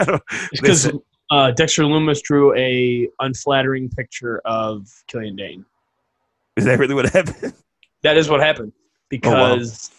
[0.52, 0.90] Because
[1.30, 5.66] uh, Dexter Loomis drew a unflattering picture of Killian Dain.
[6.56, 7.54] Is that really what happened?
[8.02, 9.08] That is what happened Oh, wow.
[9.10, 9.90] because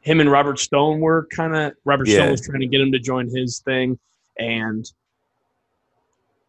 [0.00, 2.16] him and Robert Stone were kind of Robert Yeah.
[2.16, 3.98] Stone was trying to get him to join his thing,
[4.38, 4.84] and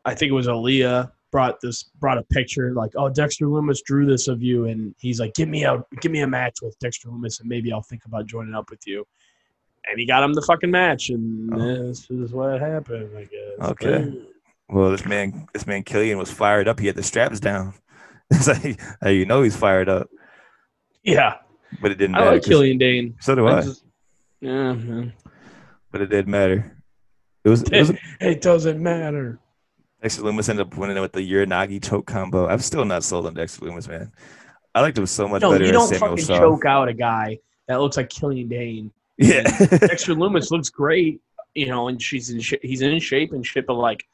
[0.06, 4.06] I think it was Aliyah brought this brought a picture like, oh, Dexter Loomis drew
[4.06, 7.10] this of you, and he's like, give me a give me a match with Dexter
[7.10, 9.06] Loomis, and maybe I'll think about joining up with you.
[9.90, 11.88] And he got him the fucking match, and Oh.
[11.88, 13.10] this is what happened.
[13.18, 13.70] I guess.
[13.72, 14.22] Okay.
[14.70, 16.80] Well, this man, this man Killian was fired up.
[16.80, 17.74] He had the straps down.
[18.32, 20.10] It's like how you know he's fired up,
[21.04, 21.36] Yeah,
[21.82, 22.32] but it didn't I matter.
[22.32, 23.16] like 'cause- Killian Dain.
[23.22, 23.84] So do I, just-
[24.42, 25.14] yeah, man.
[25.92, 26.78] but it didn't matter.
[27.46, 29.40] It was, it was it doesn't matter.
[30.02, 32.48] Dexter Loomis ended up winning it with the Uranage choke combo.
[32.48, 34.12] I'm still not sold on Dexter Loomis, man.
[34.76, 36.38] I liked him so much No, better you don't fucking Shaw.
[36.38, 38.92] choke out a guy that looks like Killian Dain.
[39.18, 41.20] Yeah, Dexter Loomis looks great,
[41.56, 44.06] you know, and she's in sh- he's in shape and shit, but like,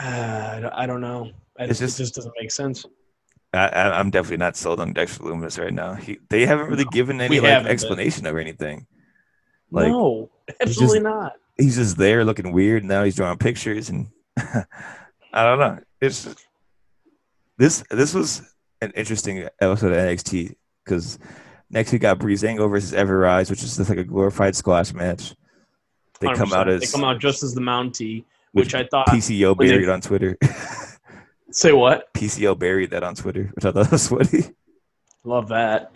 [0.00, 1.32] uh, I don't know.
[1.58, 2.84] I- It's it just- just doesn't make sense.
[3.52, 3.68] I,
[4.00, 5.94] I'm definitely not sold on Dexter Loomis right now.
[5.94, 7.72] He, they haven't really given any like haven't been.
[7.72, 8.88] explanation or anything.
[9.70, 10.28] Like no,
[10.60, 11.34] absolutely not.
[11.56, 12.84] he's just there looking weird.
[12.84, 15.78] Now he's drawing pictures, and I don't know.
[16.00, 16.44] It's just-
[17.56, 18.42] this this was
[18.80, 21.20] an interesting episode of NXT because
[21.70, 25.32] next we got Breezango versus Ever-Rise, which is just like a glorified squash match.
[26.18, 29.06] They come out as they come out just as the Mountie, with which I thought.
[29.06, 30.36] PCO buried on Twitter.
[31.54, 32.12] say what?
[32.14, 34.54] PCO buried that on Twitter, which I thought was funny.
[35.24, 35.90] Love that.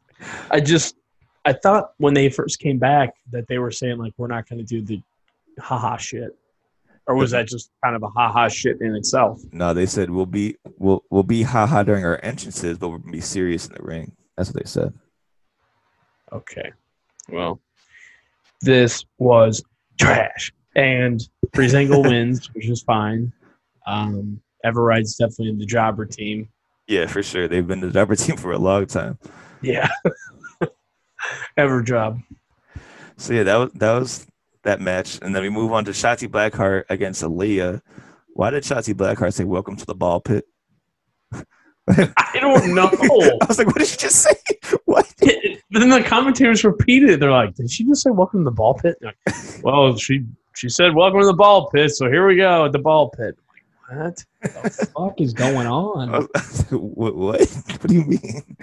[0.50, 0.96] I just,
[1.44, 4.64] I thought when they first came back that they were saying like we're not going
[4.64, 5.02] to do the
[5.60, 6.36] haha shit,
[7.06, 9.42] or was that just kind of a haha shit in itself?
[9.52, 13.20] no, they said we'll be we'll we'll be haha during our entrances, but we'll be
[13.20, 14.12] serious in the ring.
[14.36, 14.94] That's what they said.
[16.32, 16.72] Okay.
[17.28, 17.60] Well,
[18.62, 19.62] this was
[20.00, 20.52] trash.
[20.74, 23.32] And Breezango wins, which is fine.
[23.86, 26.48] Um, Ever-Rise's definitely in the jobber team.
[26.86, 27.48] Yeah, for sure.
[27.48, 29.18] They've been the jobber team for a long time.
[29.60, 29.88] Yeah.
[31.56, 32.20] Ever job.
[33.16, 34.26] So yeah, that was that was
[34.64, 37.80] that match, and then we move on to Shotzi Blackheart against Aliyah.
[38.34, 40.44] Why did Shotzi Blackheart say "Welcome to the ball pit"?
[41.88, 42.88] I don't know.
[43.42, 44.34] I was like, "What did she just say?"
[44.86, 45.06] What?
[45.20, 47.20] But then the commentators repeated it.
[47.20, 49.16] They're like, "Did she just say welcome to the ball pit?" Like,
[49.62, 52.78] well, she she said welcome to the ball pit, so here we go at the
[52.78, 53.36] ball pit.
[53.90, 56.10] What the fuck is going on?
[56.12, 57.40] was- I was like, what, what?
[57.80, 58.56] What do you mean?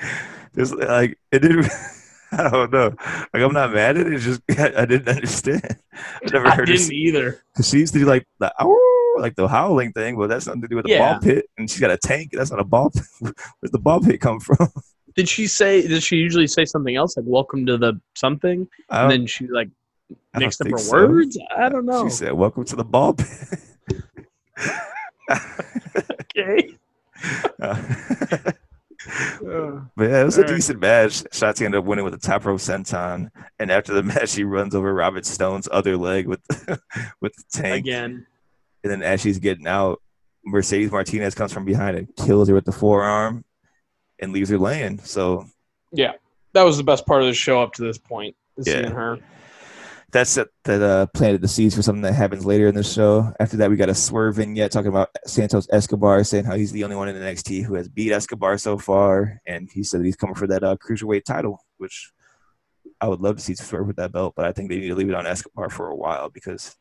[0.54, 1.68] There's like it didn't.
[2.32, 2.94] I don't know.
[3.34, 4.14] Like I'm not mad at it.
[4.14, 5.78] It's just I, I didn't understand.
[5.94, 7.44] I never heard I didn't either.
[7.56, 10.62] Cause she used to do like the ow, like the howling thing, but that's nothing
[10.62, 11.14] to do with the Yeah.
[11.14, 11.46] ball pit.
[11.58, 12.30] And she's got a tank.
[12.34, 12.92] That's not a ball.
[12.92, 13.04] Pit.
[13.20, 14.70] Where's the ball pit come from?
[15.16, 15.86] Did she say?
[15.86, 18.68] Did she usually say something else like "welcome to the something"?
[18.90, 19.70] And then she like
[20.36, 21.08] mixed up her so.
[21.08, 21.38] words.
[21.58, 22.06] I don't know.
[22.06, 23.28] She said, "Welcome to the ball pit."
[26.22, 26.76] okay.
[27.62, 27.82] Uh,
[29.96, 30.56] but yeah, it was a Alright.
[30.56, 31.24] decent match.
[31.32, 33.30] Shotzi ended up winning with a top rope senton,
[33.60, 36.42] and after the match, she runs over Robert Stone's other leg with
[37.22, 37.86] with the tank.
[37.86, 38.26] again,
[38.84, 40.02] And then as she's getting out,
[40.46, 43.44] Mercedes Martinez comes from behind and kills her with the forearm,
[44.20, 45.00] and leaves her laying.
[45.00, 45.46] So
[45.92, 46.14] yeah,
[46.54, 48.36] that was the best part of the show up to this point.
[48.58, 48.82] is Yeah.
[48.82, 49.18] Seeing her.
[50.12, 53.34] That's that that uh, planted the seeds for something that happens later in the show.
[53.40, 56.84] After that, we got a swerve vignette talking about Santos Escobar saying how he's the
[56.84, 60.36] only one in NXT who has beat Escobar so far, and he said he's coming
[60.36, 62.12] for that uh, cruiserweight title, which
[63.02, 64.96] I would love to see Swerve with that belt, but I think they need to
[64.96, 66.76] leave it on Escobar for a while because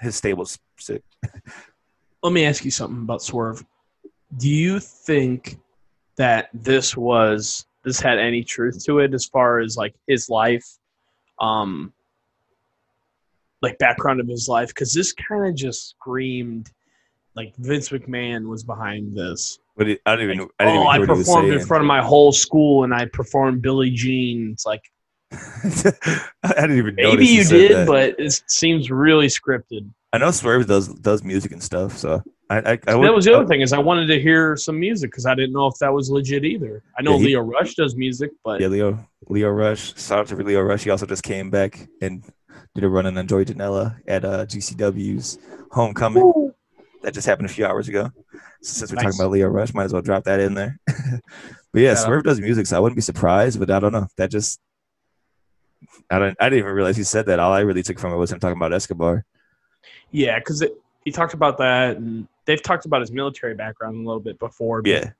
[0.00, 1.02] his stable's sick.
[2.22, 3.64] Let me ask you something about Swerve.
[4.36, 5.58] Do you think
[6.16, 10.64] that this was this had any truth to it as far as like his life,
[11.38, 11.92] um,
[13.64, 14.68] like background of his life?
[14.68, 16.70] Because this kind of just screamed
[17.34, 19.58] like Vince McMahon was behind this.
[19.76, 20.48] But it, I don't even.
[20.60, 22.32] I didn't oh, even I hear what he was performed in front of my whole
[22.32, 24.50] school and I performed Billie Jean.
[24.52, 24.82] It's like
[25.32, 26.94] I didn't even.
[26.94, 27.86] maybe you did, that.
[27.86, 29.88] but it seems really scripted.
[30.12, 32.58] I know Swerve does does music and stuff, so I.
[32.58, 34.78] I, I that would- was the I- other thing is I wanted to hear some
[34.78, 36.84] music because I didn't know if that was legit either.
[36.96, 40.00] I know Yeah, he- Lio Rush does music, but Yeah, Lio Lio Rush.
[40.00, 40.84] Shout out to Lio Rush.
[40.84, 42.22] He also just came back and
[42.74, 45.38] did a run on Joey Janela at uh, GCW's
[45.70, 46.52] homecoming.
[47.02, 48.10] That just happened a few hours ago.
[48.62, 49.04] Since we're Nice.
[49.04, 50.78] talking about Lio Rush, might as well drop that in there.
[50.86, 50.94] but
[51.74, 51.94] yeah, Yeah.
[51.96, 53.58] Swerve does music, so I wouldn't be surprised.
[53.60, 54.06] But I don't know.
[54.16, 54.60] That just
[56.10, 56.36] I don't.
[56.40, 57.38] I didn't even realize he said that.
[57.38, 59.24] All I really took from it was him talking about Escobar.
[60.10, 60.64] yeah, because
[61.04, 64.80] he talked about that, and they've talked about his military background a little bit before.
[64.80, 65.10] but Yeah,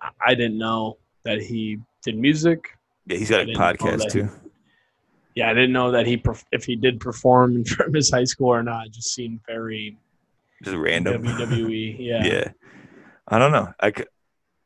[0.00, 2.76] I- I didn't know that he did music.
[3.06, 3.16] yeah.
[3.16, 4.10] He's got I a podcast that.
[4.10, 4.28] too.
[5.38, 6.20] Yeah, I didn't know that he
[6.50, 8.86] if he did perform of his high school or not.
[8.86, 9.96] It just seemed very
[10.64, 11.22] Just random.
[11.22, 11.96] WWE.
[12.00, 12.24] Yeah.
[12.24, 12.48] yeah.
[13.28, 13.72] I don't know.
[13.78, 14.08] I could.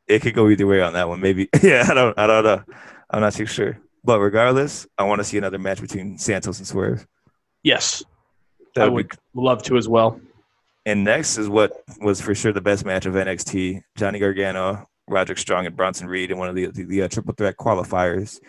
[0.07, 1.21] It could go either way on that one.
[1.21, 1.47] Maybe.
[1.61, 1.85] Yeah.
[1.87, 2.17] I don't.
[2.17, 2.63] I don't know.
[3.11, 3.77] I'm not too sure.
[4.03, 7.05] But regardless, I want to see another match between Santos and Swerve.
[7.61, 8.03] Yes,
[8.73, 10.19] That I would would love to as well.
[10.87, 15.37] And next is what was for sure the best match of NXT: Johnny Gargano, Roderick
[15.37, 18.39] Strong, and Bronson Reed in one of the the, the uh, triple threat qualifiers.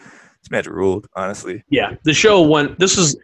[0.44, 1.64] This match ruled, honestly.
[1.70, 2.78] Yeah, the show went.
[2.78, 3.16] This is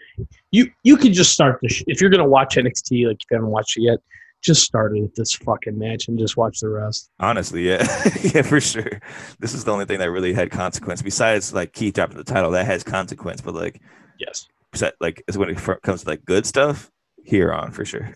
[0.52, 0.70] you.
[0.84, 3.06] You could just start the sh- if you're gonna watch NXT.
[3.06, 3.98] Like if you haven't watched it yet,
[4.42, 7.10] just start it at this fucking match and just watch the rest.
[7.20, 7.82] Honestly, yeah,
[8.34, 9.00] yeah, for sure.
[9.38, 11.02] This is the only thing that really had consequence.
[11.02, 13.42] Besides, like Keith dropping the title, that has consequence.
[13.42, 13.82] But like,
[14.18, 14.48] Yes.
[14.72, 16.90] besi- like is when it comes to like good stuff,
[17.22, 18.14] here on for sure.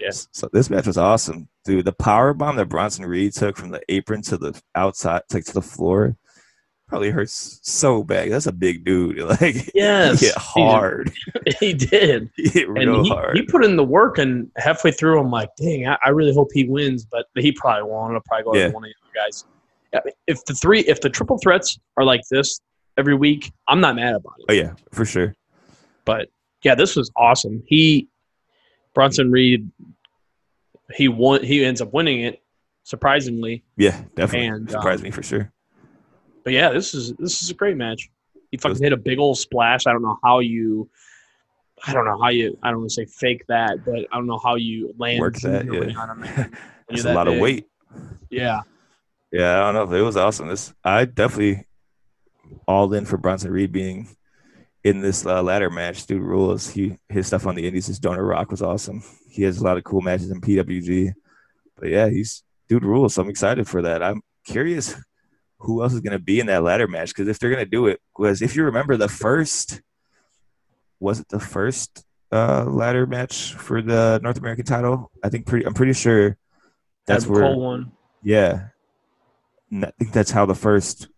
[0.00, 0.26] Yes.
[0.32, 1.84] So this match was awesome, dude.
[1.84, 5.52] The power bomb that Bronson Reed took from the apron to the outside, like to
[5.52, 6.16] the floor,
[6.92, 8.30] probably hurts so bad.
[8.30, 9.18] That's a big dude.
[9.40, 10.20] Like, Yes.
[10.20, 11.10] he hit hard.
[11.58, 12.30] he did.
[12.36, 13.34] He hit real and he, hard.
[13.36, 16.48] he put in the work, and halfway through, I'm like, dang, I, I really hope
[16.52, 18.10] he wins, but he probably won't.
[18.12, 18.68] It'll probably go Yeah.
[18.68, 19.44] to one of the other guys.
[19.94, 22.60] I mean, If the three, if the triple threats are like this
[22.98, 24.44] every week, I'm not mad about it.
[24.50, 25.34] oh yeah, for sure.
[26.04, 26.28] But
[26.62, 27.62] yeah, this was awesome.
[27.66, 28.08] He
[28.94, 29.70] Bronson Reed,
[30.94, 31.42] he won.
[31.42, 32.42] He ends up winning it,
[32.84, 33.64] surprisingly.
[33.78, 35.50] Yeah, definitely And, surprised um, me for sure.
[36.44, 38.10] But yeah, this is this is a great match.
[38.50, 39.86] He fucking hit a big old splash.
[39.86, 40.88] I don't know how you.
[41.86, 42.58] I don't know how you.
[42.62, 45.36] I don't want to say fake that, but I don't know how you land Work
[45.40, 45.98] that, yeah.
[45.98, 46.52] on
[46.88, 47.66] It's a lot of weight.
[48.30, 48.60] Yeah,
[49.30, 49.96] Yeah, I don't know.
[49.96, 50.48] It was awesome.
[50.48, 51.66] This I definitely
[52.66, 54.08] all in for Bronson Reed being
[54.84, 56.06] in this uh, ladder match.
[56.06, 56.68] Dude rules.
[56.68, 59.02] He his stuff on the Indies, his Jonah Rock was awesome.
[59.28, 61.12] He has a lot of cool matches in PWG.
[61.76, 63.14] But yeah, he's dude rules.
[63.14, 64.02] So I'm excited for that.
[64.02, 64.94] I'm curious
[65.62, 67.08] who else is going to be in that ladder match?
[67.10, 69.80] Because if they're going to do it, was if you remember the first,
[71.00, 75.10] was it the first uh, ladder match for the North American title?
[75.22, 75.66] I think pretty.
[75.66, 76.36] I'm pretty sure
[77.06, 77.42] that's where.
[77.42, 77.92] Cole one.
[78.22, 78.68] Yeah,
[79.70, 81.08] And I think that's how the first.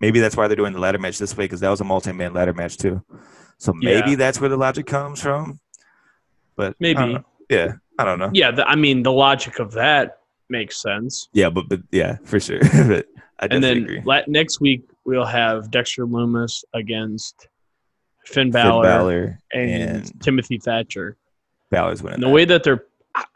[0.00, 2.34] Maybe that's why they're doing the ladder match this way because that was a multi-man
[2.34, 3.02] ladder match too.
[3.58, 4.16] So maybe Yeah.
[4.16, 5.60] that's where the logic comes from.
[6.56, 6.94] But Maybe.
[6.98, 8.30] don't yeah, I don't know.
[8.32, 10.18] Yeah, the, I mean the logic of that
[10.50, 11.28] makes sense.
[11.32, 12.58] Yeah, but but yeah, for sure.
[12.88, 13.06] but
[13.40, 14.02] I And then agree.
[14.04, 17.48] la- next week we'll have Dexter Loomis against
[18.24, 21.16] Finn Finn Balor, Balor and, and Timothy Thatcher.
[21.70, 22.14] Balor's winning.
[22.14, 22.32] And the that.
[22.32, 22.84] way that they're,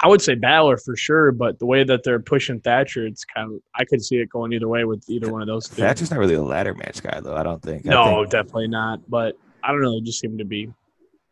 [0.00, 3.52] I- would say Balor for sure, but the way that they're pushing Thatcher, it's kind
[3.52, 5.82] of I could see it going either way with either one of those two.
[5.82, 7.34] Thatcher's not really a ladder match guy though.
[7.36, 7.86] I don't think.
[7.86, 9.00] I no, think definitely not.
[9.10, 9.96] But I don't know.
[9.98, 10.72] It just seemed to be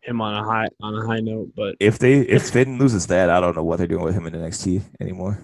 [0.00, 1.52] him on a high on a high note.
[1.56, 4.26] But if they if Finn loses that, I don't know what they're doing with him
[4.26, 5.40] in NXT anymore.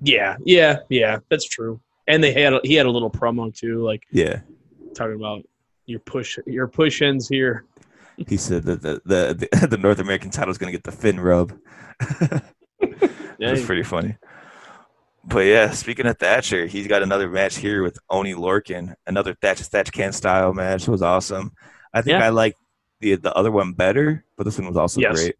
[0.00, 1.80] yeah, yeah, yeah, that's true.
[2.12, 4.40] And they had he had a little promo too, like Yeah,
[4.94, 5.44] talking about
[5.86, 7.64] your push your push ins here.
[8.16, 11.18] he said that the the the, the North American title is gonna get the Finn
[11.18, 11.52] rub.
[13.38, 14.16] That's pretty funny.
[15.24, 18.94] But yeah, speaking of Thatcher, he's got another match here with Oney Lorcan.
[19.06, 20.82] Another Thatcher Thatch Can style match.
[20.82, 21.52] It was awesome.
[21.94, 22.26] I think Yeah.
[22.26, 22.56] I like
[23.00, 25.14] the the other one better, but this one was also Yes.
[25.14, 25.36] great.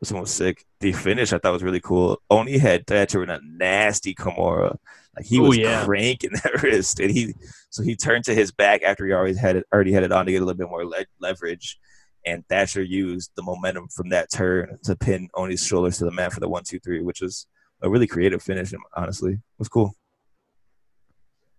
[0.00, 0.64] This one was sick.
[0.80, 2.20] The finish I thought was really cool.
[2.30, 4.76] Oney had Thatcher in a nasty Kimura.
[5.16, 5.84] Like he Oh, was yeah.
[5.84, 7.34] cranking that wrist, and he
[7.70, 10.24] so he turned to his back after he always had it already had it on
[10.26, 11.78] to get a little bit more le- leverage.
[12.24, 16.32] And Thatcher used the momentum from that turn to pin Oney's shoulders to the mat
[16.32, 17.46] for the one, two, three, which was
[17.82, 18.72] a really creative finish.
[18.94, 19.92] Honestly, it was cool.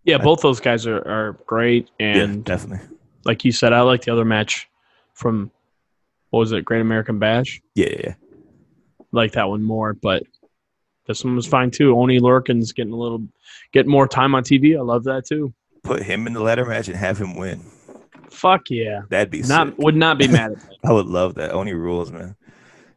[0.06, 1.90] yeah, both those guys are, are great.
[2.00, 2.86] yeah, And definitely.
[3.26, 4.70] like you said, I like the other match
[5.14, 5.52] from
[6.30, 7.62] what was it, Great American Bash?
[7.76, 8.14] Yeah, yeah, yeah.
[9.12, 10.24] like that one more, but
[11.08, 11.98] this one was fine too.
[11.98, 13.26] Oney Lorcan's getting a little,
[13.72, 14.78] getting more time on TV.
[14.78, 15.54] I love that too.
[15.84, 17.62] Put him in the ladder match and have him win.
[18.30, 19.78] Fuck yeah, That'd be not sick.
[19.78, 20.72] would not be mad at that.
[20.84, 21.52] I would love that.
[21.52, 22.36] Oney rules, man.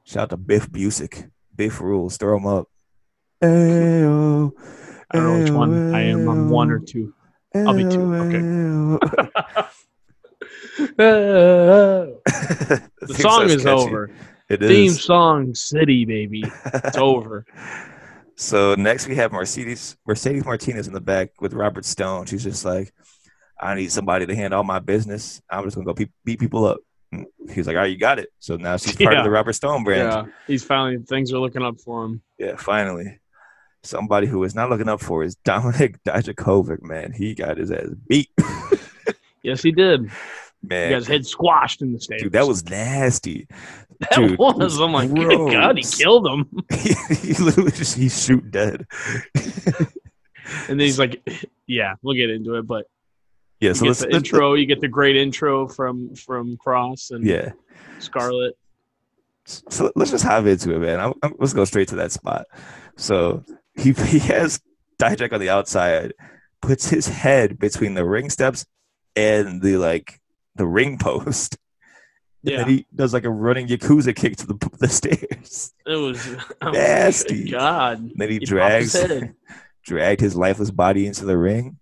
[0.04, 1.30] Shout out to Biff Busick.
[1.54, 2.16] Biff rules.
[2.16, 2.68] Throw him up.
[3.42, 4.52] Ayo,
[5.10, 6.28] I don't know which one I am.
[6.28, 7.12] I'm one or two.
[7.54, 8.14] I'll be two.
[8.14, 9.66] Okay.
[10.96, 12.18] the
[13.18, 14.10] song is over.
[14.48, 15.02] It Theme is.
[15.02, 16.44] song city, baby.
[16.66, 17.44] It's over.
[18.36, 22.26] So next we have Mercedes Mercedes Martinez in the back with Robert Stone.
[22.26, 22.92] She's just like,
[23.58, 25.40] I need somebody to handle all my business.
[25.48, 26.78] I'm just gonna go pe- beat people up.
[27.12, 28.28] And He's like, all right, you got it.
[28.38, 29.20] So now she's part Yeah.
[29.20, 30.12] of the Robert Stone brand.
[30.12, 32.20] Yeah, he's finally things are looking up for him.
[32.38, 33.18] Yeah, finally.
[33.82, 37.12] Somebody who is not looking up for is Dominik Dijakovic, man.
[37.12, 38.28] He got his ass beat.
[39.42, 40.10] Yes, he did.
[40.68, 40.92] He man.
[40.92, 42.22] his head squashed in the stage.
[42.22, 43.46] Dude, that was nasty.
[44.00, 44.80] that dude, was.
[44.80, 46.50] I'm like, good God, he killed him.
[46.70, 48.86] he, he literally just he shoot dead.
[50.68, 51.28] And then he's like,
[51.66, 52.86] yeah, we'll get into it, but
[53.60, 54.54] Yeah, so get let's, the let's- intro.
[54.54, 57.50] You get the great intro from from Kross and yeah.
[57.98, 58.56] Scarlett.
[59.44, 61.00] So let's just hop into it, man.
[61.00, 62.46] I'm, I'm, let's go straight to that spot.
[62.96, 63.44] So
[63.74, 64.60] he he has
[64.98, 66.14] Dijak on the outside,
[66.62, 68.66] puts his head between the ring steps
[69.14, 70.20] and the like
[70.56, 71.56] the ring post.
[72.44, 75.72] And Yeah, then he does like a running Yakuza kick to the, the stairs.
[75.86, 77.50] it was oh, Nasty.
[77.50, 77.98] God.
[77.98, 79.24] And then he, He drags his
[79.84, 81.78] dragged his lifeless body into the ring.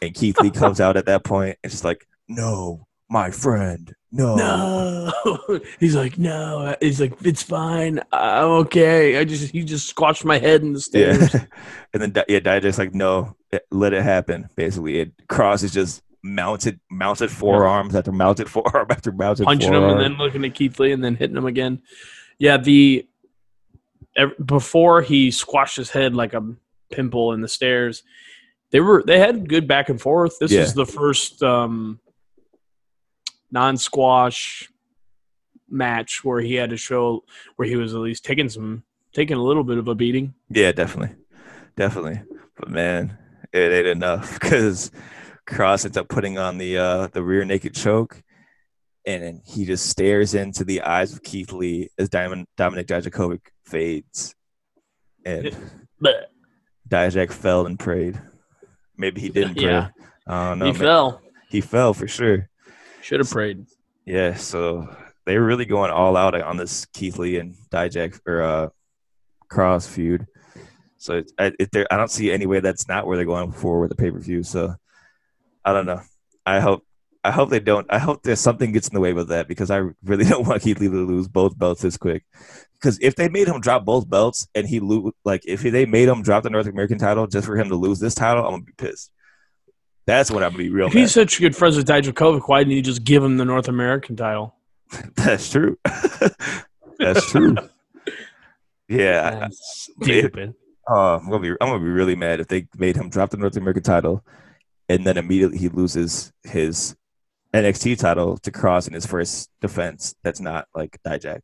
[0.00, 4.36] And Keith Lee comes out at that point and just like, no, my friend, no.
[4.36, 6.74] No, he's like, no.
[6.80, 8.00] He's like, it's fine.
[8.12, 9.18] I'm okay.
[9.18, 11.34] I just he just squashed my head in the stairs.
[11.34, 11.44] Yeah.
[11.92, 13.36] and then yeah, Dijak's like, no,
[13.70, 14.48] let it happen.
[14.56, 19.84] Basically, it Kross is just mounted, mounted forearms after mounted forearm after mounted punching him
[19.84, 21.82] and then looking at Keith Lee and then hitting him again.
[22.38, 23.06] Yeah, the
[24.44, 26.54] before he squashed his head like a
[26.90, 28.02] pimple in the stairs,
[28.70, 30.38] they were they had good back and forth.
[30.40, 30.62] This Yeah.
[30.62, 32.00] is the first um,
[33.50, 34.70] non-squash
[35.68, 37.24] match where he had to show
[37.56, 38.82] where he was at least taking some
[39.12, 40.34] taking a little bit of a beating.
[40.50, 41.14] Yeah, definitely,
[41.76, 42.22] definitely.
[42.56, 43.16] But man,
[43.52, 44.90] it ain't enough because
[45.48, 48.22] Kross ends up putting on the uh the rear naked choke,
[49.06, 53.40] and then he just stares into the eyes of Keith Lee as Diamond, Dominik Dijakovic
[53.64, 54.34] fades,
[55.24, 55.54] and
[56.00, 56.30] But
[56.88, 58.20] Dijak fell and prayed.
[58.96, 59.64] Maybe he didn't pray.
[59.64, 59.88] Yeah.
[60.26, 60.66] I don't know.
[60.66, 60.80] he man.
[60.80, 61.22] fell.
[61.48, 62.48] He fell for sure.
[63.02, 63.66] Should have prayed.
[64.06, 64.94] Yeah, so
[65.26, 68.68] they were really going all out on this Keith Lee and Dijak or uh,
[69.50, 70.26] Kross feud.
[70.98, 73.80] So it, I, it, I don't see any way that's not where they're going for
[73.80, 74.42] with the pay per view.
[74.42, 74.74] So
[75.64, 76.00] I don't know.
[76.44, 76.84] I hope
[77.22, 77.86] I hope they don't.
[77.88, 80.62] I hope there's something gets in the way with that because I really don't want
[80.62, 82.24] Keith Lee to lose both belts this quick.
[82.74, 86.08] Because if they made him drop both belts and he lose, like if they made
[86.08, 88.64] him drop the North American title just for him to lose this title, I'm gonna
[88.64, 89.10] be pissed.
[90.06, 90.88] That's what I'm gonna be real.
[90.88, 91.30] If he's Mad.
[91.30, 94.54] such good friends with Dijakovic, why didn't you just give him the North American title?
[95.14, 95.78] That's true.
[96.98, 97.56] That's true.
[98.86, 100.54] Yeah, That's stupid.
[100.90, 103.38] uh, I'm gonna be I'm gonna be really mad if they made him drop the
[103.38, 104.22] North American title,
[104.88, 106.96] and then immediately he loses his
[107.54, 110.14] NXT title to Kross in his first defense.
[110.22, 111.40] That's not like Dijak.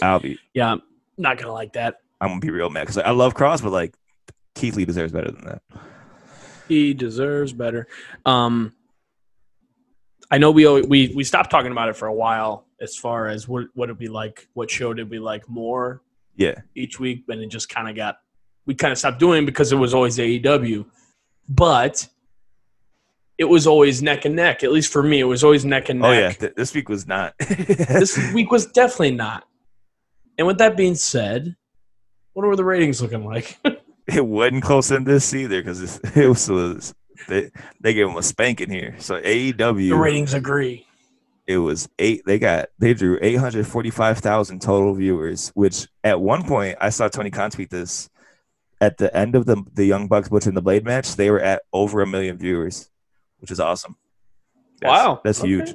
[0.00, 0.82] I'll be Yeah, I'm
[1.16, 1.96] not gonna like that.
[2.20, 3.94] I'm gonna be real mad because like, I love Cross, but like
[4.54, 5.62] Keith Lee deserves better than that.
[6.68, 7.86] He deserves better.
[8.26, 8.74] Um,
[10.30, 13.48] I know we we we stopped talking about it for a while as far as
[13.48, 14.48] what what it'd be like.
[14.54, 16.02] What show did we like more
[16.36, 17.24] Yeah, each week?
[17.28, 18.18] And it just kind of got
[18.66, 20.84] we kind of stopped doing because it was always AEW,
[21.48, 22.08] but
[23.38, 24.64] it was always neck and neck.
[24.64, 26.18] At least for me, it was always neck and oh, neck.
[26.18, 27.34] Oh yeah, Th- this week was not.
[27.38, 29.44] this week was definitely not.
[30.36, 31.56] And with that being said,
[32.32, 33.58] what were the ratings looking like?
[34.06, 36.94] it wasn't close in this either because it was, was
[37.28, 37.50] they
[37.80, 38.96] they gave him a spanking here.
[38.98, 40.86] So AEW the ratings agree.
[41.46, 42.22] it was eight.
[42.26, 45.50] They got they drew eight hundred forty five thousand total viewers.
[45.54, 48.08] Which at one point I saw Tony Khan tweet this.
[48.80, 51.40] At the end of the the Young Bucks Butcher and the Blade match, they were
[51.40, 52.88] at over a million viewers,
[53.38, 53.96] which is awesome.
[54.80, 55.48] That's- Wow, that's okay.
[55.48, 55.74] huge.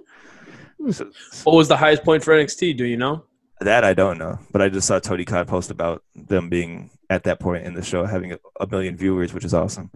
[0.77, 2.77] What was the highest point for NXT?
[2.77, 3.25] Do you know?
[3.61, 7.23] That I don't know, but I just saw Tony Khan post about them being at
[7.23, 9.91] that point in the show having a, a million viewers, which is awesome.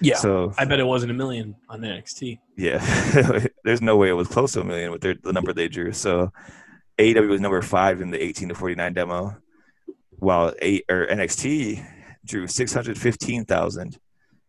[0.00, 0.16] Yeah.
[0.16, 2.38] So I bet it wasn't a million on NXT.
[2.56, 2.78] yeah,
[3.64, 5.92] there's no way it was close to a million with their, the number they drew.
[5.92, 6.32] So
[6.98, 9.36] AEW was number five in the 18 to 49 demo,
[10.10, 11.84] while eight or NXT
[12.24, 13.98] drew 615,000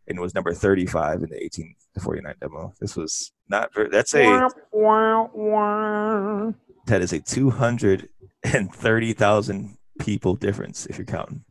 [0.08, 2.74] and was number 35 in the 18 to 49 demo.
[2.80, 3.90] This was not very.
[3.90, 4.50] That's a
[6.86, 11.44] that is a 230,000 people difference if you're counting.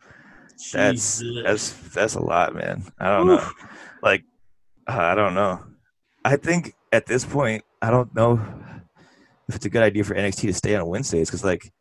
[0.73, 1.45] That's Jesus.
[1.45, 2.82] that's that's a lot, man.
[2.99, 3.49] I don't know.
[4.03, 4.24] Like
[4.89, 5.62] uh, I don't know.
[6.24, 8.40] I think at this point, I don't know
[9.49, 11.73] if it's a good idea for NXT to stay on Wednesdays because, like,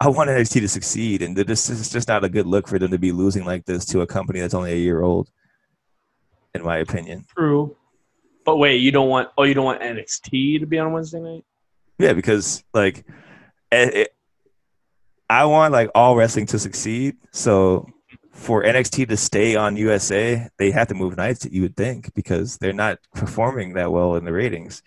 [0.00, 2.90] I want NXT to succeed, and this is just not a good look for them
[2.90, 5.30] to be losing like this to a company that's only a year old,
[6.54, 7.24] in my opinion.
[7.36, 7.76] True.
[8.44, 11.44] But wait, you don't want oh you don't want NXT to be on Wednesday night?
[11.98, 13.04] Yeah, because like,
[13.72, 14.12] it, it-
[15.28, 17.16] I want like all wrestling to succeed.
[17.32, 17.88] So
[18.32, 21.44] for NXT to stay on USA, they have to move nights.
[21.50, 24.82] You would think because they're not performing that well in the ratings,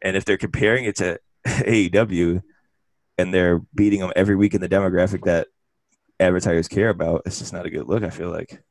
[0.00, 2.42] and if they're comparing it to AEW,
[3.18, 5.48] and they're beating them every week in the demographic that
[6.20, 8.02] advertisers care about, it's just not a good look.
[8.02, 8.62] I feel like.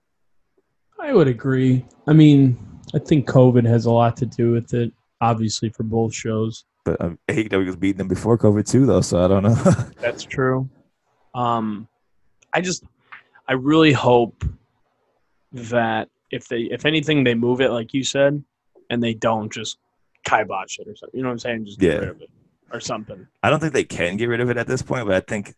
[0.99, 1.85] I would agree.
[2.07, 2.57] I mean,
[2.95, 4.91] I think COVID has a lot to do with it,
[5.21, 6.65] obviously for both shows.
[6.85, 9.01] But um, AEW was beating them before COVID too, though.
[9.01, 9.53] So I don't know.
[9.99, 10.69] That's true.
[11.35, 11.87] Um,
[12.53, 12.83] I just,
[13.47, 14.43] I really hope
[15.53, 18.43] that if they, if anything, they move it like you said,
[18.89, 19.77] and they don't just
[20.25, 21.17] kibosh it or something.
[21.17, 21.65] You know what I'm saying?
[21.65, 21.99] Just get Yeah.
[21.99, 22.29] rid of it
[22.71, 23.27] or something.
[23.43, 25.53] I don't think they can get rid of it at this point, but I think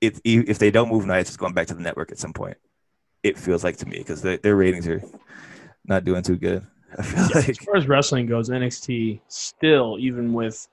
[0.00, 2.56] if if they don't move nights, it's going back to the network at some point.
[3.22, 5.02] It feels like to me because their ratings are
[5.84, 6.66] not doing too good.
[6.98, 10.66] I feel As like far as wrestling goes, NXT still, even with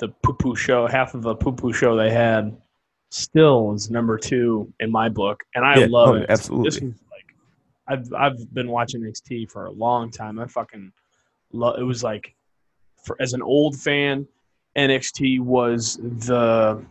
[0.00, 2.56] the poo poo show, half of a poo poo show they had,
[3.10, 6.26] still is number two in my book, and I Yeah, oh, love oh, it.
[6.28, 6.68] absolutely.
[6.70, 7.36] This is like,
[7.86, 10.38] I've I've been watching NXT for a long time.
[10.38, 10.92] I fucking
[11.52, 11.78] love.
[11.78, 12.34] It was like,
[13.04, 14.26] for as an old fan,
[14.76, 16.84] NXT was the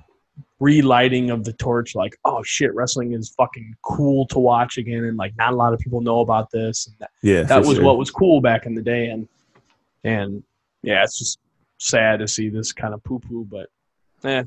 [0.59, 1.95] relighting of the torch.
[1.95, 5.73] Like, oh shit, wrestling is fucking cool to watch again, and like not a lot
[5.73, 6.87] of people know about this.
[6.87, 7.85] And that, yeah, that was sure.
[7.85, 9.27] what was cool back in the day and
[10.03, 10.43] and
[10.83, 11.39] yeah it's just
[11.79, 13.67] sad to see this kind of poo poo but
[14.23, 14.43] eh,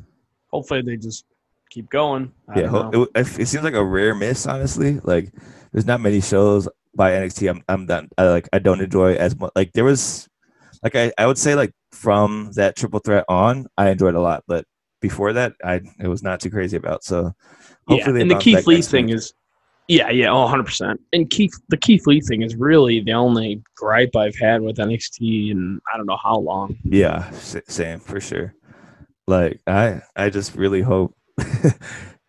[0.48, 1.24] hopefully they just
[1.70, 3.02] keep going I Yeah, don't ho- know.
[3.16, 5.01] it, it seems like a rare miss, honestly.
[5.02, 5.32] Like,
[5.73, 7.51] there's not many shows by NXT.
[7.51, 8.09] I'm I'm done.
[8.16, 9.51] I like I don't enjoy as much.
[9.57, 10.28] Like there was,
[10.82, 14.44] like I, I would say like from that triple threat on, I enjoyed a lot,
[14.46, 14.64] but
[15.00, 17.04] before that, I it was not too crazy about.
[17.04, 17.32] So
[17.88, 19.16] yeah hopefully, they and the keith lee thing week.
[19.16, 19.34] is
[19.88, 24.14] yeah yeah oh, 100% and keith the keith lee thing is really the only gripe
[24.14, 28.54] i've had with nxt in i don't know how long Yeah, same for sure.
[29.26, 31.14] Like I, I just really hope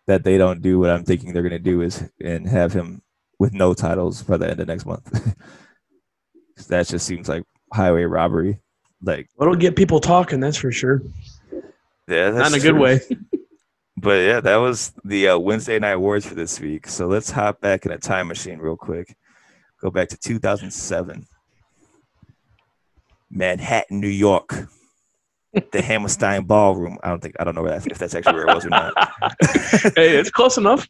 [0.06, 3.02] that they don't do what I'm thinking they're gonna do is and have him
[3.38, 5.36] with no titles by the end of next month.
[6.68, 8.60] that just seems like highway robbery.
[9.02, 11.02] Like it'll get people talking that's for sure
[12.08, 13.00] yeah, that's not in a good way
[14.02, 16.88] But yeah, that was the uh, Wednesday night awards for this week.
[16.88, 19.16] So let's hop back in a time machine real quick.
[19.80, 21.26] Go back to 2007,
[23.30, 24.66] Manhattan, New York,
[25.70, 26.98] the Hammerstein Ballroom.
[27.04, 28.92] I don't think I don't know that's, if that's actually where it was or not.
[29.96, 30.88] hey it's close enough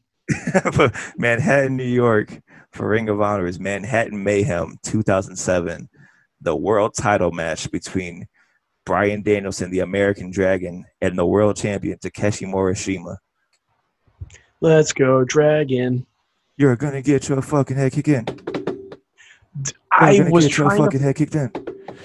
[0.77, 2.41] but Manhattan, New York
[2.71, 5.89] for Ring of Honor is Manhattan Mayhem 2007.
[6.43, 8.27] The world title match between
[8.85, 13.17] Brian Danielson, the American Dragon, and the world champion Takeshi Morishima.
[14.61, 16.07] Let's go, Dragon.
[16.57, 18.25] You're gonna get your fucking head kicked in.
[18.27, 21.51] You're I was get your trying to head kicked in.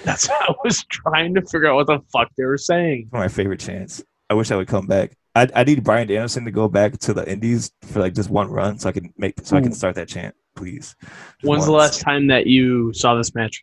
[0.04, 3.10] That's I was trying to figure out what the fuck they were saying.
[3.12, 4.02] My favorite chants.
[4.30, 5.16] I wish I would come back.
[5.34, 8.48] I, I need Brian Danielson to go back to the Indies for like just one
[8.48, 9.74] run, so I can make so I can hmm.
[9.74, 10.96] start that chant, please.
[11.00, 11.12] Just
[11.42, 13.62] When's the last time that you saw this match?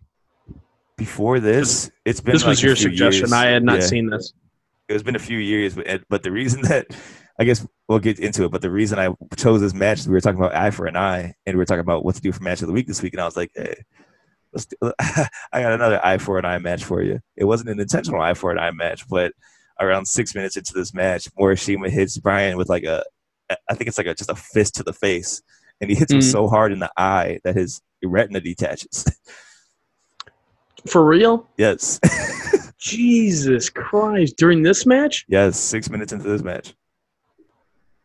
[0.98, 2.34] Before this, it's been.
[2.34, 3.22] This was like a your suggestion.
[3.24, 3.34] years.
[3.34, 3.86] I had not Yeah.
[3.86, 4.34] seen this.
[4.88, 6.88] it's been a few years, but but the reason that
[7.40, 10.14] I guess we'll get into it, but the reason I chose this match is we
[10.14, 12.32] were talking about eye for an eye, and we were talking about what to do
[12.32, 13.76] for match of the week this week, and I was like, hey,
[14.54, 17.20] let's do, I got another eye for an eye match for you.
[17.36, 19.34] It wasn't an intentional eye for an eye match, but
[19.82, 23.04] around six minutes into this match, Morishima hits Brian with like a,
[23.70, 25.42] I think it's like a just a fist to the face,
[25.82, 26.32] and he hits him Mhm.
[26.32, 29.04] so hard in the eye that his retina detaches.
[30.88, 31.48] For real?
[31.58, 32.00] yes,
[32.78, 34.38] Jesus Christ!
[34.38, 35.26] During this match?
[35.28, 36.74] yes, six minutes into this match.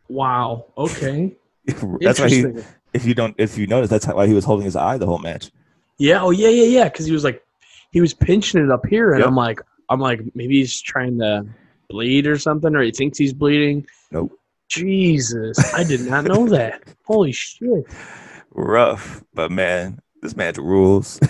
[0.09, 0.67] Wow.
[0.77, 1.37] Okay.
[2.01, 2.47] That's why he
[2.93, 5.19] if you don't if you notice that's why he was holding his eye the whole
[5.21, 5.51] match
[5.99, 6.23] Yeah.
[6.23, 6.49] Oh yeah.
[6.49, 6.65] Yeah.
[6.65, 6.85] Yeah.
[6.89, 7.45] Because he was like,
[7.93, 9.29] he was pinching it up here, and Yep.
[9.29, 11.47] I'm like, I'm like, maybe he's trying to
[11.89, 13.87] bleed or something, or he thinks he's bleeding.
[14.11, 14.37] Nope.
[14.69, 16.83] Jesus, I did not know that.
[17.05, 17.85] Holy shit!
[18.53, 21.21] rough but man this match rules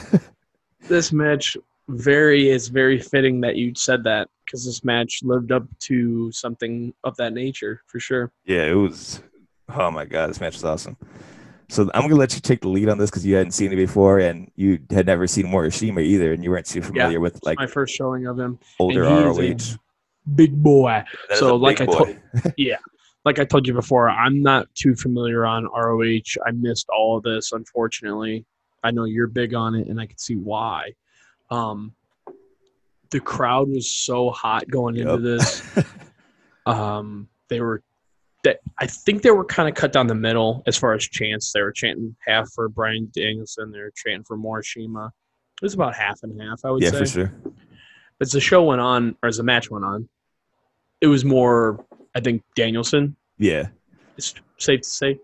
[0.89, 1.57] This match
[1.89, 6.93] very is very fitting that you said that because this match lived up to something
[7.05, 8.31] of that nature for sure.
[8.45, 9.21] yeah it was
[9.77, 10.97] oh my god this match was awesome
[11.69, 13.77] so i'm gonna let you take the lead on this because you hadn't seen it
[13.77, 17.59] before and you had never seen morishima either and you weren't too familiar with like
[17.59, 19.35] My first showing of him, older roh
[20.35, 21.05] big boy.
[21.29, 22.17] That so a like big I told,
[22.57, 22.79] yeah,
[23.25, 26.41] like I told you before, I'm not too familiar on ROH.
[26.47, 28.45] I missed all of this, unfortunately.
[28.83, 30.93] I know you're big on it, and I can see why.
[31.51, 31.95] Um,
[33.11, 35.63] the crowd was so hot going into this.
[36.67, 37.83] Um, they were,
[38.79, 41.51] I think they were kind of cut down the middle as far as chants.
[41.53, 43.73] They were chanting half for Brian Danielson.
[43.73, 45.09] They were chanting for Morishima.
[45.09, 47.33] It was about half and half, I would yeah say for sure
[48.21, 50.09] as the show went on, or as the match went on,
[51.01, 51.85] it was more,
[52.15, 53.17] I think, Danielson.
[53.39, 53.69] yeah
[54.17, 55.19] It's safe to say,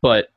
[0.00, 0.28] but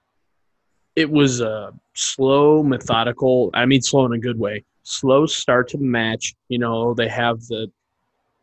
[0.98, 3.52] it was a slow, methodical.
[3.54, 4.64] I mean, slow in a good way.
[4.82, 6.34] Slow start to the match.
[6.50, 7.72] You know, they have the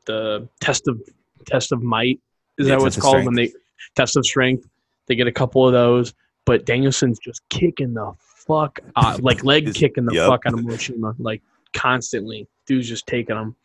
[0.06, 1.02] the test of
[1.46, 2.20] test of might.
[2.56, 3.52] Is Yeah, that what it's called when they
[3.96, 4.68] test of strength?
[5.06, 6.14] They get a couple of those,
[6.44, 10.30] but Danielson's just kicking the fuck, uh, like leg kicking the yup.
[10.30, 12.46] fuck out of Morishima, like constantly.
[12.66, 13.56] Dude's just taking them,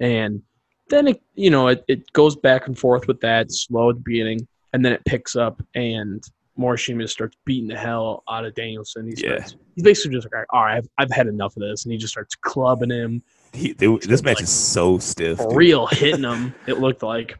[0.00, 0.42] and
[0.88, 4.02] then it, you know, it, it goes back and forth with that slow at the
[4.02, 6.24] beginning, and then it picks up, and
[6.60, 9.06] Morishima starts beating the hell out of Danielson.
[9.06, 9.36] He Yeah.
[9.38, 11.98] starts, he's basically just like, all right, I've, I've had enough of this, and he
[11.98, 13.22] just starts clubbing him
[13.52, 15.56] he, they, this match like, is so stiff for dude.
[15.56, 16.54] real hitting him.
[16.68, 17.36] It looked like.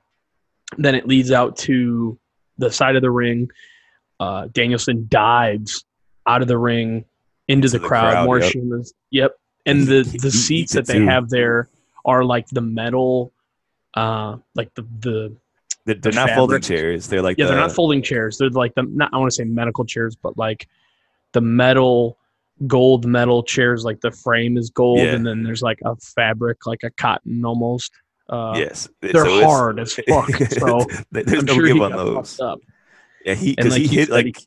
[0.79, 2.19] Then it leads out to
[2.59, 3.49] the side of the ring.
[4.19, 5.85] Uh, Danielson dives
[6.27, 7.05] out of the ring
[7.49, 8.13] into To the, the crowd.
[8.13, 8.53] crowd, More yep.
[8.53, 8.93] Shimas.
[9.11, 9.37] Yep.
[9.67, 11.07] And the he- the seats that they too.
[11.07, 11.69] have there
[12.05, 13.33] are like the metal,
[13.95, 15.37] uh, like the the
[15.87, 18.37] they're, they're the not folding chairs they're like yeah the, they're not folding chairs.
[18.39, 20.69] They're like the not I want to say medical chairs, but like
[21.33, 22.19] the metal
[22.67, 23.85] gold metal chairs.
[23.85, 25.15] Like the frame is gold, Yeah.
[25.15, 27.93] and then there's like a fabric, like a cotton almost.
[28.29, 30.31] Uh, yes they're So hard as fuck.
[30.31, 32.61] So there's I'm no sure give he on those up.
[33.25, 34.47] Yeah, he because like, he hit like he-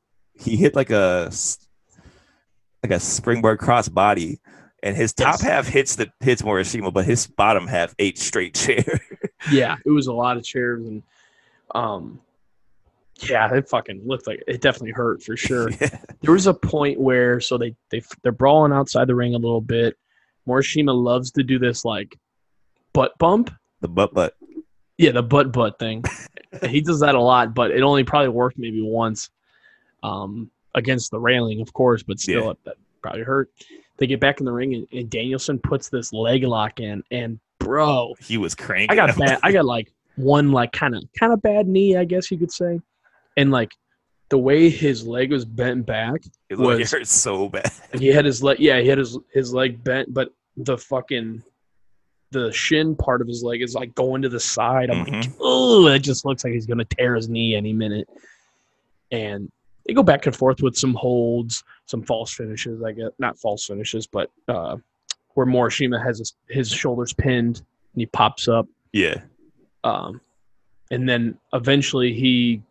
[0.51, 1.31] he hit like a
[2.81, 4.39] like a springboard cross body,
[4.81, 5.41] and his top Yes.
[5.41, 8.83] half hits the hits Morishima, but his bottom half ate straight chair.
[9.51, 11.03] Yeah, it was a lot of chairs and
[11.73, 12.19] um
[13.21, 15.69] yeah, it fucking looked like it definitely hurt for sure.
[15.81, 15.99] yeah.
[16.21, 19.61] There was a point where so they they they're brawling outside the ring a little
[19.61, 19.97] bit.
[20.47, 22.17] Morishima loves to do this like
[22.93, 23.51] butt bump.
[23.81, 24.35] The butt butt.
[24.97, 26.03] Yeah, the butt butt thing.
[26.69, 29.29] he does that a lot, but it only probably worked maybe once
[30.03, 32.51] um, against the railing, of course, but still, Yeah.
[32.51, 33.49] it, that probably hurt.
[33.97, 37.39] They get back in the ring, and, and Danielson puts this leg lock in, and
[37.59, 38.91] bro, He was cranking.
[38.91, 39.39] I got bad.
[39.43, 42.51] I got like one like kind of kind of bad knee, I guess you could
[42.51, 42.79] say,
[43.37, 43.71] and like
[44.29, 47.71] the way his leg was bent back, It was- hurt so bad.
[47.99, 48.59] he had his leg.
[48.59, 51.43] Yeah, he had his his leg bent, but the fucking
[52.31, 54.89] the shin part of his leg is like going to the side.
[54.89, 58.07] I'm like, oh, it just looks like he's gonna tear his knee any minute.
[59.11, 59.51] And
[59.85, 62.81] they go back and forth with some holds, some false finishes.
[62.81, 64.77] I guess not false finishes, but uh,
[65.35, 68.67] where Morishima has his, his shoulders pinned and he pops up.
[68.93, 69.21] Yeah.
[69.83, 70.21] Um,
[70.91, 72.61] and then eventually he,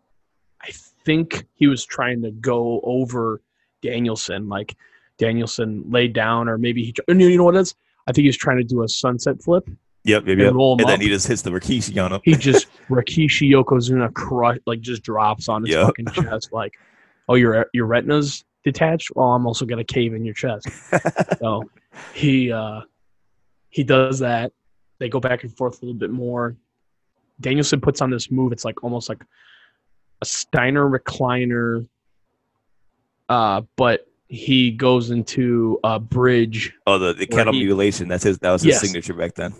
[0.61, 0.71] I
[1.05, 3.41] think he was trying to go over
[3.81, 4.49] Danielson.
[4.49, 4.75] Like
[5.17, 6.93] Danielson laid down, or maybe he.
[7.07, 7.75] You know what it is?
[8.07, 9.69] I think he's trying to do a sunset flip.
[10.05, 10.53] Yep, yep, And yep.
[10.53, 12.21] roll And then he just hits the Rikishi on him.
[12.23, 15.85] He just Rikishi Yokozuna crush like just drops on his Yep.
[15.85, 16.73] fucking chest like,
[17.29, 19.11] oh your your retina's detached.
[19.15, 20.67] Well, I'm also gonna cave in your chest.
[21.39, 21.69] so
[22.13, 22.81] he uh
[23.69, 24.51] he does that.
[24.99, 26.57] They go back and forth a little bit more.
[27.41, 28.51] Danielson puts on this move.
[28.51, 29.23] It's like almost like
[30.21, 31.87] a Steiner recliner,
[33.29, 36.73] uh, but he goes into a bridge.
[36.87, 38.07] oh, the, the cattle he- mutilation.
[38.07, 38.37] That's his.
[38.39, 38.81] That was his Yes.
[38.81, 39.53] signature back then.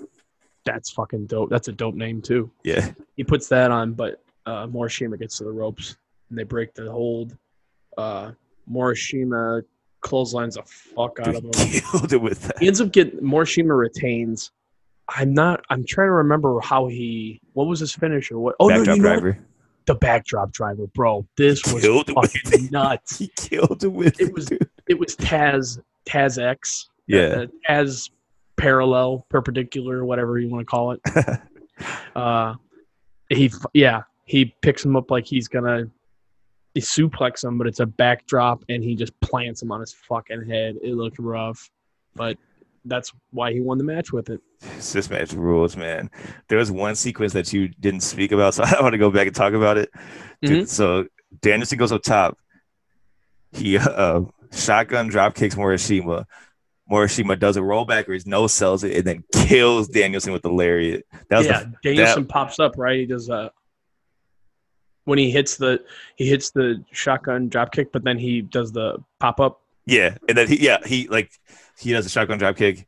[0.66, 1.50] That's fucking dope.
[1.50, 2.50] That's a dope name too.
[2.64, 2.92] Yeah.
[3.18, 5.98] he puts that on, but uh, Morishima gets to the ropes
[6.30, 7.38] and they break the hold.
[7.98, 8.32] Uh,
[8.72, 9.64] Morishima
[10.00, 11.52] clotheslines the fuck out of him.
[11.92, 12.60] killed it with that.
[12.60, 14.52] He ends up getting Morishima retains.
[15.10, 15.64] I'm not.
[15.70, 17.42] I'm trying to remember how he.
[17.54, 18.40] What was his finisher?
[18.40, 18.56] What?
[18.60, 19.36] Oh no, you know what?
[19.86, 21.28] the backdrop driver, bro.
[21.36, 23.18] This was Killed fucking nuts.
[23.20, 24.34] He killed it with It it.
[24.34, 24.70] was- dude.
[24.88, 26.90] It was Taz Taz X.
[27.08, 27.20] Yeah.
[27.20, 28.10] uh, Taz
[28.58, 31.02] parallel, perpendicular, whatever you want to call it.
[32.16, 32.54] uh,
[33.30, 35.86] he yeah, he picks him up like he's gonna
[36.74, 40.48] he suplex him, but it's a backdrop and he just plants him on his fucking
[40.50, 40.76] head.
[40.82, 41.70] It looked rough,
[42.16, 42.38] but
[42.86, 44.42] that's why he won the match with it.
[44.94, 46.10] this match rules, man.
[46.48, 49.28] There was one sequence that you didn't speak about, so I want to go back
[49.28, 49.90] and talk about it.
[50.42, 51.08] Dude, So
[51.42, 52.38] Danielson goes up top.
[53.52, 54.22] He uh,
[54.52, 56.26] shotgun drop kicks Morishima.
[56.92, 61.06] Morishima does a roll backwards, no sells it, and then kills Danielson with the lariat.
[61.30, 63.00] That was yeah, the, Danielson pops up right.
[63.00, 63.52] He does a
[65.06, 65.84] when he hits the
[66.16, 69.62] he hits the shotgun drop kick, but then he does the pop up.
[69.86, 71.32] yeah, and then he yeah he like
[71.80, 72.86] he does a shotgun drop kick.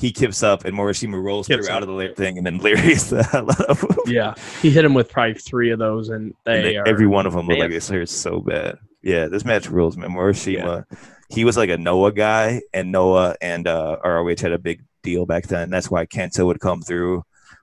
[0.00, 1.82] He kips up, and Morishima rolls Kips through up.
[1.82, 3.88] out of the thing, and then lariats the hell out of him.
[4.06, 7.26] Yeah, he hit him with probably three of those, and And they are every one
[7.26, 8.78] of them looked like this hurt so bad.
[9.02, 10.10] Yeah, this match rules, man.
[10.10, 10.84] Morishima,
[11.28, 15.26] he was like a Noah guy, and Noah and uh, ROH had a big deal
[15.26, 15.68] back then.
[15.70, 17.22] That's why Kenta would come through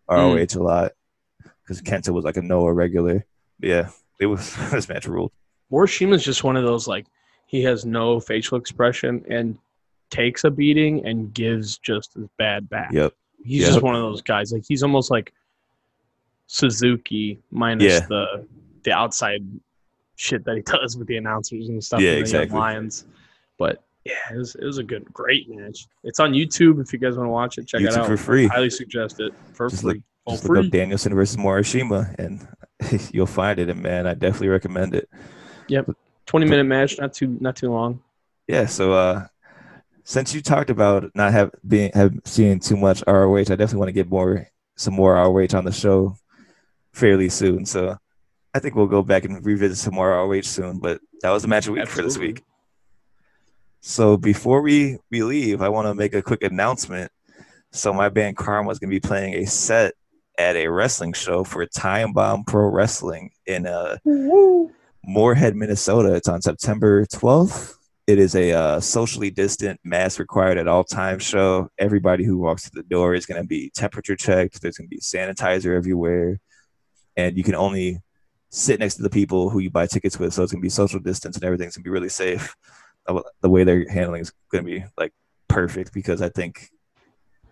[0.10, 0.56] ROH Mm.
[0.56, 0.92] a lot
[1.64, 3.26] because Kenta was like a Noah regular.
[3.60, 3.90] Yeah,
[4.20, 5.32] it was this match ruled.
[5.72, 7.08] Morishima's just one of those like
[7.48, 9.58] he has no facial expression and
[10.10, 12.92] takes a beating and gives just as bad back.
[12.92, 13.14] Yep.
[13.44, 13.70] He's Yep.
[13.72, 14.52] just one of those guys.
[14.52, 15.34] Like he's almost like
[16.48, 18.06] Suzuki minus Yeah.
[18.08, 18.48] the
[18.84, 19.42] the outside
[20.16, 22.00] shit that he does with the announcers and stuff.
[22.02, 22.58] Yeah, exactly.
[22.58, 23.06] Lions.
[23.58, 25.88] But yeah, it was, it was a good, great match.
[26.06, 27.68] It's on YouTube if you guys want to watch it.
[27.68, 28.48] Check it out for free.
[28.48, 29.94] Highly suggest it for Just free.
[29.96, 30.66] look- For Just look free.
[30.68, 32.48] up Danielson versus Morishima, and
[33.14, 33.70] you'll find it.
[33.70, 35.10] And man, I definitely recommend it.
[35.68, 35.90] Yep,
[36.26, 38.02] Twenty minute match, not too not too long.
[38.48, 38.66] Yeah.
[38.68, 39.28] So uh
[40.08, 43.90] since you talked about not have being have seen too much ROH, I definitely want
[43.90, 44.48] to get more
[44.78, 46.16] some more ROH on the show
[46.94, 47.66] fairly soon.
[47.66, 47.98] So
[48.54, 50.80] I think we'll go back and revisit some more ROH soon.
[50.80, 52.42] But that was the match of the week for this week.
[53.82, 57.12] So before we, we leave, I want to make a quick announcement.
[57.74, 59.94] So my band Kharma is going to be playing a set
[60.40, 63.98] at a wrestling show for Time Bomb Pro Wrestling in uh,
[65.04, 66.16] Moorhead, Minnesota.
[66.16, 67.77] It's on September 12th.
[68.08, 71.70] It is a uh, socially distant, mask required at all times show.
[71.78, 74.62] Everybody who walks through the door is going to be temperature checked.
[74.62, 76.40] There's going to be sanitizer everywhere,
[77.18, 78.02] and you can only
[78.50, 80.34] sit next to the people who you buy tickets with.
[80.34, 82.56] So it's going to be social distance, and everything's going to be really safe.
[83.08, 85.14] The- The way they're handling is going to be like
[85.50, 86.70] perfect because I think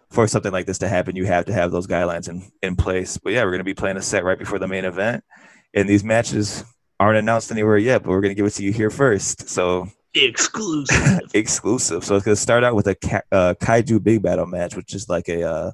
[0.09, 3.17] for something like this to happen, you have to have those guidelines in, in place.
[3.17, 5.23] But yeah, we're going to be playing a set right before the main event,
[5.73, 6.63] and these matches
[6.97, 9.49] aren't announced anywhere yet, but we're going to give it to you here first.
[9.49, 11.19] So Exclusive.
[11.33, 12.03] exclusive.
[12.05, 14.93] So it's going to start out with a ka- uh, Kaiju Big Battle match, which
[14.93, 15.71] is like a, uh,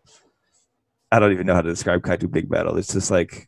[1.12, 2.78] I don't even know how to describe Kaiju Big Battle.
[2.78, 3.48] It's just like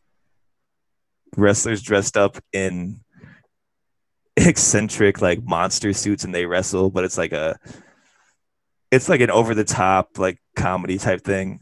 [1.36, 3.00] wrestlers dressed up in
[4.36, 7.58] eccentric like monster suits and they wrestle, but it's like a,
[8.90, 11.60] it's like an over the top like comedy type thing.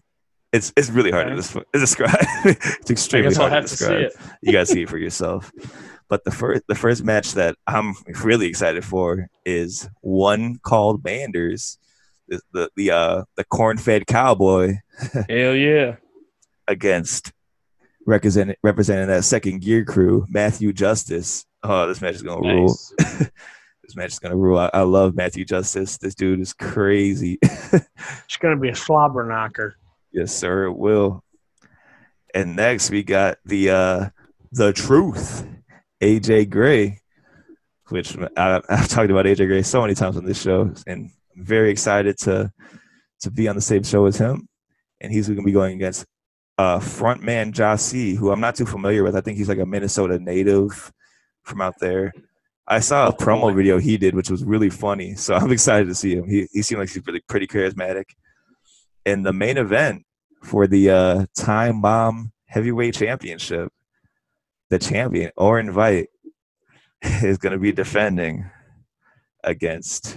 [0.52, 1.64] It's it's really hard to, Okay.
[1.72, 2.14] des- describe.
[2.44, 4.12] it's extremely hard to to see describe it.
[4.42, 5.50] you gotta see it for yourself.
[6.12, 11.78] But the first the first match that I'm really excited for is one called Manders,
[12.28, 14.74] the the the, uh, the corn fed cowboy
[15.30, 15.96] Hell yeah.
[16.68, 17.32] against
[18.04, 21.46] representing representing that second gear crew, Matthew Justice.
[21.62, 22.76] Oh, this match is gonna rule.
[23.82, 24.58] This match is gonna rule.
[24.58, 25.96] I, I love Matthew Justice.
[25.96, 27.38] This dude is crazy.
[28.26, 29.76] It's gonna be a slobber knocker.
[30.12, 31.24] Yes, sir, it will.
[32.34, 34.08] And next we got the uh
[34.52, 35.46] the truth,
[36.02, 37.00] AJ Gray,
[37.88, 41.44] which I, I've talked about AJ Gray so many times on this show, and I'm
[41.44, 42.52] very excited to
[43.20, 44.48] to be on the same show as him.
[45.00, 46.04] And he's going to be going against
[46.58, 49.16] uh frontman Jossie, who I'm not too familiar with.
[49.16, 50.92] I think he's like a Minnesota native
[51.44, 52.12] from out there.
[52.66, 55.14] I saw a promo video he did, which was really funny.
[55.14, 56.28] So I'm excited to see him.
[56.28, 58.04] He he seemed like he's really pretty charismatic.
[59.06, 60.04] And the main event
[60.42, 63.72] for the uh, Time Bomb Heavyweight Championship,
[64.72, 66.06] the champion Orin Veidt
[67.02, 68.50] is going to be defending
[69.44, 70.16] against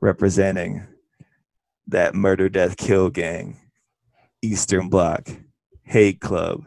[0.00, 0.84] representing
[1.86, 3.56] that murder, death, kill gang,
[4.42, 5.28] Eastern Bloc,
[5.84, 6.64] Hate Club,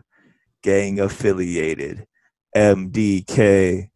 [0.64, 2.08] gang affiliated,
[2.56, 3.90] MDK,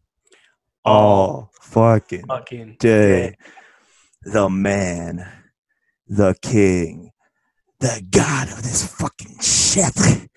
[0.84, 3.38] all fucking Fucking day.
[4.24, 5.26] The man,
[6.06, 7.12] the king,
[7.80, 10.28] the god of this fucking shit.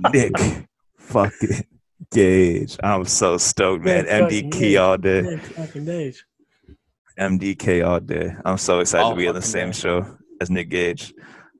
[0.10, 0.67] Nick
[1.08, 1.64] fucking
[2.12, 2.76] Gage.
[2.82, 4.06] I'm so stoked, man.
[4.06, 4.78] Man, MDK Nick.
[4.78, 5.22] all day.
[5.22, 6.24] Yeah, fucking days.
[7.18, 8.34] MDK all day.
[8.44, 9.72] I'm so excited All to be on the same day.
[9.78, 11.12] show as Nick Gage.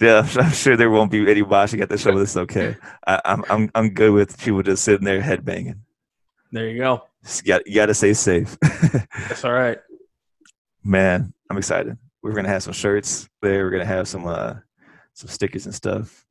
[0.00, 2.76] yeah, I'm- sure there won't be any washing at the show, but it's okay.
[3.06, 5.78] I, I'm I'm I'm good with people just sitting there headbanging.
[6.50, 7.04] There you go.
[7.24, 8.56] Just got you got to stay safe,
[9.28, 9.78] That's all right.
[10.84, 11.32] man.
[11.50, 11.96] I'm excited.
[12.22, 13.64] We're gonna have some shirts there.
[13.64, 14.54] We're gonna have some uh
[15.14, 16.24] some stickers and stuff.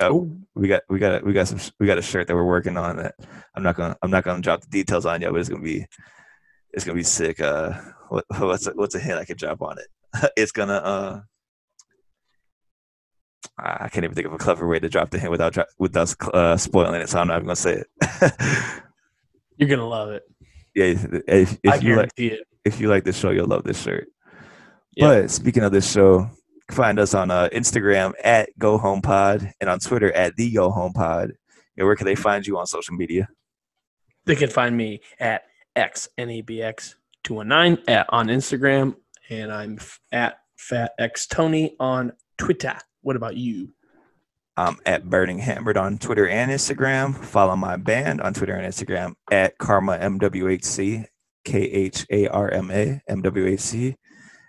[0.00, 2.76] Oh, we got we got we got some we got a shirt that we're working
[2.76, 3.14] on that
[3.54, 5.86] I'm not gonna I'm not gonna drop the details on yet, but it's gonna be
[6.74, 7.40] it's gonna be sick.
[7.40, 7.72] Uh,
[8.08, 10.30] what, what's a, what's a hint I could drop on it?
[10.36, 11.20] it's gonna uh,
[13.58, 16.56] I can't even think of a clever way to drop the hint without without uh,
[16.56, 18.32] spoiling it, so I'm not even gonna say it.
[19.56, 20.22] you're gonna love it.
[20.74, 20.94] yeah,
[21.28, 22.40] if, I if you like it.
[22.64, 24.08] if you like this show, you'll love this shirt.
[24.96, 25.06] Yeah.
[25.06, 26.30] But speaking of this show,
[26.70, 30.70] find us on uh, Instagram at Go Home Pod and on Twitter at the Go
[30.70, 31.32] Home Pod.
[31.76, 33.28] And where can they find you on social media?
[34.26, 35.42] They can find me at
[35.76, 38.94] xnabx219 at on Instagram,
[39.30, 40.38] and I'm f- at
[41.30, 42.76] Tony on Twitter.
[43.02, 43.70] What about you?
[44.56, 47.14] I'm at Burning Hammered on Twitter and Instagram.
[47.16, 51.04] Follow my band on Twitter and Instagram at Kharma MWHC,
[51.44, 53.96] K H A R M A M W H C.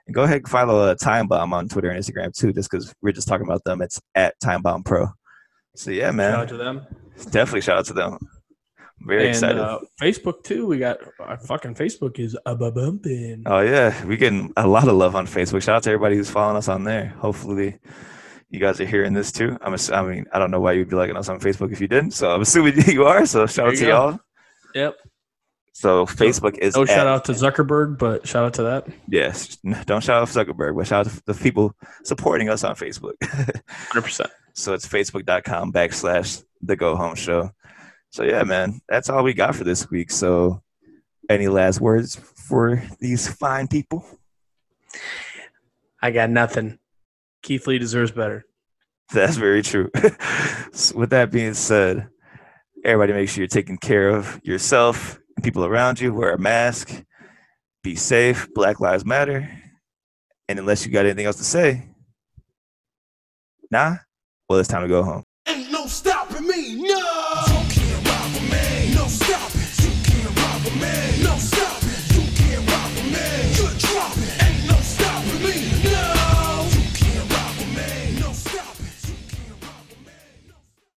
[0.08, 2.94] And go ahead and follow uh, Time Bomb on Twitter and Instagram too, just because
[3.02, 3.82] we're just talking about them.
[3.82, 5.08] It's at Time Bomb Pro.
[5.76, 6.86] So yeah, man, Shout out to them.
[7.32, 8.20] definitely shout out to them.
[9.02, 9.60] Very and excited.
[9.60, 10.66] uh, Facebook too.
[10.66, 13.44] We got our fucking Facebook is a bumping.
[13.46, 15.62] Oh yeah, we're getting a lot of love on Facebook.
[15.62, 17.08] Shout out to everybody who's following us on there.
[17.20, 17.78] Hopefully,
[18.50, 19.58] you guys are hearing this too.
[19.62, 19.74] I'm.
[19.74, 21.88] ass- I mean, I don't know why you'd be liking us on Facebook if you
[21.88, 22.12] didn't.
[22.12, 23.26] So I'm assuming you are.
[23.26, 23.88] So shout There out to go.
[23.90, 24.20] y'all.
[24.74, 24.96] Yep.
[25.74, 28.88] So Facebook is No shout out to Zuckerberg, but shout out to that.
[29.10, 33.14] Yes, don't shout out Zuckerberg, but shout out to the people supporting us on Facebook.
[33.68, 34.30] Hundred percent.
[34.54, 37.52] so it's facebook.com backslash the Go Home Show.
[38.16, 40.10] So yeah, man, that's all we got for this week.
[40.10, 40.62] So,
[41.30, 44.06] any last words for these fine people?
[46.02, 46.80] I got nothing.
[47.44, 48.46] Keith Lee deserves better.
[49.14, 49.92] That's very true.
[50.72, 52.08] So with that being said,
[52.86, 56.14] everybody make sure you're taking care of yourself and people around you.
[56.14, 57.04] Wear a mask.
[57.84, 58.48] Be safe.
[58.54, 59.50] Black Lives Matter.
[60.48, 61.90] And unless you got anything else to say,
[63.72, 63.96] nah,
[64.50, 65.24] well, it's time to go home.